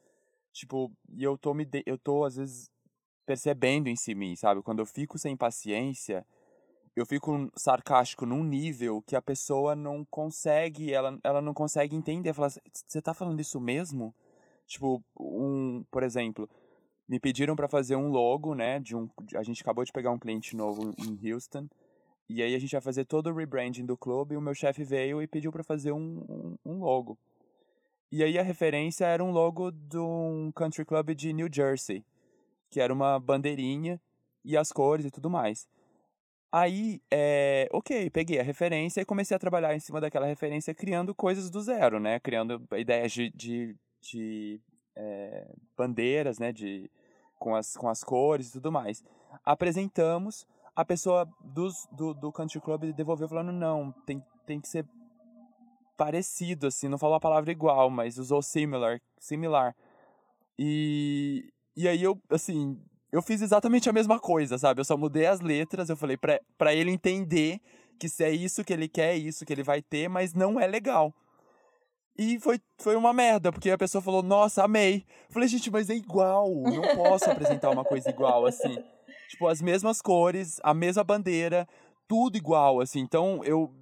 tipo, 0.52 0.92
e 1.12 1.24
eu 1.24 1.36
tô 1.36 1.52
me 1.52 1.64
de, 1.64 1.82
eu 1.84 1.98
tô 1.98 2.24
às 2.24 2.36
vezes 2.36 2.70
percebendo 3.26 3.88
em 3.88 3.96
si 3.96 4.14
mim, 4.14 4.36
sabe? 4.36 4.62
Quando 4.62 4.78
eu 4.78 4.86
fico 4.86 5.18
sem 5.18 5.36
paciência, 5.36 6.24
eu 6.94 7.04
fico 7.04 7.50
sarcástico 7.56 8.24
num 8.24 8.44
nível 8.44 9.02
que 9.02 9.16
a 9.16 9.20
pessoa 9.20 9.74
não 9.74 10.04
consegue, 10.04 10.92
ela, 10.92 11.18
ela 11.24 11.42
não 11.42 11.52
consegue 11.52 11.96
entender, 11.96 12.32
fala, 12.34 12.48
você 12.48 13.02
tá 13.02 13.12
falando 13.12 13.40
isso 13.40 13.60
mesmo? 13.60 14.14
Tipo, 14.68 15.02
um, 15.18 15.84
por 15.90 16.04
exemplo, 16.04 16.48
me 17.08 17.18
pediram 17.18 17.56
para 17.56 17.68
fazer 17.68 17.96
um 17.96 18.08
logo, 18.08 18.54
né, 18.54 18.78
de 18.78 18.94
um 18.94 19.10
a 19.34 19.42
gente 19.42 19.62
acabou 19.62 19.84
de 19.84 19.90
pegar 19.90 20.12
um 20.12 20.18
cliente 20.18 20.54
novo 20.54 20.94
em 20.96 21.32
Houston 21.32 21.68
e 22.32 22.42
aí 22.42 22.54
a 22.54 22.58
gente 22.58 22.72
vai 22.72 22.80
fazer 22.80 23.04
todo 23.04 23.30
o 23.30 23.34
rebranding 23.34 23.84
do 23.84 23.96
clube 23.96 24.34
e 24.34 24.36
o 24.36 24.40
meu 24.40 24.54
chefe 24.54 24.84
veio 24.84 25.20
e 25.22 25.26
pediu 25.26 25.52
para 25.52 25.62
fazer 25.62 25.92
um, 25.92 26.24
um, 26.28 26.58
um, 26.64 26.78
logo. 26.80 27.18
E 28.10 28.22
aí 28.22 28.38
a 28.38 28.42
referência 28.42 29.04
era 29.04 29.22
um 29.22 29.30
logo 29.30 29.70
de 29.70 29.98
um 29.98 30.50
country 30.54 30.84
club 30.84 31.14
de 31.14 31.32
New 31.32 31.48
Jersey, 31.52 32.04
que 32.70 32.80
era 32.80 32.92
uma 32.92 33.18
bandeirinha 33.18 34.00
e 34.44 34.56
as 34.56 34.72
cores 34.72 35.06
e 35.06 35.10
tudo 35.10 35.30
mais. 35.30 35.68
Aí, 36.50 37.00
é, 37.10 37.66
ok, 37.72 38.10
peguei 38.10 38.38
a 38.38 38.42
referência 38.42 39.00
e 39.00 39.06
comecei 39.06 39.34
a 39.34 39.40
trabalhar 39.40 39.74
em 39.74 39.80
cima 39.80 40.00
daquela 40.00 40.26
referência, 40.26 40.74
criando 40.74 41.14
coisas 41.14 41.48
do 41.48 41.62
zero, 41.62 41.98
né? 41.98 42.20
Criando 42.20 42.62
ideias 42.76 43.10
de, 43.10 43.30
de, 43.30 43.74
de 44.02 44.60
é, 44.94 45.48
bandeiras, 45.74 46.38
né? 46.38 46.52
De, 46.52 46.90
com, 47.38 47.54
as, 47.54 47.74
com 47.74 47.88
as 47.88 48.04
cores 48.04 48.50
e 48.50 48.52
tudo 48.52 48.70
mais. 48.70 49.02
Apresentamos, 49.44 50.46
a 50.74 50.84
pessoa 50.84 51.28
dos, 51.40 51.86
do, 51.92 52.14
do 52.14 52.32
country 52.32 52.60
club 52.60 52.92
devolveu 52.92 53.28
falando, 53.28 53.52
não, 53.52 53.92
tem, 54.06 54.22
tem 54.46 54.60
que 54.60 54.68
ser 54.68 54.86
parecido, 55.96 56.66
assim, 56.66 56.88
não 56.88 56.98
falou 56.98 57.16
a 57.16 57.20
palavra 57.20 57.52
igual, 57.52 57.90
mas 57.90 58.18
usou 58.18 58.42
similar, 58.42 59.00
similar. 59.18 59.74
E, 60.58 61.44
e 61.76 61.86
aí 61.86 62.02
eu, 62.02 62.20
assim, 62.30 62.80
eu 63.12 63.22
fiz 63.22 63.42
exatamente 63.42 63.88
a 63.88 63.92
mesma 63.92 64.18
coisa, 64.18 64.56
sabe? 64.58 64.80
Eu 64.80 64.84
só 64.84 64.96
mudei 64.96 65.26
as 65.26 65.40
letras, 65.40 65.88
eu 65.88 65.96
falei 65.96 66.16
pra, 66.16 66.40
pra 66.56 66.74
ele 66.74 66.90
entender 66.90 67.60
que 67.98 68.08
se 68.08 68.24
é 68.24 68.30
isso 68.30 68.64
que 68.64 68.72
ele 68.72 68.88
quer, 68.88 69.14
é 69.14 69.16
isso 69.16 69.44
que 69.44 69.52
ele 69.52 69.62
vai 69.62 69.82
ter, 69.82 70.08
mas 70.08 70.32
não 70.34 70.58
é 70.58 70.66
legal. 70.66 71.14
E 72.18 72.38
foi, 72.40 72.60
foi 72.78 72.96
uma 72.96 73.12
merda, 73.12 73.50
porque 73.50 73.70
a 73.70 73.78
pessoa 73.78 74.02
falou, 74.02 74.22
nossa, 74.22 74.64
amei. 74.64 75.06
Eu 75.28 75.32
falei, 75.32 75.48
gente, 75.48 75.70
mas 75.70 75.88
é 75.88 75.94
igual, 75.94 76.50
não 76.50 76.82
posso 76.96 77.30
apresentar 77.30 77.70
uma 77.70 77.84
coisa 77.84 78.10
igual, 78.10 78.44
assim. 78.44 78.76
Tipo, 79.32 79.48
as 79.48 79.62
mesmas 79.62 80.02
cores, 80.02 80.60
a 80.62 80.74
mesma 80.74 81.02
bandeira, 81.02 81.66
tudo 82.06 82.36
igual, 82.36 82.80
assim. 82.80 83.00
Então, 83.00 83.42
eu. 83.44 83.72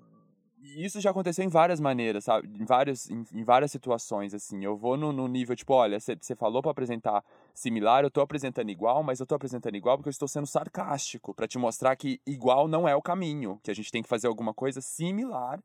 Isso 0.77 1.01
já 1.01 1.11
aconteceu 1.11 1.45
em 1.45 1.49
várias 1.49 1.81
maneiras, 1.81 2.25
sabe? 2.25 2.47
Em, 2.47 2.65
vários, 2.65 3.11
em, 3.11 3.25
em 3.35 3.43
várias 3.43 3.73
situações, 3.73 4.33
assim. 4.33 4.65
Eu 4.65 4.77
vou 4.77 4.97
no, 4.97 5.13
no 5.13 5.27
nível, 5.27 5.57
tipo, 5.57 5.75
olha, 5.75 5.99
você 5.99 6.37
falou 6.37 6.63
para 6.63 6.71
apresentar 6.71 7.25
similar, 7.53 8.05
eu 8.05 8.11
tô 8.11 8.21
apresentando 8.21 8.71
igual, 8.71 9.03
mas 9.03 9.19
eu 9.19 9.27
tô 9.27 9.35
apresentando 9.35 9.75
igual 9.75 9.97
porque 9.97 10.09
eu 10.09 10.13
estou 10.13 10.29
sendo 10.29 10.47
sarcástico, 10.47 11.35
para 11.35 11.49
te 11.49 11.59
mostrar 11.59 11.97
que 11.97 12.21
igual 12.25 12.69
não 12.69 12.87
é 12.87 12.95
o 12.95 13.03
caminho, 13.03 13.59
que 13.65 13.73
a 13.73 13.75
gente 13.75 13.91
tem 13.91 14.03
que 14.03 14.09
fazer 14.09 14.29
alguma 14.29 14.55
coisa 14.55 14.81
similar 14.81 15.59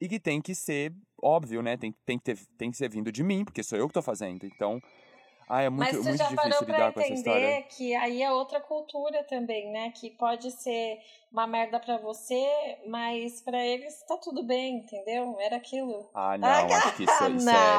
e 0.00 0.08
que 0.08 0.18
tem 0.18 0.40
que 0.40 0.54
ser 0.54 0.92
óbvio, 1.22 1.62
né? 1.62 1.76
Tem, 1.76 1.94
tem, 2.04 2.18
que, 2.18 2.24
ter, 2.24 2.38
tem 2.56 2.72
que 2.72 2.76
ser 2.76 2.88
vindo 2.88 3.12
de 3.12 3.22
mim, 3.22 3.44
porque 3.44 3.62
sou 3.62 3.78
eu 3.78 3.86
que 3.86 3.94
tô 3.94 4.02
fazendo. 4.02 4.44
Então, 4.44 4.80
ah, 5.48 5.62
é 5.62 5.70
muito, 5.70 5.80
Mas 5.80 5.96
você 5.96 6.08
muito 6.10 6.18
já 6.18 6.32
parou 6.34 6.50
história. 6.50 7.10
entender 7.10 7.62
que 7.68 7.94
aí 7.94 8.22
é 8.22 8.30
outra 8.30 8.60
cultura 8.60 9.24
também, 9.24 9.70
né? 9.70 9.90
Que 9.90 10.10
pode 10.10 10.50
ser 10.50 10.98
uma 11.32 11.46
merda 11.46 11.80
pra 11.80 11.96
você, 11.96 12.46
mas 12.86 13.40
pra 13.40 13.64
eles 13.64 14.02
tá 14.06 14.16
tudo 14.16 14.42
bem, 14.42 14.76
entendeu? 14.76 15.36
Era 15.40 15.56
aquilo. 15.56 16.08
Ah, 16.14 16.36
não, 16.36 16.48
ah, 16.48 16.64
acho 16.64 16.96
que 16.96 17.04
isso, 17.04 17.12
isso 17.32 17.50
é 17.50 17.70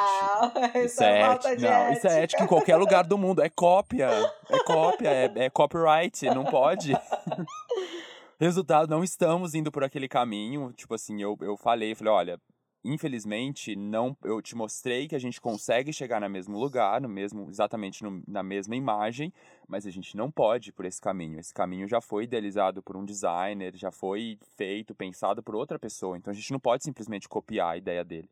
ético. 0.72 0.78
Isso, 0.80 1.04
é, 1.04 1.20
é 1.20 1.22
ético. 1.22 1.62
Não, 1.62 1.92
isso 1.92 2.08
é 2.08 2.24
ético 2.24 2.44
em 2.44 2.48
qualquer 2.48 2.76
lugar 2.78 3.06
do 3.06 3.18
mundo. 3.18 3.42
É 3.42 3.50
cópia. 3.50 4.10
É 4.50 4.60
cópia, 4.64 5.10
é, 5.10 5.32
é 5.46 5.50
copyright, 5.50 6.26
não 6.26 6.46
pode. 6.46 6.94
Resultado, 8.40 8.90
não 8.90 9.04
estamos 9.04 9.54
indo 9.54 9.72
por 9.72 9.84
aquele 9.84 10.08
caminho. 10.08 10.72
Tipo 10.74 10.96
assim, 10.96 11.22
eu, 11.22 11.38
eu 11.42 11.58
falei, 11.58 11.94
falei, 11.94 12.14
olha, 12.14 12.42
infelizmente, 12.84 13.76
não, 13.76 14.16
eu 14.24 14.42
te 14.42 14.56
mostrei 14.56 15.08
que 15.08 15.16
a 15.16 15.20
gente 15.20 15.42
consegue 15.42 15.92
chegar 15.92 16.22
no 16.22 16.30
mesmo 16.30 16.58
lugar, 16.58 17.02
no 17.02 17.10
mesmo, 17.10 17.50
exatamente 17.50 18.04
no, 18.04 18.24
na 18.28 18.42
mesma 18.42 18.76
imagem, 18.76 19.34
mas 19.68 19.86
a 19.86 19.92
gente 19.92 20.16
não 20.16 20.32
pode 20.32 20.70
ir 20.70 20.74
por 20.74 20.86
esse 20.86 21.02
caminho. 21.02 21.40
Esse 21.40 21.54
caminho 21.54 21.88
já 21.88 22.00
foi 22.00 22.24
idealizado 22.24 22.82
por 22.82 22.96
um 22.96 23.04
designer, 23.04 23.76
já 23.76 23.92
foi 23.92 24.38
feito, 24.56 24.96
pensado 24.96 25.44
por 25.44 25.56
outra 25.56 25.78
pessoa. 25.78 26.18
Então 26.18 26.32
a 26.32 26.36
gente 26.36 26.52
não 26.52 26.60
pode 26.60 26.84
simplesmente 26.84 27.28
copiar 27.28 27.74
a 27.74 27.78
ideia 27.78 28.04
dele. 28.04 28.30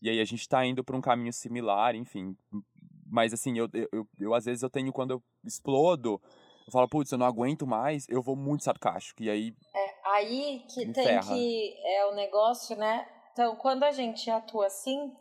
E 0.00 0.10
aí 0.10 0.20
a 0.20 0.24
gente 0.24 0.40
está 0.40 0.64
indo 0.64 0.82
por 0.82 0.94
um 0.94 1.00
caminho 1.00 1.32
similar, 1.32 1.94
enfim. 1.94 2.36
Mas 3.06 3.32
assim, 3.32 3.58
eu, 3.58 3.68
eu, 3.72 3.88
eu, 3.92 4.08
eu 4.18 4.34
às 4.34 4.44
vezes 4.44 4.62
eu 4.62 4.70
tenho, 4.70 4.92
quando 4.92 5.12
eu 5.12 5.22
explodo, 5.44 6.20
eu 6.66 6.72
falo, 6.72 6.88
putz, 6.88 7.12
eu 7.12 7.18
não 7.18 7.26
aguento 7.26 7.66
mais, 7.66 8.06
eu 8.08 8.22
vou 8.22 8.34
muito 8.34 8.64
sarcástico. 8.64 9.22
E 9.22 9.30
aí. 9.30 9.54
É, 9.74 10.08
aí 10.16 10.64
que 10.68 10.86
tem 10.92 11.04
ferra. 11.04 11.34
que. 11.34 11.74
É 11.84 12.06
o 12.06 12.14
negócio, 12.14 12.76
né? 12.76 13.06
Então, 13.34 13.56
quando 13.56 13.82
a 13.82 13.90
gente 13.90 14.30
atua 14.30 14.66
assim, 14.66 15.12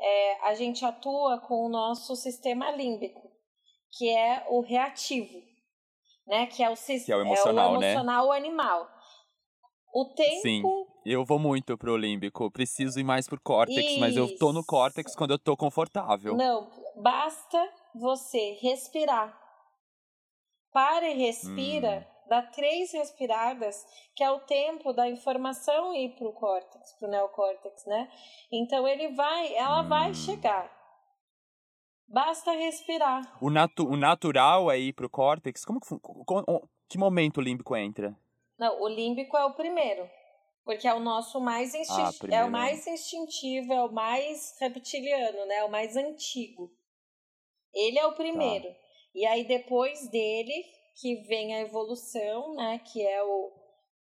é, 0.00 0.48
a 0.48 0.54
gente 0.54 0.84
atua 0.84 1.38
com 1.38 1.64
o 1.64 1.68
nosso 1.68 2.16
sistema 2.16 2.72
límbico, 2.72 3.22
que 3.96 4.10
é 4.10 4.44
o 4.50 4.60
reativo, 4.60 5.40
né? 6.26 6.46
Que 6.46 6.64
é 6.64 6.68
o, 6.68 6.74
que 6.74 7.12
é 7.12 7.16
o 7.16 7.20
emocional, 7.20 7.74
é 7.74 7.78
o 7.78 7.82
emocional 7.82 8.28
né? 8.30 8.36
animal. 8.36 8.90
O 9.94 10.06
tempo. 10.06 10.42
Sim. 10.42 10.62
Eu 11.04 11.24
vou 11.24 11.38
muito 11.38 11.78
pro 11.78 11.96
límbico. 11.96 12.50
Preciso 12.50 12.98
ir 12.98 13.04
mais 13.04 13.28
pro 13.28 13.40
córtex, 13.40 13.92
Isso. 13.92 14.00
mas 14.00 14.16
eu 14.16 14.36
tô 14.36 14.52
no 14.52 14.64
córtex 14.64 15.14
quando 15.14 15.30
eu 15.30 15.38
tô 15.38 15.56
confortável. 15.56 16.36
Não, 16.36 16.68
basta 16.96 17.72
você 17.94 18.58
respirar. 18.60 19.40
Para 20.72 21.08
e 21.08 21.16
respira. 21.16 22.08
Hum 22.10 22.15
dá 22.28 22.42
três 22.42 22.92
respiradas, 22.92 23.84
que 24.14 24.22
é 24.22 24.30
o 24.30 24.40
tempo 24.40 24.92
da 24.92 25.08
informação 25.08 25.94
ir 25.94 26.16
para 26.16 26.28
o 26.28 26.32
córtex, 26.32 26.92
para 26.98 27.08
o 27.08 27.10
neocórtex, 27.10 27.86
né? 27.86 28.10
Então 28.52 28.86
ele 28.86 29.14
vai, 29.14 29.54
ela 29.54 29.82
hum. 29.82 29.88
vai 29.88 30.14
chegar. 30.14 30.74
Basta 32.08 32.52
respirar. 32.52 33.36
O, 33.42 33.50
natu 33.50 33.84
o 33.86 33.96
natural 33.96 34.70
é 34.70 34.78
ir 34.78 34.92
para 34.92 35.06
o 35.06 35.10
córtex? 35.10 35.64
Como 35.64 35.80
que, 35.80 35.88
como, 35.98 36.70
que 36.88 36.98
momento 36.98 37.38
o 37.38 37.42
límbico 37.42 37.76
entra? 37.76 38.16
Não, 38.58 38.80
o 38.80 38.88
límbico 38.88 39.36
é 39.36 39.44
o 39.44 39.54
primeiro. 39.54 40.08
Porque 40.64 40.88
é 40.88 40.92
o 40.92 40.98
nosso 40.98 41.40
mais 41.40 41.72
instintivo, 41.76 42.34
ah, 42.34 42.38
é 42.38 42.44
o 42.44 42.50
mais 42.50 42.84
instintivo, 42.88 43.72
é 43.72 43.84
o 43.84 43.92
mais 43.92 44.56
reptiliano, 44.60 45.46
né? 45.46 45.58
É 45.58 45.64
o 45.64 45.70
mais 45.70 45.96
antigo. 45.96 46.72
Ele 47.72 47.96
é 47.98 48.04
o 48.04 48.14
primeiro. 48.14 48.66
Tá. 48.66 48.74
E 49.14 49.24
aí 49.24 49.46
depois 49.46 50.10
dele 50.10 50.64
que 50.96 51.16
vem 51.28 51.54
a 51.54 51.60
evolução, 51.60 52.54
né, 52.54 52.78
que 52.78 53.06
é 53.06 53.22
o 53.22 53.52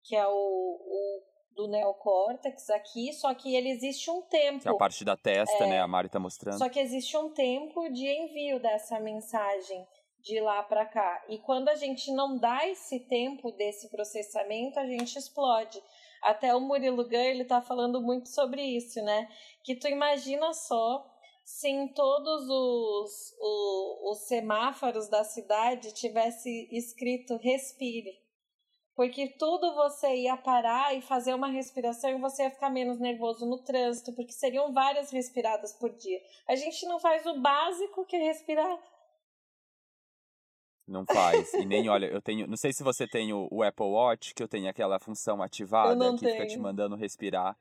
que 0.02 0.14
é 0.14 0.26
o, 0.26 0.32
o 0.32 1.22
do 1.54 1.68
neocórtex 1.68 2.68
aqui, 2.70 3.12
só 3.12 3.32
que 3.34 3.54
ele 3.54 3.70
existe 3.70 4.10
um 4.10 4.20
tempo. 4.22 4.60
Que 4.60 4.68
é 4.68 4.72
a 4.72 4.76
parte 4.76 5.04
da 5.04 5.16
testa, 5.16 5.64
é, 5.64 5.68
né, 5.68 5.80
a 5.80 5.86
Mari 5.86 6.08
tá 6.08 6.18
mostrando. 6.18 6.58
Só 6.58 6.68
que 6.68 6.80
existe 6.80 7.16
um 7.16 7.32
tempo 7.32 7.88
de 7.90 8.06
envio 8.06 8.60
dessa 8.60 9.00
mensagem 9.00 9.86
de 10.20 10.40
lá 10.40 10.62
para 10.62 10.84
cá. 10.84 11.24
E 11.28 11.38
quando 11.38 11.68
a 11.68 11.74
gente 11.74 12.12
não 12.12 12.38
dá 12.38 12.66
esse 12.68 13.00
tempo 13.00 13.52
desse 13.52 13.90
processamento, 13.90 14.78
a 14.78 14.86
gente 14.86 15.16
explode. 15.18 15.80
Até 16.22 16.54
o 16.54 16.60
Murilo 16.60 17.08
Gun, 17.08 17.16
ele 17.16 17.44
tá 17.44 17.60
falando 17.60 18.00
muito 18.00 18.28
sobre 18.30 18.62
isso, 18.62 19.00
né? 19.02 19.28
Que 19.62 19.76
tu 19.76 19.86
imagina 19.86 20.52
só 20.54 21.04
se 21.44 21.68
em 21.68 21.88
todos 21.88 22.48
os, 22.48 23.34
os, 23.38 24.10
os 24.10 24.18
semáforos 24.26 25.08
da 25.08 25.22
cidade 25.22 25.92
tivesse 25.92 26.68
escrito 26.72 27.36
respire. 27.36 28.22
Porque 28.96 29.28
tudo 29.38 29.74
você 29.74 30.14
ia 30.14 30.36
parar 30.36 30.96
e 30.96 31.02
fazer 31.02 31.34
uma 31.34 31.48
respiração 31.48 32.10
e 32.10 32.20
você 32.20 32.44
ia 32.44 32.50
ficar 32.50 32.70
menos 32.70 32.98
nervoso 32.98 33.44
no 33.44 33.58
trânsito, 33.58 34.12
porque 34.14 34.32
seriam 34.32 34.72
várias 34.72 35.10
respiradas 35.10 35.72
por 35.74 35.90
dia. 35.96 36.20
A 36.48 36.54
gente 36.54 36.86
não 36.86 37.00
faz 37.00 37.26
o 37.26 37.40
básico 37.40 38.06
que 38.06 38.14
é 38.14 38.22
respirar. 38.22 38.78
Não 40.86 41.04
faz. 41.04 41.52
E 41.54 41.64
nem, 41.66 41.88
olha, 41.88 42.06
eu 42.06 42.22
tenho. 42.22 42.46
Não 42.46 42.56
sei 42.56 42.72
se 42.72 42.84
você 42.84 43.06
tem 43.06 43.32
o, 43.32 43.48
o 43.50 43.62
Apple 43.62 43.86
Watch, 43.86 44.34
que 44.34 44.42
eu 44.42 44.48
tenho 44.48 44.68
aquela 44.68 45.00
função 45.00 45.42
ativada 45.42 46.12
que 46.12 46.20
tenho. 46.20 46.32
fica 46.32 46.46
te 46.46 46.58
mandando 46.58 46.94
respirar 46.94 47.56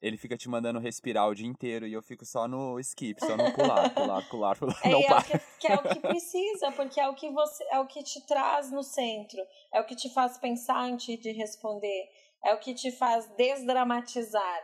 ele 0.00 0.16
fica 0.16 0.36
te 0.36 0.48
mandando 0.48 0.78
respirar 0.78 1.28
o 1.28 1.34
dia 1.34 1.46
inteiro 1.46 1.86
e 1.86 1.92
eu 1.92 2.02
fico 2.02 2.24
só 2.24 2.46
no 2.46 2.78
skip, 2.80 3.20
só 3.24 3.36
no 3.36 3.52
pular, 3.52 3.90
pular, 3.94 4.28
pular, 4.28 4.58
pular. 4.58 4.80
É, 4.84 4.90
não 4.90 5.00
é, 5.00 5.14
o 5.14 5.24
que, 5.24 5.38
que, 5.60 5.66
é 5.66 5.74
o 5.76 5.82
que 5.82 6.00
precisa, 6.00 6.72
porque 6.72 7.00
é 7.00 7.08
o 7.08 7.14
que 7.14 7.30
você 7.30 7.64
é 7.70 7.80
o 7.80 7.86
que 7.86 8.02
te 8.02 8.24
traz 8.26 8.70
no 8.70 8.82
centro, 8.82 9.40
é 9.72 9.80
o 9.80 9.86
que 9.86 9.96
te 9.96 10.12
faz 10.12 10.38
pensar 10.38 10.78
antes 10.78 11.18
de 11.18 11.32
responder, 11.32 12.08
é 12.44 12.54
o 12.54 12.58
que 12.58 12.74
te 12.74 12.92
faz 12.92 13.26
desdramatizar, 13.36 14.62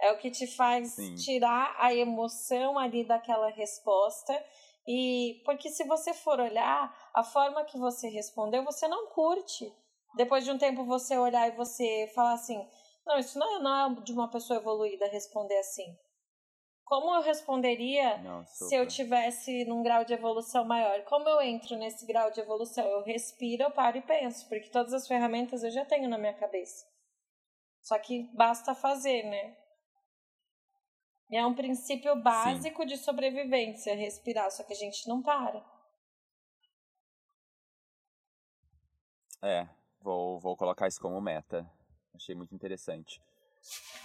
é 0.00 0.12
o 0.12 0.18
que 0.18 0.30
te 0.30 0.46
faz 0.46 0.92
Sim. 0.92 1.14
tirar 1.14 1.76
a 1.78 1.94
emoção 1.94 2.78
ali 2.78 3.04
daquela 3.04 3.50
resposta. 3.50 4.32
E 4.86 5.40
porque 5.46 5.70
se 5.70 5.84
você 5.84 6.12
for 6.12 6.38
olhar 6.38 6.94
a 7.14 7.24
forma 7.24 7.64
que 7.64 7.78
você 7.78 8.08
respondeu, 8.08 8.62
você 8.64 8.86
não 8.86 9.06
curte. 9.06 9.72
Depois 10.14 10.44
de 10.44 10.50
um 10.50 10.58
tempo 10.58 10.84
você 10.84 11.16
olhar 11.16 11.48
e 11.48 11.56
você 11.56 12.10
falar 12.14 12.34
assim, 12.34 12.68
não, 13.06 13.18
isso 13.18 13.38
não 13.38 13.56
é, 13.56 13.58
não 13.60 13.98
é 13.98 14.00
de 14.02 14.12
uma 14.12 14.30
pessoa 14.30 14.58
evoluída 14.58 15.06
responder 15.06 15.58
assim. 15.58 15.96
Como 16.84 17.14
eu 17.14 17.22
responderia 17.22 18.18
não, 18.18 18.44
se 18.44 18.74
eu 18.74 18.86
tivesse 18.86 19.64
num 19.64 19.82
grau 19.82 20.04
de 20.04 20.12
evolução 20.12 20.64
maior? 20.64 21.02
Como 21.04 21.26
eu 21.28 21.40
entro 21.40 21.76
nesse 21.76 22.06
grau 22.06 22.30
de 22.30 22.40
evolução? 22.40 22.86
Eu 22.86 23.02
respiro, 23.02 23.62
eu 23.62 23.70
paro 23.70 23.96
e 23.96 24.02
penso, 24.02 24.46
porque 24.48 24.68
todas 24.68 24.92
as 24.92 25.08
ferramentas 25.08 25.64
eu 25.64 25.70
já 25.70 25.84
tenho 25.84 26.08
na 26.08 26.18
minha 26.18 26.34
cabeça. 26.34 26.86
Só 27.82 27.98
que 27.98 28.30
basta 28.34 28.74
fazer, 28.74 29.22
né? 29.24 29.56
E 31.30 31.36
é 31.36 31.46
um 31.46 31.54
princípio 31.54 32.14
básico 32.16 32.82
Sim. 32.82 32.88
de 32.88 32.98
sobrevivência, 32.98 33.96
respirar, 33.96 34.50
só 34.50 34.62
que 34.62 34.72
a 34.72 34.76
gente 34.76 35.08
não 35.08 35.22
para. 35.22 35.64
É, 39.42 39.68
vou, 40.00 40.38
vou 40.38 40.56
colocar 40.56 40.86
isso 40.86 41.00
como 41.00 41.20
meta. 41.20 41.68
Achei 42.14 42.34
muito 42.34 42.54
interessante. 42.54 43.20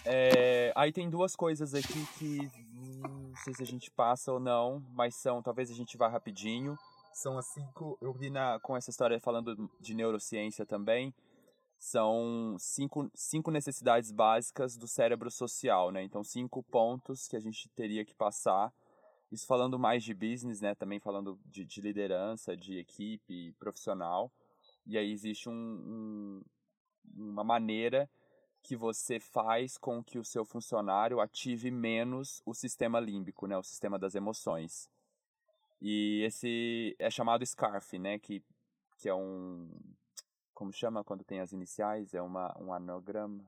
É, 0.06 0.72
aí 0.76 0.92
tem 0.92 1.10
duas 1.10 1.36
coisas 1.36 1.74
aqui 1.76 2.06
que 2.18 2.52
não 3.00 3.36
sei 3.44 3.54
se 3.54 3.64
a 3.64 3.66
gente 3.66 3.92
passa 3.92 4.32
ou 4.32 4.40
não, 4.40 4.82
mas 4.94 5.16
são, 5.16 5.42
talvez 5.42 5.70
a 5.70 5.74
gente 5.74 5.98
vá 5.98 6.08
rapidinho. 6.08 6.78
São 7.14 7.38
as 7.38 7.48
cinco, 7.48 7.98
eu 8.02 8.14
vi 8.14 8.30
na, 8.30 8.60
com 8.60 8.78
essa 8.78 8.90
história 8.90 9.20
falando 9.20 9.70
de 9.80 9.94
neurociência 9.94 10.66
também, 10.66 11.14
são 11.80 12.58
cinco, 12.60 13.10
cinco 13.16 13.50
necessidades 13.50 14.12
básicas 14.12 14.76
do 14.76 14.86
cérebro 14.86 15.32
social, 15.32 15.92
né? 15.92 16.04
Então, 16.04 16.24
cinco 16.24 16.62
pontos 16.62 17.26
que 17.26 17.38
a 17.38 17.40
gente 17.40 17.70
teria 17.70 18.04
que 18.04 18.14
passar. 18.14 18.72
Isso 19.32 19.48
falando 19.48 19.80
mais 19.80 20.04
de 20.04 20.14
business, 20.14 20.60
né? 20.60 20.76
Também 20.76 21.00
falando 21.00 21.40
de, 21.46 21.64
de 21.64 21.80
liderança, 21.80 22.56
de 22.56 22.78
equipe 22.78 23.54
profissional. 23.54 24.30
E 24.86 24.98
aí 24.98 25.10
existe 25.10 25.48
um, 25.48 25.54
um 25.54 26.42
uma 27.16 27.44
maneira 27.44 28.10
que 28.62 28.76
você 28.76 29.20
faz 29.20 29.78
com 29.78 30.04
que 30.04 30.20
o 30.20 30.26
seu 30.26 30.44
funcionário 30.44 31.20
ative 31.20 31.72
menos 31.72 32.42
o 32.46 32.54
sistema 32.54 33.00
límbico, 33.00 33.48
né, 33.48 33.58
o 33.58 33.64
sistema 33.64 33.98
das 33.98 34.16
emoções. 34.16 34.90
E 35.82 36.22
esse 36.24 36.96
é 37.00 37.10
chamado 37.10 37.46
SCARF, 37.46 37.98
né, 37.98 38.20
que, 38.20 38.44
que 38.98 39.08
é 39.08 39.16
um 39.16 39.70
como 40.54 40.74
chama 40.74 41.06
quando 41.06 41.24
tem 41.24 41.40
as 41.40 41.54
iniciais, 41.54 42.14
é 42.14 42.22
uma 42.22 42.54
um 42.60 42.74
anagrama. 42.74 43.44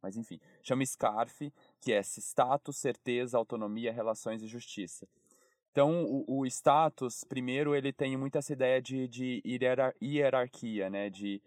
Mas 0.00 0.16
enfim, 0.16 0.38
chama 0.62 0.84
SCARF, 0.84 1.52
que 1.80 1.92
é 1.92 2.00
status, 2.02 2.76
certeza, 2.76 3.36
autonomia, 3.36 3.92
relações 3.92 4.42
e 4.42 4.46
justiça. 4.46 5.08
Então, 5.72 6.04
o, 6.04 6.40
o 6.40 6.46
status, 6.46 7.24
primeiro, 7.24 7.74
ele 7.74 7.92
tem 7.94 8.14
muito 8.16 8.36
essa 8.36 8.52
ideia 8.52 8.80
de, 8.80 9.08
de 9.08 9.42
hierarquia, 10.02 10.90
né? 10.90 11.08
De 11.08 11.40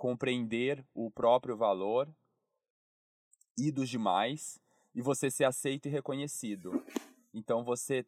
compreender 0.00 0.82
o 0.94 1.10
próprio 1.10 1.54
valor 1.58 2.08
e 3.58 3.70
dos 3.70 3.86
demais 3.86 4.58
e 4.94 5.02
você 5.02 5.30
ser 5.30 5.44
aceito 5.44 5.88
e 5.88 5.90
reconhecido. 5.90 6.82
Então 7.34 7.62
você 7.62 8.06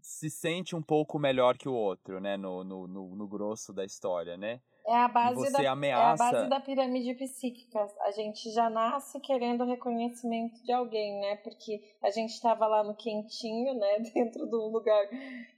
se 0.00 0.30
sente 0.30 0.74
um 0.74 0.80
pouco 0.80 1.18
melhor 1.18 1.58
que 1.58 1.68
o 1.68 1.74
outro, 1.74 2.18
né? 2.20 2.38
No, 2.38 2.64
no, 2.64 2.88
no, 2.88 3.14
no 3.14 3.28
grosso 3.28 3.70
da 3.70 3.84
história, 3.84 4.38
né? 4.38 4.62
É 4.86 4.96
a, 4.96 5.08
base 5.08 5.52
da, 5.52 5.70
ameaça... 5.70 6.24
é 6.24 6.26
a 6.28 6.32
base 6.32 6.48
da 6.48 6.60
pirâmide 6.60 7.12
psíquica. 7.16 7.86
A 8.06 8.10
gente 8.12 8.50
já 8.50 8.70
nasce 8.70 9.20
querendo 9.20 9.66
reconhecimento 9.66 10.64
de 10.64 10.72
alguém, 10.72 11.20
né? 11.20 11.36
Porque 11.36 11.84
a 12.02 12.08
gente 12.08 12.30
estava 12.30 12.66
lá 12.66 12.82
no 12.82 12.94
quentinho, 12.94 13.74
né? 13.74 13.98
Dentro 14.14 14.46
de 14.46 14.56
um 14.56 14.68
lugar 14.68 15.06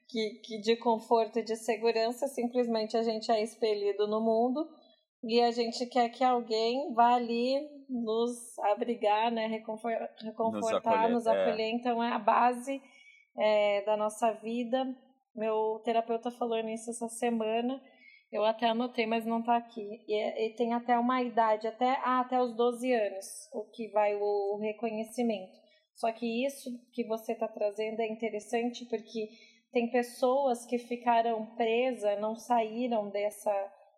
que, 0.09 0.41
que 0.43 0.59
de 0.59 0.75
conforto 0.75 1.39
e 1.39 1.45
de 1.45 1.55
segurança, 1.55 2.27
simplesmente 2.27 2.97
a 2.97 3.03
gente 3.05 3.31
é 3.31 3.41
expelido 3.41 4.09
no 4.09 4.21
mundo 4.21 4.69
e 5.23 5.41
a 5.41 5.51
gente 5.51 5.87
quer 5.87 6.09
que 6.09 6.25
alguém 6.25 6.93
vá 6.95 7.15
ali 7.15 7.69
nos 7.89 8.59
abrigar, 8.61 9.31
né, 9.31 9.47
reconfortar, 9.47 10.09
nos 10.51 10.73
acolher. 10.73 11.11
Nos 11.11 11.27
acolher. 11.27 11.61
É. 11.61 11.71
Então 11.71 12.03
é 12.03 12.13
a 12.13 12.19
base 12.19 12.81
é, 13.37 13.83
da 13.85 13.97
nossa 13.97 14.33
vida. 14.33 14.85
Meu 15.35 15.81
terapeuta 15.85 16.31
falou 16.31 16.61
nisso 16.63 16.91
essa 16.91 17.09
semana 17.09 17.81
Eu 18.33 18.45
até 18.45 18.67
anotei, 18.67 19.07
mas 19.07 19.27
não 19.27 19.41
está 19.41 19.57
aqui. 19.57 20.05
E, 20.07 20.15
é, 20.15 20.47
e, 20.47 20.55
tem 20.55 20.73
até 20.73 20.99
uma 20.99 21.23
idade, 21.23 21.67
até, 21.67 21.99
ah, 22.05 22.21
até 22.21 22.41
os 22.41 22.55
12 22.55 22.93
anos, 22.93 23.27
o 23.53 23.65
que 23.65 23.89
vai 23.89 24.15
o, 24.15 24.55
o 24.55 24.59
reconhecimento. 24.59 25.59
Só 25.95 26.11
que 26.13 26.47
isso 26.47 26.71
que 26.93 27.05
você 27.05 27.33
está 27.33 27.47
trazendo 27.49 28.01
é 28.01 28.09
interessante 28.09 28.87
porque 28.87 29.29
tem 29.73 29.91
pessoas 29.91 30.65
que 30.67 30.79
ficaram 30.79 31.55
presas, 31.57 32.21
não 32.21 32.37
saíram 32.37 33.11
dessa, 33.11 33.53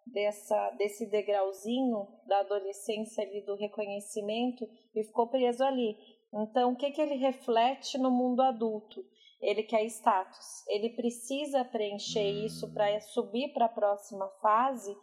dessa, 0.06 0.70
desse 0.70 1.06
degrauzinho 1.06 2.08
da 2.26 2.40
adolescência 2.40 3.24
ali 3.24 3.44
do 3.44 3.54
reconhecimento 3.54 4.68
e 4.94 5.04
ficou 5.04 5.28
preso 5.28 5.64
ali. 5.64 5.96
Então, 6.32 6.72
o 6.72 6.76
que, 6.76 6.90
que 6.90 7.00
ele 7.00 7.14
reflete 7.14 7.98
no 7.98 8.10
mundo 8.10 8.40
adulto? 8.40 9.04
Ele 9.40 9.62
quer 9.62 9.84
status. 9.86 10.66
Ele 10.68 10.90
precisa 10.90 11.64
preencher 11.64 12.28
isso 12.28 12.72
para 12.72 13.00
subir 13.00 13.52
para 13.52 13.66
a 13.66 13.68
próxima 13.68 14.28
fase 14.40 14.96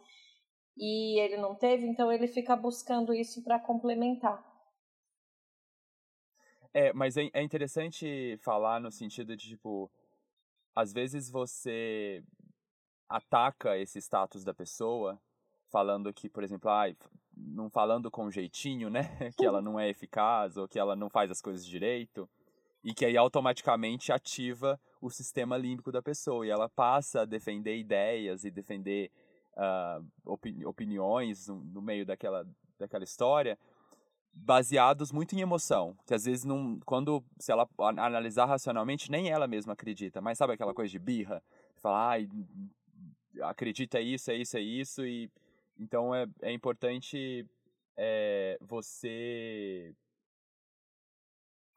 e 0.76 1.20
ele 1.20 1.36
não 1.36 1.54
teve, 1.54 1.86
então 1.86 2.10
ele 2.10 2.26
fica 2.26 2.56
buscando 2.56 3.12
isso 3.12 3.44
para 3.44 3.58
complementar. 3.58 4.42
É, 6.72 6.92
mas 6.92 7.16
é, 7.16 7.28
é 7.34 7.42
interessante 7.42 8.38
falar 8.42 8.80
no 8.80 8.90
sentido 8.90 9.36
de, 9.36 9.48
tipo, 9.48 9.90
às 10.74 10.92
vezes 10.92 11.30
você 11.30 12.22
ataca 13.10 13.76
esse 13.76 13.98
status 14.00 14.44
da 14.44 14.54
pessoa, 14.54 15.20
falando 15.68 16.12
que, 16.12 16.28
por 16.28 16.44
exemplo, 16.44 16.70
ah, 16.70 16.86
não 17.36 17.68
falando 17.68 18.10
com 18.10 18.30
jeitinho, 18.30 18.88
né? 18.88 19.02
que 19.36 19.44
ela 19.44 19.60
não 19.60 19.78
é 19.78 19.88
eficaz 19.88 20.56
ou 20.56 20.68
que 20.68 20.78
ela 20.78 20.94
não 20.94 21.10
faz 21.10 21.30
as 21.30 21.42
coisas 21.42 21.66
direito 21.66 22.30
e 22.84 22.94
que 22.94 23.04
aí 23.04 23.16
automaticamente 23.16 24.12
ativa 24.12 24.80
o 25.00 25.10
sistema 25.10 25.56
límbico 25.56 25.90
da 25.90 26.00
pessoa 26.00 26.46
e 26.46 26.50
ela 26.50 26.68
passa 26.68 27.22
a 27.22 27.24
defender 27.24 27.76
ideias 27.76 28.44
e 28.44 28.50
defender 28.50 29.10
uh, 29.56 30.06
opini 30.24 30.64
opiniões 30.64 31.48
no, 31.48 31.56
no, 31.64 31.82
meio 31.82 32.06
daquela, 32.06 32.46
daquela 32.78 33.04
história 33.04 33.58
baseados 34.32 35.10
muito 35.10 35.34
em 35.34 35.40
emoção, 35.40 35.96
que 36.06 36.14
às 36.14 36.24
vezes 36.24 36.44
não, 36.44 36.78
quando 36.86 37.22
se 37.38 37.50
ela 37.50 37.68
analisar 37.78 38.46
racionalmente 38.46 39.10
nem 39.10 39.28
ela 39.28 39.48
mesma 39.48 39.72
acredita, 39.72 40.20
mas 40.20 40.38
sabe 40.38 40.52
aquela 40.52 40.72
coisa 40.72 40.90
de 40.90 40.98
birra, 40.98 41.42
falar, 41.80 42.10
ai, 42.10 42.28
acredita 43.42 44.00
isso, 44.00 44.30
é 44.30 44.34
isso, 44.36 44.56
é 44.56 44.60
isso 44.60 45.06
e 45.06 45.30
então 45.78 46.14
é, 46.14 46.26
é 46.42 46.52
importante 46.52 47.46
é, 47.96 48.58
você 48.60 49.94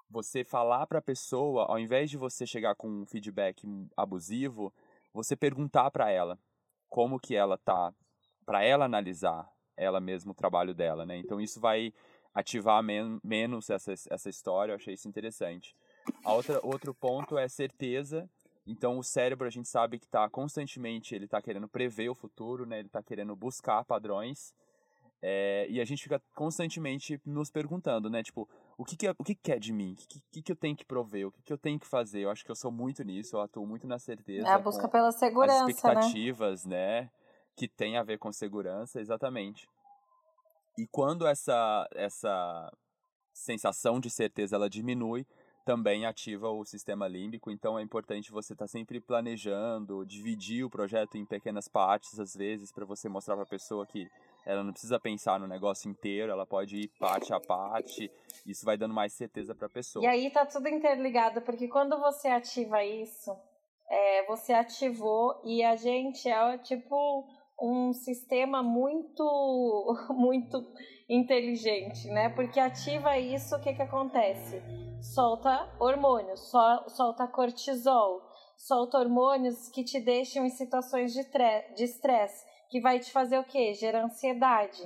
você 0.09 0.43
falar 0.43 0.85
para 0.85 0.99
a 0.99 1.01
pessoa, 1.01 1.65
ao 1.65 1.79
invés 1.79 2.09
de 2.09 2.17
você 2.17 2.45
chegar 2.45 2.75
com 2.75 2.87
um 2.87 3.05
feedback 3.05 3.65
abusivo, 3.97 4.71
você 5.11 5.35
perguntar 5.35 5.89
para 5.89 6.11
ela 6.11 6.37
como 6.87 7.19
que 7.19 7.35
ela 7.35 7.57
tá, 7.57 7.91
para 8.45 8.63
ela 8.63 8.85
analisar 8.85 9.51
ela 9.75 9.99
mesma 9.99 10.31
o 10.31 10.35
trabalho 10.35 10.73
dela, 10.75 11.03
né? 11.03 11.17
Então 11.17 11.41
isso 11.41 11.59
vai 11.59 11.91
ativar 12.33 12.83
men 12.83 13.19
menos 13.23 13.69
essa, 13.69 13.93
essa 14.09 14.29
história, 14.29 14.71
eu 14.71 14.75
achei 14.75 14.93
isso 14.93 15.07
interessante. 15.07 15.75
A 16.23 16.33
outra, 16.33 16.59
outro 16.63 16.93
ponto 16.93 17.37
é 17.37 17.47
certeza. 17.47 18.29
Então 18.65 18.97
o 18.97 19.03
cérebro 19.03 19.47
a 19.47 19.49
gente 19.49 19.67
sabe 19.67 19.99
que 19.99 20.05
está 20.05 20.29
constantemente, 20.29 21.13
ele 21.13 21.25
está 21.25 21.41
querendo 21.41 21.67
prever 21.67 22.09
o 22.09 22.15
futuro, 22.15 22.65
né? 22.65 22.79
Ele 22.79 22.87
está 22.87 23.03
querendo 23.03 23.35
buscar 23.35 23.83
padrões. 23.83 24.53
É, 25.25 25.65
e 25.69 25.79
a 25.79 25.85
gente 25.85 26.03
fica 26.03 26.21
constantemente 26.35 27.19
nos 27.25 27.49
perguntando, 27.49 28.09
né? 28.09 28.21
Tipo, 28.21 28.47
o 28.77 28.83
que, 28.83 28.97
que, 28.97 29.07
é, 29.07 29.15
o 29.17 29.23
que, 29.23 29.35
que 29.35 29.53
é 29.53 29.59
de 29.59 29.71
mim? 29.71 29.93
O 29.93 29.95
que, 29.95 30.21
que, 30.31 30.41
que 30.41 30.51
eu 30.51 30.55
tenho 30.55 30.75
que 30.75 30.83
prover? 30.83 31.27
O 31.27 31.31
que, 31.31 31.41
que 31.41 31.53
eu 31.53 31.57
tenho 31.57 31.79
que 31.79 31.87
fazer? 31.87 32.21
Eu 32.21 32.29
acho 32.29 32.43
que 32.43 32.51
eu 32.51 32.55
sou 32.55 32.71
muito 32.71 33.03
nisso, 33.03 33.37
eu 33.37 33.41
atuo 33.41 33.65
muito 33.65 33.87
na 33.87 33.97
certeza. 33.97 34.45
É 34.45 34.51
a 34.51 34.59
busca 34.59 34.87
pela 34.89 35.13
segurança, 35.13 35.61
as 35.61 35.65
né? 35.65 35.71
expectativas, 35.71 36.65
né? 36.65 37.01
né? 37.01 37.09
Que 37.55 37.69
tem 37.69 37.95
a 37.95 38.03
ver 38.03 38.17
com 38.17 38.33
segurança, 38.33 38.99
exatamente. 38.99 39.65
E 40.77 40.85
quando 40.87 41.25
essa, 41.25 41.87
essa 41.93 42.69
sensação 43.33 44.01
de 44.01 44.09
certeza 44.09 44.57
ela 44.57 44.69
diminui, 44.69 45.25
também 45.65 46.05
ativa 46.05 46.49
o 46.49 46.65
sistema 46.65 47.07
límbico, 47.07 47.49
então 47.49 47.79
é 47.79 47.81
importante 47.81 48.31
você 48.31 48.53
estar 48.53 48.65
tá 48.65 48.67
sempre 48.67 48.99
planejando, 48.99 50.05
dividir 50.05 50.63
o 50.63 50.69
projeto 50.69 51.17
em 51.17 51.25
pequenas 51.25 51.67
partes, 51.67 52.19
às 52.19 52.35
vezes, 52.35 52.71
para 52.71 52.85
você 52.85 53.07
mostrar 53.07 53.35
para 53.35 53.43
a 53.43 53.47
pessoa 53.47 53.85
que 53.85 54.09
ela 54.45 54.63
não 54.63 54.71
precisa 54.71 54.99
pensar 54.99 55.39
no 55.39 55.47
negócio 55.47 55.89
inteiro, 55.89 56.31
ela 56.31 56.45
pode 56.45 56.77
ir 56.77 56.87
parte 56.99 57.33
a 57.33 57.39
parte, 57.39 58.11
isso 58.45 58.65
vai 58.65 58.77
dando 58.77 58.93
mais 58.93 59.13
certeza 59.13 59.55
para 59.55 59.67
a 59.67 59.69
pessoa. 59.69 60.03
E 60.03 60.07
aí 60.07 60.29
tá 60.29 60.45
tudo 60.45 60.67
interligado, 60.67 61.41
porque 61.41 61.67
quando 61.67 61.97
você 61.99 62.27
ativa 62.27 62.83
isso, 62.83 63.31
é, 63.89 64.25
você 64.25 64.53
ativou 64.53 65.41
e 65.45 65.63
a 65.63 65.75
gente 65.75 66.27
é 66.27 66.57
tipo 66.57 67.25
um 67.61 67.93
sistema 67.93 68.61
muito, 68.61 69.23
muito 70.11 70.65
inteligente, 71.09 72.07
né? 72.09 72.29
Porque 72.29 72.59
ativa 72.59 73.17
isso, 73.17 73.55
o 73.55 73.61
que 73.61 73.73
que 73.73 73.81
acontece? 73.81 74.61
solta 75.03 75.69
hormônios, 75.79 76.49
sol, 76.49 76.89
solta 76.89 77.27
cortisol, 77.27 78.21
solta 78.57 78.97
hormônios 78.97 79.67
que 79.69 79.83
te 79.83 79.99
deixam 79.99 80.45
em 80.45 80.49
situações 80.49 81.11
de 81.13 81.83
estresse, 81.83 82.45
que 82.69 82.79
vai 82.79 82.99
te 82.99 83.11
fazer 83.11 83.37
o 83.37 83.43
quê? 83.43 83.73
Gerar 83.73 84.05
ansiedade. 84.05 84.81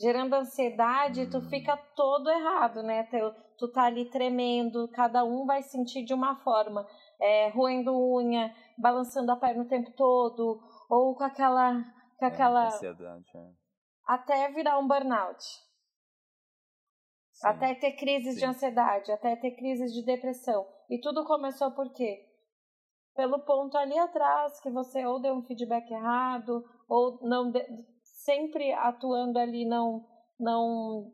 Gerando 0.00 0.34
ansiedade, 0.34 1.28
tu 1.28 1.40
fica 1.48 1.76
todo 1.96 2.30
errado, 2.30 2.82
né? 2.82 3.02
Tu, 3.04 3.34
tu 3.58 3.72
tá 3.72 3.84
ali 3.84 4.08
tremendo, 4.08 4.88
cada 4.92 5.24
um 5.24 5.44
vai 5.44 5.60
sentir 5.62 6.04
de 6.04 6.14
uma 6.14 6.36
forma, 6.36 6.86
é, 7.20 7.48
roendo 7.50 7.92
unha, 7.92 8.54
balançando 8.78 9.32
a 9.32 9.36
perna 9.36 9.64
o 9.64 9.68
tempo 9.68 9.90
todo, 9.96 10.60
ou 10.88 11.16
com 11.16 11.24
aquela. 11.24 11.84
Com 12.16 12.24
é, 12.24 12.28
aquela 12.28 12.66
ansiedade, 12.66 13.24
é. 13.34 13.57
Até 14.08 14.50
virar 14.52 14.78
um 14.78 14.88
burnout. 14.88 15.44
Sim. 17.34 17.46
Até 17.46 17.74
ter 17.74 17.92
crises 17.92 18.34
Sim. 18.34 18.40
de 18.40 18.46
ansiedade, 18.46 19.12
até 19.12 19.36
ter 19.36 19.50
crises 19.50 19.92
de 19.92 20.02
depressão. 20.02 20.66
E 20.88 20.98
tudo 20.98 21.26
começou 21.26 21.70
por 21.72 21.92
quê? 21.92 22.24
Pelo 23.14 23.38
ponto 23.40 23.76
ali 23.76 23.98
atrás 23.98 24.58
que 24.60 24.70
você 24.70 25.04
ou 25.04 25.20
deu 25.20 25.34
um 25.34 25.42
feedback 25.42 25.90
errado, 25.90 26.64
ou 26.88 27.20
não 27.28 27.50
de... 27.50 27.62
sempre 28.24 28.72
atuando 28.72 29.38
ali 29.38 29.66
não 29.66 30.06
não 30.40 31.12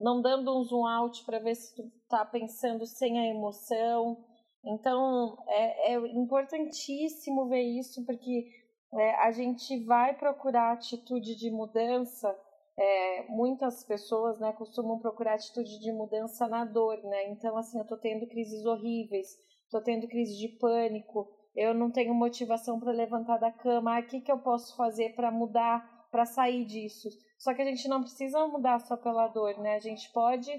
não 0.00 0.20
dando 0.20 0.58
um 0.58 0.64
zoom 0.64 0.84
out 0.84 1.24
para 1.24 1.38
ver 1.38 1.54
se 1.54 1.76
tu 1.76 1.88
tá 2.08 2.24
pensando 2.24 2.84
sem 2.86 3.20
a 3.20 3.26
emoção. 3.26 4.24
Então 4.64 5.38
é, 5.46 5.92
é 5.94 5.98
importantíssimo 6.16 7.48
ver 7.48 7.62
isso 7.62 8.04
porque 8.04 8.50
é, 8.94 9.14
a 9.16 9.30
gente 9.30 9.84
vai 9.84 10.14
procurar 10.14 10.72
atitude 10.72 11.36
de 11.36 11.50
mudança 11.50 12.34
é, 12.76 13.26
muitas 13.28 13.84
pessoas 13.84 14.38
né, 14.40 14.52
costumam 14.52 14.98
procurar 14.98 15.34
atitude 15.34 15.78
de 15.78 15.92
mudança 15.92 16.48
na 16.48 16.64
dor, 16.64 16.96
né? 17.04 17.30
Então, 17.30 17.56
assim, 17.56 17.78
eu 17.78 17.86
tô 17.86 17.96
tendo 17.96 18.26
crises 18.26 18.64
horríveis, 18.64 19.28
tô 19.70 19.80
tendo 19.82 20.08
crise 20.08 20.38
de 20.38 20.48
pânico, 20.58 21.28
eu 21.54 21.74
não 21.74 21.90
tenho 21.90 22.14
motivação 22.14 22.80
para 22.80 22.92
levantar 22.92 23.38
da 23.38 23.52
cama, 23.52 24.00
o 24.00 24.06
que, 24.06 24.20
que 24.20 24.32
eu 24.32 24.38
posso 24.38 24.74
fazer 24.74 25.14
para 25.14 25.30
mudar, 25.30 25.86
para 26.10 26.24
sair 26.24 26.64
disso? 26.64 27.08
Só 27.38 27.52
que 27.52 27.60
a 27.60 27.64
gente 27.64 27.86
não 27.88 28.00
precisa 28.00 28.46
mudar 28.46 28.78
só 28.80 28.96
pela 28.96 29.28
dor, 29.28 29.58
né? 29.58 29.74
A 29.74 29.80
gente 29.80 30.10
pode 30.12 30.50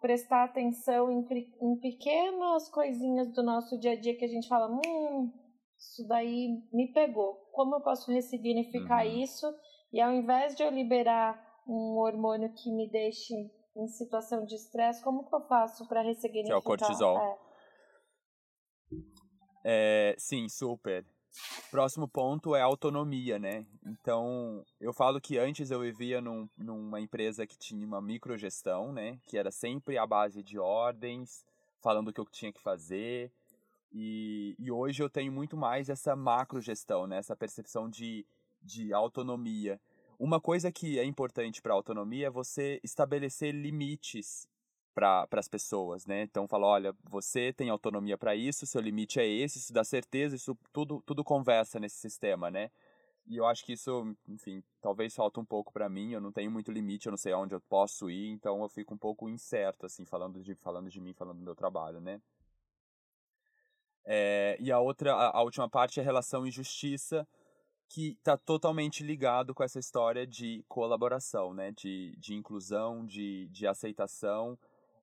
prestar 0.00 0.44
atenção 0.44 1.10
em, 1.10 1.26
em 1.60 1.76
pequenas 1.78 2.70
coisinhas 2.70 3.30
do 3.32 3.42
nosso 3.42 3.78
dia 3.78 3.92
a 3.92 4.00
dia 4.00 4.16
que 4.16 4.24
a 4.24 4.28
gente 4.28 4.48
fala, 4.48 4.66
hum, 4.66 5.30
isso 5.80 6.06
daí 6.06 6.62
me 6.72 6.92
pegou. 6.92 7.34
Como 7.52 7.76
eu 7.76 7.80
posso 7.80 8.12
ressignificar 8.12 9.06
uhum. 9.06 9.22
isso? 9.22 9.46
E 9.92 10.00
ao 10.00 10.12
invés 10.12 10.54
de 10.54 10.62
eu 10.62 10.70
liberar 10.70 11.40
um 11.66 11.98
hormônio 11.98 12.52
que 12.54 12.70
me 12.70 12.88
deixe 12.88 13.34
em 13.76 13.88
situação 13.88 14.44
de 14.44 14.54
estresse, 14.54 15.02
como 15.02 15.26
que 15.26 15.34
eu 15.34 15.40
faço 15.46 15.88
para 15.88 16.02
ressignificar? 16.02 16.48
Que 16.48 16.52
é 16.52 16.56
o 16.56 16.62
cortisol. 16.62 17.18
É. 17.18 17.38
É, 19.64 20.14
sim, 20.18 20.48
super. 20.48 21.04
Próximo 21.70 22.08
ponto 22.08 22.56
é 22.56 22.60
autonomia, 22.60 23.38
né? 23.38 23.64
Então, 23.86 24.64
eu 24.80 24.92
falo 24.92 25.20
que 25.20 25.38
antes 25.38 25.70
eu 25.70 25.80
vivia 25.80 26.20
num, 26.20 26.48
numa 26.58 27.00
empresa 27.00 27.46
que 27.46 27.56
tinha 27.56 27.86
uma 27.86 28.02
microgestão, 28.02 28.92
né? 28.92 29.18
Que 29.26 29.38
era 29.38 29.50
sempre 29.50 29.96
a 29.96 30.06
base 30.06 30.42
de 30.42 30.58
ordens, 30.58 31.44
falando 31.80 32.08
o 32.08 32.12
que 32.12 32.20
eu 32.20 32.26
tinha 32.26 32.52
que 32.52 32.60
fazer. 32.60 33.32
E, 33.92 34.54
e 34.58 34.70
hoje 34.70 35.02
eu 35.02 35.10
tenho 35.10 35.32
muito 35.32 35.56
mais 35.56 35.88
essa 35.88 36.14
macrogestão, 36.14 37.06
né? 37.06 37.18
Essa 37.18 37.36
percepção 37.36 37.88
de, 37.88 38.24
de 38.62 38.92
autonomia. 38.92 39.80
Uma 40.18 40.40
coisa 40.40 40.70
que 40.70 40.98
é 40.98 41.04
importante 41.04 41.62
para 41.62 41.72
a 41.72 41.76
autonomia 41.76 42.26
é 42.26 42.30
você 42.30 42.78
estabelecer 42.84 43.54
limites 43.54 44.46
para 44.94 45.26
as 45.32 45.48
pessoas, 45.48 46.04
né? 46.04 46.22
Então 46.22 46.46
fala, 46.46 46.66
olha, 46.66 46.94
você 47.08 47.52
tem 47.52 47.70
autonomia 47.70 48.18
para 48.18 48.34
isso, 48.36 48.66
seu 48.66 48.80
limite 48.80 49.18
é 49.18 49.26
esse, 49.26 49.58
isso 49.58 49.72
dá 49.72 49.82
certeza, 49.82 50.36
isso 50.36 50.56
tudo 50.72 51.00
tudo 51.06 51.24
conversa 51.24 51.80
nesse 51.80 51.96
sistema, 51.96 52.50
né? 52.50 52.70
E 53.26 53.36
eu 53.36 53.46
acho 53.46 53.64
que 53.64 53.72
isso, 53.72 54.14
enfim, 54.28 54.62
talvez 54.80 55.14
falta 55.14 55.40
um 55.40 55.44
pouco 55.44 55.72
para 55.72 55.88
mim, 55.88 56.12
eu 56.12 56.20
não 56.20 56.32
tenho 56.32 56.50
muito 56.50 56.72
limite, 56.72 57.06
eu 57.06 57.10
não 57.12 57.16
sei 57.16 57.32
aonde 57.32 57.54
eu 57.54 57.60
posso 57.60 58.10
ir, 58.10 58.28
então 58.30 58.60
eu 58.62 58.68
fico 58.68 58.92
um 58.92 58.98
pouco 58.98 59.28
incerto 59.28 59.86
assim, 59.86 60.04
falando 60.04 60.42
de 60.42 60.54
falando 60.56 60.90
de 60.90 61.00
mim, 61.00 61.14
falando 61.14 61.38
do 61.38 61.44
meu 61.44 61.54
trabalho, 61.54 62.00
né? 62.00 62.20
É, 64.04 64.56
e 64.60 64.72
a 64.72 64.78
outra, 64.78 65.14
a, 65.14 65.38
a 65.38 65.42
última 65.42 65.68
parte 65.68 66.00
é 66.00 66.02
relação 66.02 66.46
e 66.46 66.50
justiça 66.50 67.26
que 67.88 68.12
está 68.12 68.36
totalmente 68.36 69.02
ligado 69.02 69.52
com 69.52 69.64
essa 69.64 69.80
história 69.80 70.24
de 70.24 70.64
colaboração, 70.68 71.52
né? 71.52 71.72
De, 71.72 72.14
de 72.18 72.34
inclusão, 72.34 73.04
de, 73.04 73.48
de 73.48 73.66
aceitação. 73.66 74.56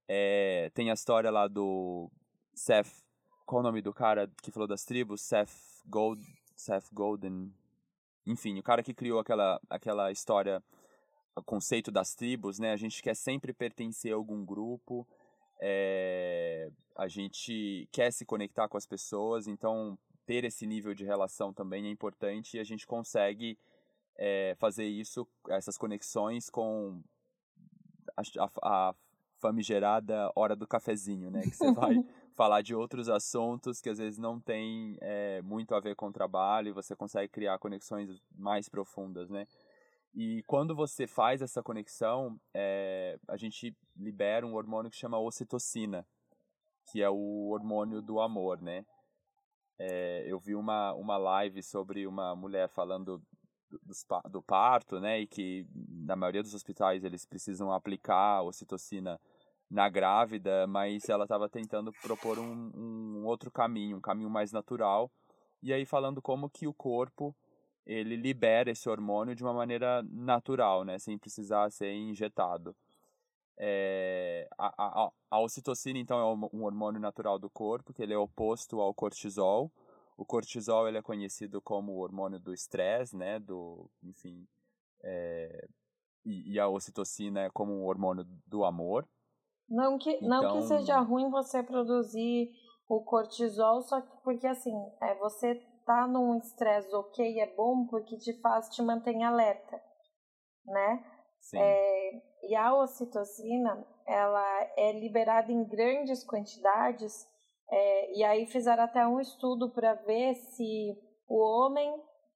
É, 0.07 0.71
tem 0.73 0.89
a 0.89 0.93
história 0.93 1.29
lá 1.29 1.47
do 1.47 2.09
Seth, 2.53 3.03
qual 3.45 3.59
o 3.59 3.63
nome 3.63 3.81
do 3.81 3.93
cara 3.93 4.31
que 4.41 4.51
falou 4.51 4.67
das 4.67 4.85
tribos? 4.85 5.21
Seth, 5.21 5.51
Gold, 5.85 6.21
Seth 6.55 6.87
Golden. 6.93 7.53
Enfim, 8.25 8.57
o 8.57 8.63
cara 8.63 8.81
que 8.81 8.93
criou 8.93 9.19
aquela, 9.19 9.59
aquela 9.69 10.11
história, 10.11 10.63
o 11.35 11.43
conceito 11.43 11.91
das 11.91 12.15
tribos, 12.15 12.57
né? 12.57 12.71
A 12.71 12.77
gente 12.77 13.01
quer 13.01 13.15
sempre 13.15 13.53
pertencer 13.53 14.13
a 14.13 14.15
algum 14.15 14.45
grupo, 14.45 15.05
é, 15.59 16.69
a 16.95 17.07
gente 17.07 17.87
quer 17.91 18.11
se 18.11 18.25
conectar 18.25 18.67
com 18.67 18.77
as 18.77 18.85
pessoas, 18.85 19.47
então 19.47 19.97
ter 20.25 20.43
esse 20.43 20.65
nível 20.67 20.93
de 20.93 21.05
relação 21.05 21.53
também 21.53 21.87
é 21.87 21.89
importante 21.89 22.57
e 22.57 22.59
a 22.59 22.63
gente 22.63 22.85
consegue 22.85 23.57
é, 24.17 24.55
fazer 24.59 24.85
isso, 24.85 25.27
essas 25.49 25.77
conexões 25.77 26.49
com 26.49 27.01
a, 28.15 28.21
a, 28.43 28.89
a 28.89 28.95
famigerada 29.39 30.31
hora 30.35 30.55
do 30.55 30.67
cafezinho, 30.67 31.29
né? 31.29 31.41
Que 31.43 31.55
você 31.55 31.71
vai 31.71 31.95
falar 32.35 32.61
de 32.61 32.75
outros 32.75 33.09
assuntos 33.09 33.79
que 33.79 33.89
às 33.89 33.97
vezes 33.97 34.17
não 34.17 34.39
tem 34.39 34.97
é, 35.01 35.41
muito 35.41 35.73
a 35.75 35.79
ver 35.79 35.95
com 35.95 36.07
o 36.07 36.11
trabalho 36.11 36.69
e 36.69 36.73
você 36.73 36.95
consegue 36.95 37.31
criar 37.31 37.59
conexões 37.59 38.09
mais 38.35 38.67
profundas, 38.67 39.29
né? 39.29 39.47
E 40.19 40.41
quando 40.47 40.75
você 40.75 41.05
faz 41.05 41.43
essa 41.43 41.61
conexão, 41.61 42.39
é, 42.51 43.19
a 43.27 43.37
gente 43.37 43.77
libera 43.95 44.47
um 44.47 44.55
hormônio 44.55 44.89
que 44.89 44.97
chama 44.97 45.19
ocitocina, 45.19 46.03
que 46.91 47.03
é 47.03 47.07
o 47.09 47.49
hormônio 47.51 48.01
do 48.01 48.19
amor, 48.19 48.59
né? 48.59 48.83
É, 49.77 50.23
eu 50.25 50.39
vi 50.39 50.55
uma, 50.55 50.91
uma 50.95 51.17
live 51.17 51.61
sobre 51.61 52.07
uma 52.07 52.35
mulher 52.35 52.67
falando 52.67 53.21
do, 53.69 53.93
do, 54.31 54.41
parto, 54.41 54.99
né? 54.99 55.19
E 55.19 55.27
que 55.27 55.67
na 55.87 56.15
maioria 56.15 56.41
dos 56.41 56.55
hospitais 56.55 57.03
eles 57.03 57.23
precisam 57.23 57.71
aplicar 57.71 58.41
ocitocina 58.41 59.21
na 59.69 59.87
grávida, 59.87 60.65
mas 60.65 61.07
ela 61.09 61.25
estava 61.25 61.47
tentando 61.47 61.93
propor 62.01 62.39
um, 62.39 62.71
um 62.73 63.23
outro 63.23 63.51
caminho, 63.51 63.97
um 63.97 64.01
caminho 64.01 64.31
mais 64.31 64.51
natural. 64.51 65.11
E 65.61 65.71
aí 65.71 65.85
falando 65.85 66.23
como 66.23 66.49
que 66.49 66.65
o 66.65 66.73
corpo 66.73 67.35
ele 67.87 68.17
libera 68.17 68.69
esse 68.69 68.89
hormônio 68.89 69.33
de 69.33 69.43
uma 69.43 69.53
maneira 69.53 70.03
natural, 70.11 70.83
né? 70.83 70.99
Sem 70.99 71.17
precisar 71.17 71.71
ser 71.71 71.93
injetado. 71.93 72.75
É, 73.57 74.47
a, 74.57 74.67
a, 74.77 75.11
a 75.31 75.41
ocitocina, 75.41 75.97
então, 75.97 76.19
é 76.19 76.55
um 76.55 76.63
hormônio 76.63 76.99
natural 76.99 77.39
do 77.39 77.49
corpo, 77.49 77.93
que 77.93 78.03
ele 78.03 78.13
é 78.13 78.17
oposto 78.17 78.81
ao 78.81 78.93
cortisol. 78.93 79.71
O 80.17 80.25
cortisol 80.25 80.87
ele 80.87 80.97
é 80.97 81.01
conhecido 81.01 81.61
como 81.61 81.93
o 81.93 81.99
hormônio 81.99 82.39
do 82.39 82.53
estresse, 82.53 83.15
né? 83.15 83.39
Do, 83.39 83.89
enfim, 84.03 84.45
é, 85.01 85.67
e, 86.25 86.53
e, 86.53 86.59
a 86.59 86.67
ocitocina 86.67 87.41
é 87.41 87.49
como 87.49 87.71
um 87.71 87.85
hormônio 87.85 88.25
do 88.45 88.65
amor. 88.65 89.07
Não 89.69 89.97
que, 89.97 90.11
então... 90.11 90.27
não 90.27 90.41
que 90.41 90.57
então 90.57 90.61
seja 90.61 90.99
ruim 90.99 91.29
você 91.29 91.63
produzir 91.63 92.51
o 92.89 93.01
cortisol, 93.01 93.81
só 93.81 94.01
que 94.01 94.17
porque 94.23 94.47
assim, 94.47 94.73
é, 95.01 95.15
você 95.15 95.55
tá 95.87 96.05
num 96.05 96.37
estresse 96.37 96.93
ok, 96.93 97.39
é 97.39 97.55
bom 97.55 97.87
porque 97.87 98.17
te 98.17 98.39
faz, 98.41 98.67
te 98.69 98.81
mantém 98.81 99.23
alerta, 99.23 99.81
né? 100.65 101.03
Sim. 101.39 101.57
É, 101.57 102.11
e 102.43 102.55
a 102.55 102.75
ocitocina, 102.75 103.87
ela 104.05 104.73
é 104.77 104.91
liberada 104.99 105.49
em 105.49 105.63
grandes 105.63 106.25
quantidades, 106.25 107.25
é, 107.71 108.17
e 108.17 108.23
aí 108.23 108.45
fizeram 108.47 108.83
até 108.83 109.07
um 109.07 109.19
estudo 109.19 109.71
para 109.73 109.93
ver 109.93 110.35
se 110.35 110.93
o 111.27 111.39
homem 111.39 111.89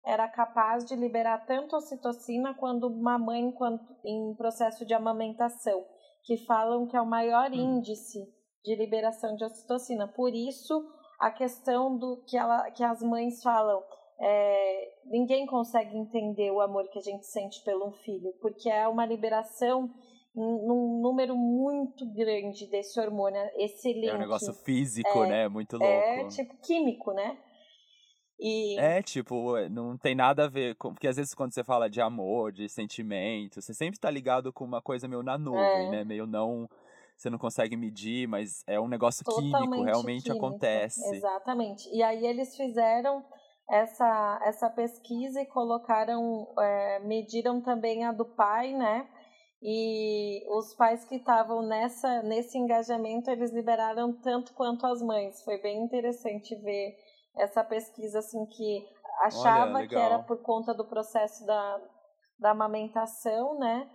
era 0.06 0.28
capaz 0.30 0.86
de 0.86 0.96
liberar 0.96 1.46
tanto 1.46 1.76
ocitocina 1.76 2.54
quanto 2.54 2.88
uma 2.88 3.20
mãe 3.20 3.52
quanto 3.52 3.86
em 4.06 4.34
processo 4.36 4.86
de 4.86 4.94
amamentação, 4.94 5.86
que 6.24 6.38
falam 6.46 6.88
que 6.88 6.96
é 6.96 7.02
o 7.02 7.06
maior 7.06 7.52
hum. 7.52 7.78
índice 7.78 8.20
de 8.64 8.76
liberação 8.76 9.36
de 9.36 9.44
ocitocina. 9.44 10.08
Por 10.08 10.34
isso, 10.34 10.74
a 11.22 11.30
questão 11.30 11.96
do 11.96 12.18
que, 12.26 12.36
ela, 12.36 12.72
que 12.72 12.84
as 12.84 13.02
mães 13.04 13.44
falam, 13.44 13.84
é, 14.20 14.90
ninguém 15.06 15.46
consegue 15.46 15.96
entender 15.96 16.50
o 16.52 16.60
amor 16.60 16.90
que 16.90 16.98
a 16.98 17.02
gente 17.02 17.28
sente 17.28 17.64
pelo 17.64 17.92
filho, 18.04 18.34
porque 18.42 18.68
é 18.68 18.88
uma 18.88 19.06
liberação 19.06 19.88
num 20.36 21.00
número 21.00 21.36
muito 21.36 22.12
grande 22.14 22.66
desse 22.68 23.00
hormônio, 23.00 23.40
esse 23.58 23.94
link. 23.94 24.10
É 24.10 24.16
um 24.16 24.20
negócio 24.20 24.52
físico, 24.66 25.24
é, 25.26 25.30
né? 25.30 25.48
Muito 25.48 25.78
louco. 25.78 25.94
É 25.94 26.28
tipo 26.28 26.58
químico, 26.66 27.14
né? 27.14 27.38
E... 28.40 28.80
É, 28.80 29.04
tipo, 29.04 29.56
não 29.70 29.96
tem 29.96 30.16
nada 30.16 30.46
a 30.46 30.50
ver 30.50 30.76
com. 30.76 30.94
Porque 30.94 31.08
às 31.08 31.18
vezes 31.18 31.36
quando 31.36 31.54
você 31.54 31.64
fala 31.64 31.88
de 31.88 32.02
amor, 32.02 32.52
de 32.52 32.68
sentimento, 32.68 33.62
você 33.62 33.74
sempre 33.76 34.00
tá 34.00 34.10
ligado 34.10 34.52
com 34.52 34.66
uma 34.66 34.82
coisa 34.82 35.08
meio 35.08 35.22
na 35.22 35.38
nuvem, 35.38 35.88
é. 35.88 35.92
né? 35.92 36.04
Meio 36.04 36.26
não. 36.26 36.68
Você 37.22 37.30
não 37.30 37.38
consegue 37.38 37.78
medir, 37.78 38.28
mas 38.28 38.64
é 38.66 38.80
um 38.80 38.88
negócio 38.88 39.24
Totalmente 39.24 39.62
químico, 39.62 39.84
realmente 39.84 40.24
químico. 40.24 40.44
acontece. 40.44 41.16
Exatamente. 41.16 41.88
E 41.96 42.02
aí 42.02 42.26
eles 42.26 42.58
fizeram 42.58 43.24
essa, 43.70 44.42
essa 44.44 44.68
pesquisa 44.72 45.40
e 45.40 45.46
colocaram, 45.46 46.52
é, 46.58 47.00
mediram 47.02 47.62
também 47.62 48.04
a 48.06 48.12
do 48.12 48.26
pai, 48.26 48.74
né? 48.74 49.08
E 49.62 50.44
os 50.50 50.74
pais 50.74 51.06
que 51.06 51.18
estavam 51.18 51.62
nessa 51.62 52.24
nesse 52.24 52.58
engajamento, 52.58 53.30
eles 53.30 53.54
liberaram 53.54 54.20
tanto 54.20 54.56
quanto 54.56 54.88
as 54.88 55.00
mães. 55.04 55.44
Foi 55.44 55.62
bem 55.62 55.84
interessante 55.84 56.56
ver 56.56 56.96
essa 57.38 57.64
pesquisa 57.64 58.18
assim 58.18 58.44
que 58.48 58.84
achava 59.20 59.78
Olha, 59.78 59.88
que 59.88 59.96
era 59.96 60.18
por 60.24 60.42
conta 60.42 60.74
do 60.74 60.88
processo 60.88 61.46
da, 61.46 61.82
da 62.40 62.50
amamentação, 62.50 63.60
né? 63.60 63.88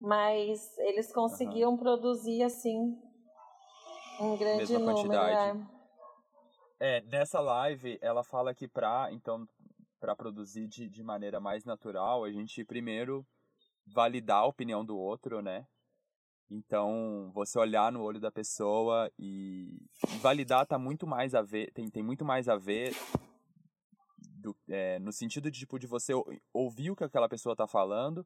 Mas 0.00 0.76
eles 0.78 1.12
conseguiam 1.12 1.72
uhum. 1.72 1.78
produzir 1.78 2.42
assim 2.42 2.96
um 4.20 4.36
grande 4.36 4.58
Mesma 4.58 4.78
número. 4.78 4.96
Quantidade. 4.96 5.58
Né? 5.58 5.68
É, 6.78 7.00
nessa 7.02 7.40
live 7.40 7.98
ela 8.02 8.22
fala 8.22 8.54
que 8.54 8.68
para 8.68 9.10
então 9.12 9.46
para 9.98 10.14
produzir 10.14 10.68
de, 10.68 10.88
de 10.88 11.02
maneira 11.02 11.40
mais 11.40 11.64
natural, 11.64 12.24
a 12.24 12.30
gente 12.30 12.64
primeiro 12.64 13.26
validar 13.86 14.40
a 14.40 14.46
opinião 14.46 14.84
do 14.84 14.96
outro, 14.96 15.40
né? 15.40 15.66
Então, 16.50 17.30
você 17.34 17.58
olhar 17.58 17.90
no 17.90 18.02
olho 18.02 18.20
da 18.20 18.30
pessoa 18.30 19.10
e, 19.18 19.80
validar 20.20 20.66
tá 20.66 20.78
muito 20.78 21.06
mais 21.06 21.34
a 21.34 21.42
ver, 21.42 21.72
tem, 21.72 21.90
tem 21.90 22.02
muito 22.02 22.24
mais 22.24 22.48
a 22.48 22.56
ver 22.56 22.94
do, 24.38 24.56
é, 24.68 24.98
no 25.00 25.12
sentido 25.12 25.50
de, 25.50 25.60
tipo, 25.60 25.78
de 25.78 25.88
você 25.88 26.12
ouvir 26.52 26.90
o 26.90 26.96
que 26.96 27.02
aquela 27.02 27.28
pessoa 27.28 27.56
tá 27.56 27.66
falando 27.66 28.24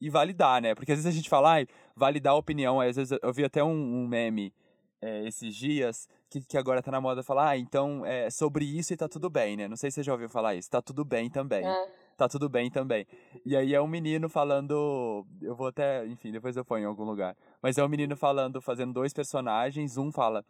e 0.00 0.10
validar, 0.10 0.60
né? 0.60 0.74
Porque 0.74 0.92
às 0.92 0.98
vezes 0.98 1.12
a 1.12 1.16
gente 1.16 1.28
fala, 1.28 1.60
ah, 1.60 1.66
validar 1.94 2.32
a 2.32 2.36
opinião, 2.36 2.80
às 2.80 2.96
vezes 2.96 3.18
eu 3.22 3.32
vi 3.32 3.44
até 3.44 3.62
um, 3.62 3.70
um 3.70 4.06
meme 4.06 4.52
é, 5.00 5.26
esses 5.26 5.54
dias, 5.54 6.08
que, 6.28 6.40
que 6.40 6.58
agora 6.58 6.82
tá 6.82 6.90
na 6.90 7.00
moda 7.00 7.22
falar, 7.22 7.50
ah, 7.50 7.58
então 7.58 8.04
é 8.04 8.30
sobre 8.30 8.64
isso 8.64 8.92
e 8.92 8.96
tá 8.96 9.08
tudo 9.08 9.30
bem, 9.30 9.56
né? 9.56 9.68
Não 9.68 9.76
sei 9.76 9.90
se 9.90 9.96
você 9.96 10.02
já 10.02 10.12
ouviu 10.12 10.28
falar 10.28 10.54
isso, 10.54 10.70
tá 10.70 10.82
tudo 10.82 11.04
bem 11.04 11.30
também. 11.30 11.66
É. 11.66 12.06
Tá 12.16 12.26
tudo 12.28 12.48
bem 12.48 12.70
também. 12.70 13.06
E 13.44 13.54
aí 13.54 13.74
é 13.74 13.80
um 13.80 13.86
menino 13.86 14.26
falando. 14.26 15.26
Eu 15.42 15.54
vou 15.54 15.66
até. 15.66 16.06
Enfim, 16.06 16.32
depois 16.32 16.56
eu 16.56 16.64
ponho 16.64 16.84
em 16.84 16.86
algum 16.86 17.04
lugar. 17.04 17.36
Mas 17.60 17.76
é 17.76 17.84
um 17.84 17.88
menino 17.88 18.16
falando, 18.16 18.58
fazendo 18.62 18.94
dois 18.94 19.12
personagens. 19.12 19.98
Um 19.98 20.10
fala, 20.10 20.42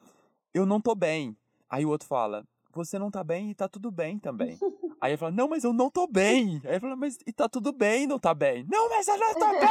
eu 0.55 0.65
não 0.65 0.81
tô 0.81 0.95
bem. 0.95 1.37
Aí 1.69 1.85
o 1.85 1.89
outro 1.89 2.07
fala, 2.07 2.47
você 2.73 3.01
não 3.01 3.11
tá 3.11 3.25
bem 3.25 3.51
e 3.51 3.55
tá 3.55 3.69
tudo 3.69 3.91
bem 3.91 4.17
também. 4.17 4.57
Aí 5.01 5.13
ele 5.13 5.19
fala, 5.19 5.33
não, 5.33 5.49
mas 5.49 5.63
eu 5.65 5.73
não 5.73 5.91
tô 5.91 6.07
bem. 6.07 6.61
Aí 6.65 6.73
ele 6.73 6.81
fala, 6.81 6.97
mas 6.97 7.19
e 7.27 7.33
tá 7.33 7.49
tudo 7.49 7.73
bem, 7.73 8.07
não 8.07 8.19
tá 8.19 8.33
bem. 8.33 8.65
Não, 8.71 8.89
mas 8.89 9.07
eu 9.07 9.19
não 9.19 9.35
tô 9.35 9.47
bem! 9.47 9.69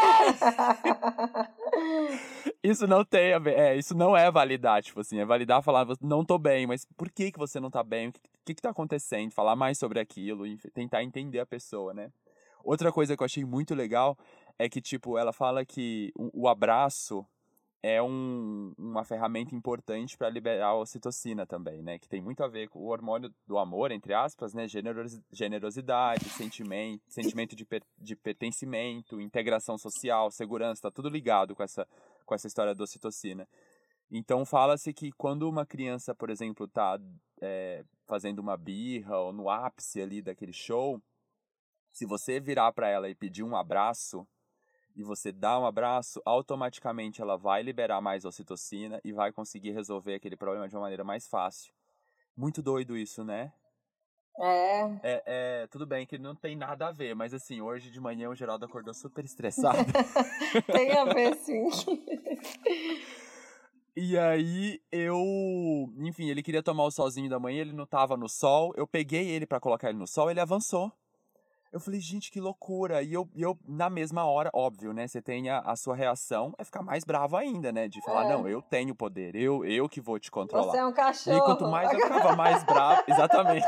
isso 2.64 2.88
não 2.88 3.04
tem 3.04 3.34
a 3.34 3.40
ver, 3.40 3.58
é, 3.58 3.76
isso 3.76 3.96
não 3.96 4.16
é 4.16 4.30
validar, 4.32 4.84
tipo 4.84 5.00
assim, 5.00 5.20
é 5.20 5.26
validar 5.26 5.64
falar, 5.64 5.88
não 6.02 6.24
tô 6.24 6.38
bem, 6.38 6.68
mas 6.68 6.86
por 6.98 7.10
que 7.10 7.32
que 7.32 7.40
você 7.40 7.60
não 7.60 7.72
tá 7.72 7.84
bem? 7.84 8.10
O 8.10 8.12
que, 8.12 8.22
que 8.46 8.56
que 8.56 8.62
tá 8.62 8.70
acontecendo? 8.70 9.32
Falar 9.32 9.56
mais 9.56 9.78
sobre 9.78 10.00
aquilo, 10.00 10.46
tentar 10.74 11.04
entender 11.04 11.40
a 11.40 11.46
pessoa, 11.46 11.94
né? 11.94 12.12
Outra 12.64 12.92
coisa 12.92 13.16
que 13.16 13.22
eu 13.22 13.26
achei 13.26 13.46
muito 13.46 13.76
legal 13.76 14.18
é 14.58 14.70
que, 14.70 14.82
tipo, 14.82 15.18
ela 15.18 15.34
fala 15.34 15.66
que 15.66 16.12
o 16.16 16.48
abraço 16.48 17.26
é 17.88 18.02
um, 18.02 18.74
uma 18.80 19.04
ferramenta 19.04 19.54
importante 19.54 20.18
para 20.18 20.28
liberar 20.28 20.70
a 20.70 20.76
ocitocina 20.76 21.46
também, 21.46 21.84
né? 21.84 22.00
Que 22.00 22.10
tem 22.10 22.20
muito 22.20 22.44
a 22.44 22.48
ver 22.48 22.68
com 22.68 22.80
o 22.80 22.88
hormônio 22.88 23.32
do 23.46 23.60
amor, 23.60 23.92
entre 23.92 24.12
aspas, 24.12 24.56
né? 24.56 24.66
Generosidade, 25.32 26.28
sentimento, 26.30 27.04
sentimento 27.08 27.56
de, 27.56 27.64
per, 27.64 27.84
de 27.96 28.16
pertencimento, 28.16 29.22
integração 29.22 29.78
social, 29.78 30.32
segurança, 30.32 30.82
tá 30.82 30.90
tudo 30.90 31.10
ligado 31.10 31.56
com 31.56 31.62
essa, 31.62 31.88
com 32.26 32.34
essa 32.34 32.48
história 32.48 32.74
da 32.74 32.84
ocitocina. 32.84 33.48
Então 34.10 34.44
fala-se 34.48 34.92
que 34.92 35.12
quando 35.12 35.48
uma 35.48 35.64
criança, 35.64 36.16
por 36.16 36.32
exemplo, 36.32 36.66
está 36.66 36.98
é, 37.40 37.86
fazendo 38.08 38.40
uma 38.40 38.58
birra 38.58 39.20
ou 39.20 39.32
no 39.32 39.48
ápice 39.48 40.02
ali 40.02 40.24
daquele 40.24 40.54
show, 40.54 41.00
se 41.92 42.08
você 42.08 42.40
virar 42.40 42.74
para 42.74 42.90
ela 42.90 43.08
e 43.08 43.14
pedir 43.14 43.44
um 43.44 43.56
abraço, 43.56 44.28
e 44.96 45.04
você 45.04 45.32
dá 45.32 45.60
um 45.60 45.66
abraço, 45.66 46.22
automaticamente 46.26 47.22
ela 47.22 47.38
vai 47.38 47.62
liberar 47.62 48.02
mais 48.02 48.26
ocitocina 48.26 49.00
e 49.04 49.12
vai 49.12 49.32
conseguir 49.32 49.72
resolver 49.72 50.16
aquele 50.16 50.38
problema 50.38 50.68
de 50.68 50.76
uma 50.76 50.82
maneira 50.82 51.04
mais 51.04 51.28
fácil. 51.28 51.74
Muito 52.36 52.62
doido 52.62 52.98
isso, 52.98 53.24
né? 53.24 53.52
É. 54.40 54.82
é. 55.04 55.24
É, 55.26 55.68
Tudo 55.68 55.86
bem 55.86 56.06
que 56.06 56.18
não 56.18 56.36
tem 56.36 56.56
nada 56.56 56.88
a 56.88 56.92
ver, 56.92 57.16
mas 57.16 57.34
assim, 57.34 57.62
hoje 57.62 57.90
de 57.90 58.00
manhã 58.00 58.30
o 58.30 58.36
Geraldo 58.36 58.66
acordou 58.66 58.94
super 58.94 59.24
estressado. 59.24 59.78
tem 60.72 60.92
a 60.92 61.06
ver, 61.06 61.36
sim. 61.36 61.70
E 63.98 64.18
aí 64.18 64.82
eu, 64.92 65.16
enfim, 66.00 66.30
ele 66.30 66.44
queria 66.44 66.62
tomar 66.62 66.84
o 66.84 66.92
solzinho 66.92 67.30
da 67.30 67.40
manhã, 67.40 67.62
ele 67.62 67.72
não 67.72 67.86
tava 67.86 68.18
no 68.18 68.28
sol. 68.28 68.74
Eu 68.76 68.86
peguei 68.86 69.30
ele 69.30 69.46
para 69.46 69.60
colocar 69.62 69.90
ele 69.90 69.98
no 69.98 70.06
sol, 70.06 70.30
ele 70.30 70.42
avançou. 70.42 70.92
Eu 71.76 71.80
falei, 71.82 72.00
gente, 72.00 72.32
que 72.32 72.40
loucura. 72.40 73.04
E 73.04 73.12
eu, 73.12 73.28
eu 73.36 73.60
na 73.68 73.90
mesma 73.90 74.24
hora, 74.24 74.50
óbvio, 74.54 74.94
né? 74.94 75.10
Você 75.10 75.22
tem 75.22 75.50
a, 75.50 75.60
a 75.60 75.76
sua 75.76 75.94
reação, 75.94 76.54
é 76.58 76.64
ficar 76.64 76.82
mais 76.82 77.04
bravo 77.04 77.36
ainda, 77.36 77.70
né? 77.70 77.90
De 77.90 78.02
falar, 78.02 78.28
é. 78.28 78.30
não, 78.30 78.48
eu 78.48 78.62
tenho 78.62 78.96
poder, 78.96 79.36
eu, 79.36 79.66
eu 79.66 79.90
que 79.90 80.00
vou 80.00 80.18
te 80.18 80.32
controlar. 80.32 80.72
Você 80.72 80.78
é 80.78 80.86
um 80.86 80.94
cachorro. 80.94 81.38
E 81.38 81.42
quanto 81.42 81.68
mais 81.68 81.92
eu 81.92 82.00
ficava 82.00 82.34
mais 82.34 82.64
bravo, 82.64 83.04
exatamente. 83.12 83.68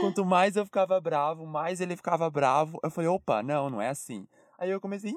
quanto 0.00 0.24
mais 0.24 0.56
eu 0.56 0.64
ficava 0.64 1.00
bravo, 1.00 1.46
mais 1.46 1.80
ele 1.80 1.94
ficava 1.94 2.28
bravo. 2.28 2.80
Eu 2.82 2.90
falei, 2.90 3.08
opa, 3.08 3.44
não, 3.44 3.70
não 3.70 3.80
é 3.80 3.90
assim. 3.90 4.26
Aí 4.58 4.70
eu 4.70 4.80
comecei. 4.80 5.14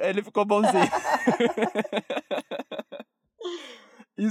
Aí 0.00 0.10
ele 0.10 0.22
ficou 0.22 0.44
bonzinho. 0.44 0.72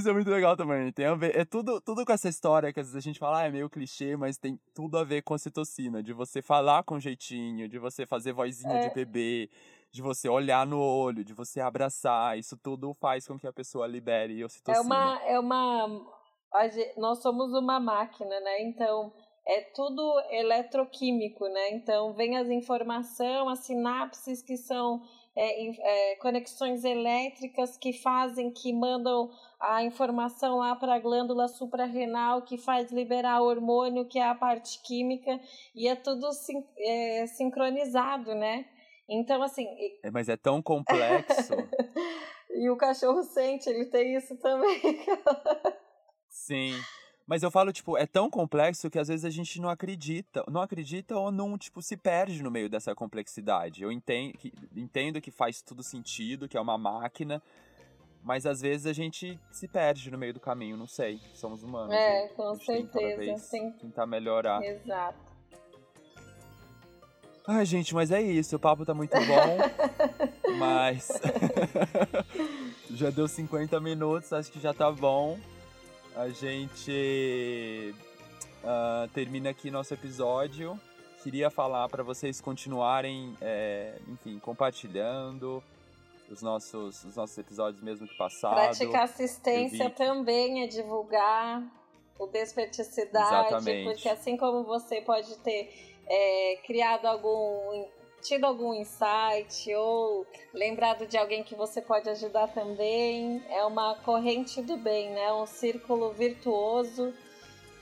Isso 0.00 0.08
é 0.08 0.12
muito 0.14 0.30
legal 0.30 0.56
também. 0.56 0.90
Tem 0.92 1.04
a 1.04 1.14
ver. 1.14 1.36
É 1.36 1.44
tudo, 1.44 1.78
tudo 1.78 2.06
com 2.06 2.12
essa 2.12 2.28
história 2.28 2.72
que 2.72 2.80
às 2.80 2.86
vezes 2.86 2.96
a 2.96 3.06
gente 3.06 3.18
fala, 3.18 3.40
ah, 3.40 3.46
é 3.46 3.50
meio 3.50 3.68
clichê, 3.68 4.16
mas 4.16 4.38
tem 4.38 4.58
tudo 4.74 4.96
a 4.96 5.04
ver 5.04 5.20
com 5.20 5.34
a 5.34 5.38
citocina. 5.38 6.02
De 6.02 6.14
você 6.14 6.40
falar 6.40 6.82
com 6.84 6.98
jeitinho, 6.98 7.68
de 7.68 7.78
você 7.78 8.06
fazer 8.06 8.32
vozinha 8.32 8.76
é. 8.76 8.88
de 8.88 8.94
bebê, 8.94 9.50
de 9.92 10.00
você 10.00 10.26
olhar 10.26 10.66
no 10.66 10.80
olho, 10.80 11.22
de 11.22 11.34
você 11.34 11.60
abraçar. 11.60 12.38
Isso 12.38 12.56
tudo 12.56 12.94
faz 12.94 13.28
com 13.28 13.38
que 13.38 13.46
a 13.46 13.52
pessoa 13.52 13.86
libere 13.86 14.42
ocitocina. 14.42 14.78
É 14.78 14.80
uma. 14.80 15.22
É 15.26 15.38
uma... 15.38 16.20
Nós 16.96 17.20
somos 17.20 17.52
uma 17.52 17.78
máquina, 17.78 18.40
né? 18.40 18.62
Então 18.62 19.12
é 19.46 19.60
tudo 19.74 20.18
eletroquímico, 20.30 21.46
né? 21.48 21.70
Então, 21.72 22.14
vem 22.14 22.38
as 22.38 22.48
informações, 22.48 23.48
as 23.48 23.66
sinapses 23.66 24.42
que 24.42 24.56
são 24.56 25.02
é, 25.36 26.12
é, 26.12 26.16
conexões 26.16 26.84
elétricas 26.84 27.76
que 27.76 27.92
fazem, 27.92 28.50
que 28.50 28.72
mandam 28.72 29.30
a 29.60 29.82
informação 29.82 30.56
lá 30.56 30.74
para 30.74 30.94
a 30.94 30.98
glândula 30.98 31.48
suprarrenal, 31.48 32.42
que 32.42 32.58
faz 32.58 32.90
liberar 32.90 33.40
hormônio, 33.40 34.06
que 34.06 34.18
é 34.18 34.26
a 34.26 34.34
parte 34.34 34.80
química, 34.82 35.40
e 35.74 35.86
é 35.86 35.94
tudo 35.94 36.32
sin 36.32 36.64
é, 36.78 37.26
sincronizado, 37.26 38.34
né? 38.34 38.66
Então, 39.08 39.42
assim. 39.42 39.66
É, 40.02 40.10
mas 40.10 40.28
é 40.28 40.36
tão 40.36 40.62
complexo. 40.62 41.54
e 42.50 42.70
o 42.70 42.76
cachorro 42.76 43.22
sente, 43.22 43.68
ele 43.68 43.86
tem 43.86 44.16
isso 44.16 44.36
também. 44.38 44.80
Sim. 46.28 46.74
Mas 47.26 47.42
eu 47.42 47.50
falo, 47.50 47.72
tipo, 47.72 47.96
é 47.96 48.06
tão 48.06 48.28
complexo 48.28 48.90
que 48.90 48.98
às 48.98 49.08
vezes 49.08 49.24
a 49.24 49.30
gente 49.30 49.60
não 49.60 49.68
acredita. 49.68 50.44
Não 50.50 50.60
acredita 50.60 51.16
ou 51.16 51.30
não, 51.30 51.56
tipo, 51.56 51.80
se 51.80 51.96
perde 51.96 52.42
no 52.42 52.50
meio 52.50 52.68
dessa 52.68 52.94
complexidade. 52.94 53.82
Eu 53.82 53.92
entendo 53.92 54.36
que, 54.36 54.52
entendo 54.74 55.20
que 55.20 55.30
faz 55.30 55.62
tudo 55.62 55.82
sentido, 55.82 56.48
que 56.48 56.56
é 56.56 56.60
uma 56.60 56.76
máquina. 56.76 57.42
Mas 58.22 58.44
às 58.44 58.60
vezes 58.60 58.86
a 58.86 58.92
gente 58.92 59.38
se 59.50 59.66
perde 59.66 60.10
no 60.10 60.18
meio 60.18 60.34
do 60.34 60.40
caminho, 60.40 60.76
não 60.76 60.86
sei. 60.86 61.20
Somos 61.34 61.62
humanos. 61.62 61.94
É, 61.94 62.28
com 62.28 62.54
certeza. 62.56 63.48
Tem 63.50 63.72
que 63.72 63.78
tentar 63.78 64.06
melhorar. 64.06 64.62
Exato. 64.62 65.30
Ai, 67.46 67.64
gente, 67.64 67.94
mas 67.94 68.10
é 68.10 68.20
isso. 68.20 68.56
O 68.56 68.58
papo 68.58 68.84
tá 68.84 68.92
muito 68.92 69.16
bom. 69.16 69.58
mas. 70.58 71.08
já 72.90 73.10
deu 73.10 73.26
50 73.26 73.80
minutos, 73.80 74.32
acho 74.32 74.52
que 74.52 74.60
já 74.60 74.74
tá 74.74 74.90
bom 74.90 75.38
a 76.16 76.28
gente 76.28 77.94
uh, 78.64 79.08
termina 79.14 79.50
aqui 79.50 79.70
nosso 79.70 79.94
episódio. 79.94 80.78
Queria 81.22 81.50
falar 81.50 81.88
para 81.88 82.02
vocês 82.02 82.40
continuarem, 82.40 83.36
é, 83.40 83.98
enfim, 84.08 84.38
compartilhando 84.38 85.62
os 86.30 86.40
nossos, 86.40 87.04
os 87.04 87.16
nossos 87.16 87.36
episódios 87.36 87.82
mesmo 87.82 88.06
que 88.06 88.16
passaram. 88.16 88.56
Praticar 88.56 89.04
assistência 89.04 89.90
também 89.90 90.62
é 90.62 90.66
divulgar 90.66 91.62
o 92.18 92.26
Desperticidade, 92.26 93.48
Exatamente. 93.48 93.84
porque 93.84 94.08
assim 94.08 94.36
como 94.36 94.62
você 94.64 95.00
pode 95.00 95.36
ter 95.38 95.99
é, 96.10 96.58
criado 96.66 97.06
algum 97.06 97.86
tido 98.20 98.44
algum 98.44 98.74
insight 98.74 99.72
ou 99.74 100.26
lembrado 100.52 101.06
de 101.06 101.16
alguém 101.16 101.42
que 101.42 101.54
você 101.54 101.80
pode 101.80 102.08
ajudar 102.10 102.48
também. 102.48 103.42
É 103.48 103.64
uma 103.64 103.94
corrente 103.94 104.60
do 104.60 104.76
bem, 104.76 105.10
né? 105.10 105.32
Um 105.32 105.46
círculo 105.46 106.12
virtuoso 106.12 107.14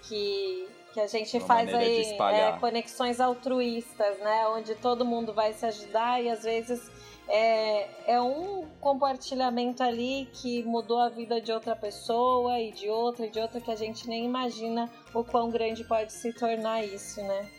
que, 0.02 0.68
que 0.92 1.00
a 1.00 1.06
gente 1.06 1.38
uma 1.38 1.46
faz 1.46 1.74
aí 1.74 2.16
é, 2.34 2.52
conexões 2.60 3.20
altruístas, 3.20 4.18
né? 4.20 4.46
Onde 4.48 4.74
todo 4.76 5.04
mundo 5.04 5.34
vai 5.34 5.52
se 5.52 5.66
ajudar 5.66 6.22
e 6.22 6.30
às 6.30 6.44
vezes 6.44 6.88
é, 7.28 7.88
é 8.06 8.20
um 8.20 8.66
compartilhamento 8.80 9.82
ali 9.82 10.28
que 10.32 10.62
mudou 10.62 10.98
a 11.00 11.08
vida 11.08 11.40
de 11.40 11.52
outra 11.52 11.76
pessoa 11.76 12.58
e 12.58 12.72
de 12.72 12.88
outra 12.88 13.26
e 13.26 13.30
de 13.30 13.38
outra 13.38 13.60
que 13.60 13.70
a 13.70 13.76
gente 13.76 14.08
nem 14.08 14.24
imagina 14.24 14.90
o 15.12 15.22
quão 15.22 15.50
grande 15.50 15.84
pode 15.84 16.12
se 16.12 16.32
tornar 16.32 16.84
isso, 16.84 17.20
né? 17.22 17.50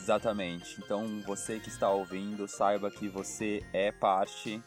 Exatamente. 0.00 0.80
Então, 0.82 1.22
você 1.26 1.58
que 1.58 1.68
está 1.68 1.90
ouvindo, 1.90 2.48
saiba 2.48 2.90
que 2.90 3.08
você 3.08 3.62
é 3.72 3.92
parte 3.92 4.62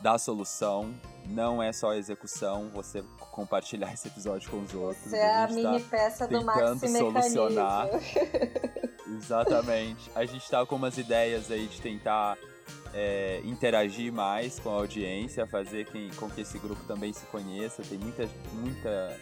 da 0.00 0.18
solução. 0.18 0.94
Não 1.26 1.62
é 1.62 1.72
só 1.72 1.94
execução, 1.94 2.68
você 2.74 3.02
compartilhar 3.30 3.92
esse 3.94 4.08
episódio 4.08 4.50
com 4.50 4.60
os 4.60 4.74
outros. 4.74 5.04
Você 5.04 5.16
é 5.16 5.34
a 5.34 5.46
tá 5.46 5.54
mini 5.54 5.80
peça 5.84 6.26
do 6.26 6.44
Maxi 6.44 6.88
solucionar. 6.88 7.88
Exatamente. 9.06 10.10
A 10.14 10.24
gente 10.24 10.42
está 10.42 10.66
com 10.66 10.76
umas 10.76 10.98
ideias 10.98 11.50
aí 11.50 11.68
de 11.68 11.80
tentar 11.80 12.36
é, 12.92 13.40
interagir 13.44 14.12
mais 14.12 14.58
com 14.58 14.70
a 14.70 14.74
audiência, 14.74 15.46
fazer 15.46 15.86
quem, 15.86 16.10
com 16.10 16.28
que 16.28 16.40
esse 16.40 16.58
grupo 16.58 16.82
também 16.84 17.12
se 17.12 17.24
conheça. 17.26 17.82
Tem 17.82 17.98
muita, 17.98 18.28
muita 18.52 19.18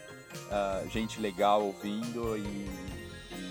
uh, 0.47 0.89
gente 0.89 1.21
legal 1.21 1.63
ouvindo 1.63 2.37
e 2.39 2.90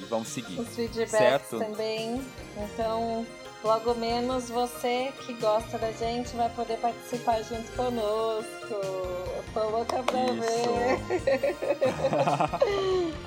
vão 0.10 0.26
seguir. 0.26 0.60
Os 0.60 0.68
feedbacks 0.70 1.12
certo? 1.12 1.60
também. 1.60 2.22
Então, 2.58 3.26
logo 3.64 3.94
menos 3.96 4.50
você 4.50 5.14
que 5.26 5.34
gosta 5.34 5.78
da 5.78 5.92
gente 5.92 6.36
vai 6.36 6.50
poder 6.50 6.78
participar 6.78 7.42
junto 7.44 7.72
conosco. 7.74 8.74
Eu 8.74 9.44
tô 9.54 9.70
louca 9.70 10.04
pra 10.04 10.26
Isso. 10.26 10.70
ver. 11.08 11.56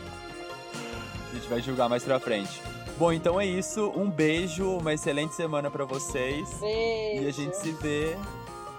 a 1.30 1.35
gente 1.35 1.49
vai 1.49 1.61
julgar 1.62 1.89
mais 1.89 2.03
pra 2.05 2.18
frente. 2.20 2.61
Bom, 2.99 3.12
então 3.12 3.41
é 3.41 3.47
isso. 3.47 3.91
Um 3.97 4.11
beijo, 4.11 4.76
uma 4.76 4.93
excelente 4.93 5.35
semana 5.35 5.70
para 5.70 5.85
vocês. 5.85 6.49
Beijo. 6.61 7.22
E 7.22 7.28
a 7.28 7.33
gente 7.33 7.57
se 7.57 7.72
vê 7.72 8.16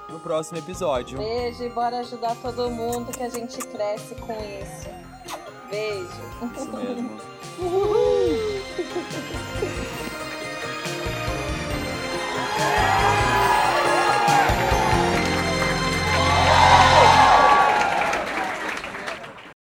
no 0.09 0.19
próximo 0.19 0.59
episódio. 0.59 1.17
Beijo 1.17 1.63
e 1.63 1.69
bora 1.69 1.99
ajudar 1.99 2.35
todo 2.35 2.69
mundo 2.69 3.11
que 3.11 3.23
a 3.23 3.29
gente 3.29 3.57
cresce 3.57 4.15
com 4.15 4.33
isso. 4.33 5.12
Beijo. 5.73 6.05
Isso 6.55 6.77
mesmo. 6.77 7.09
Uhul. 7.57 8.63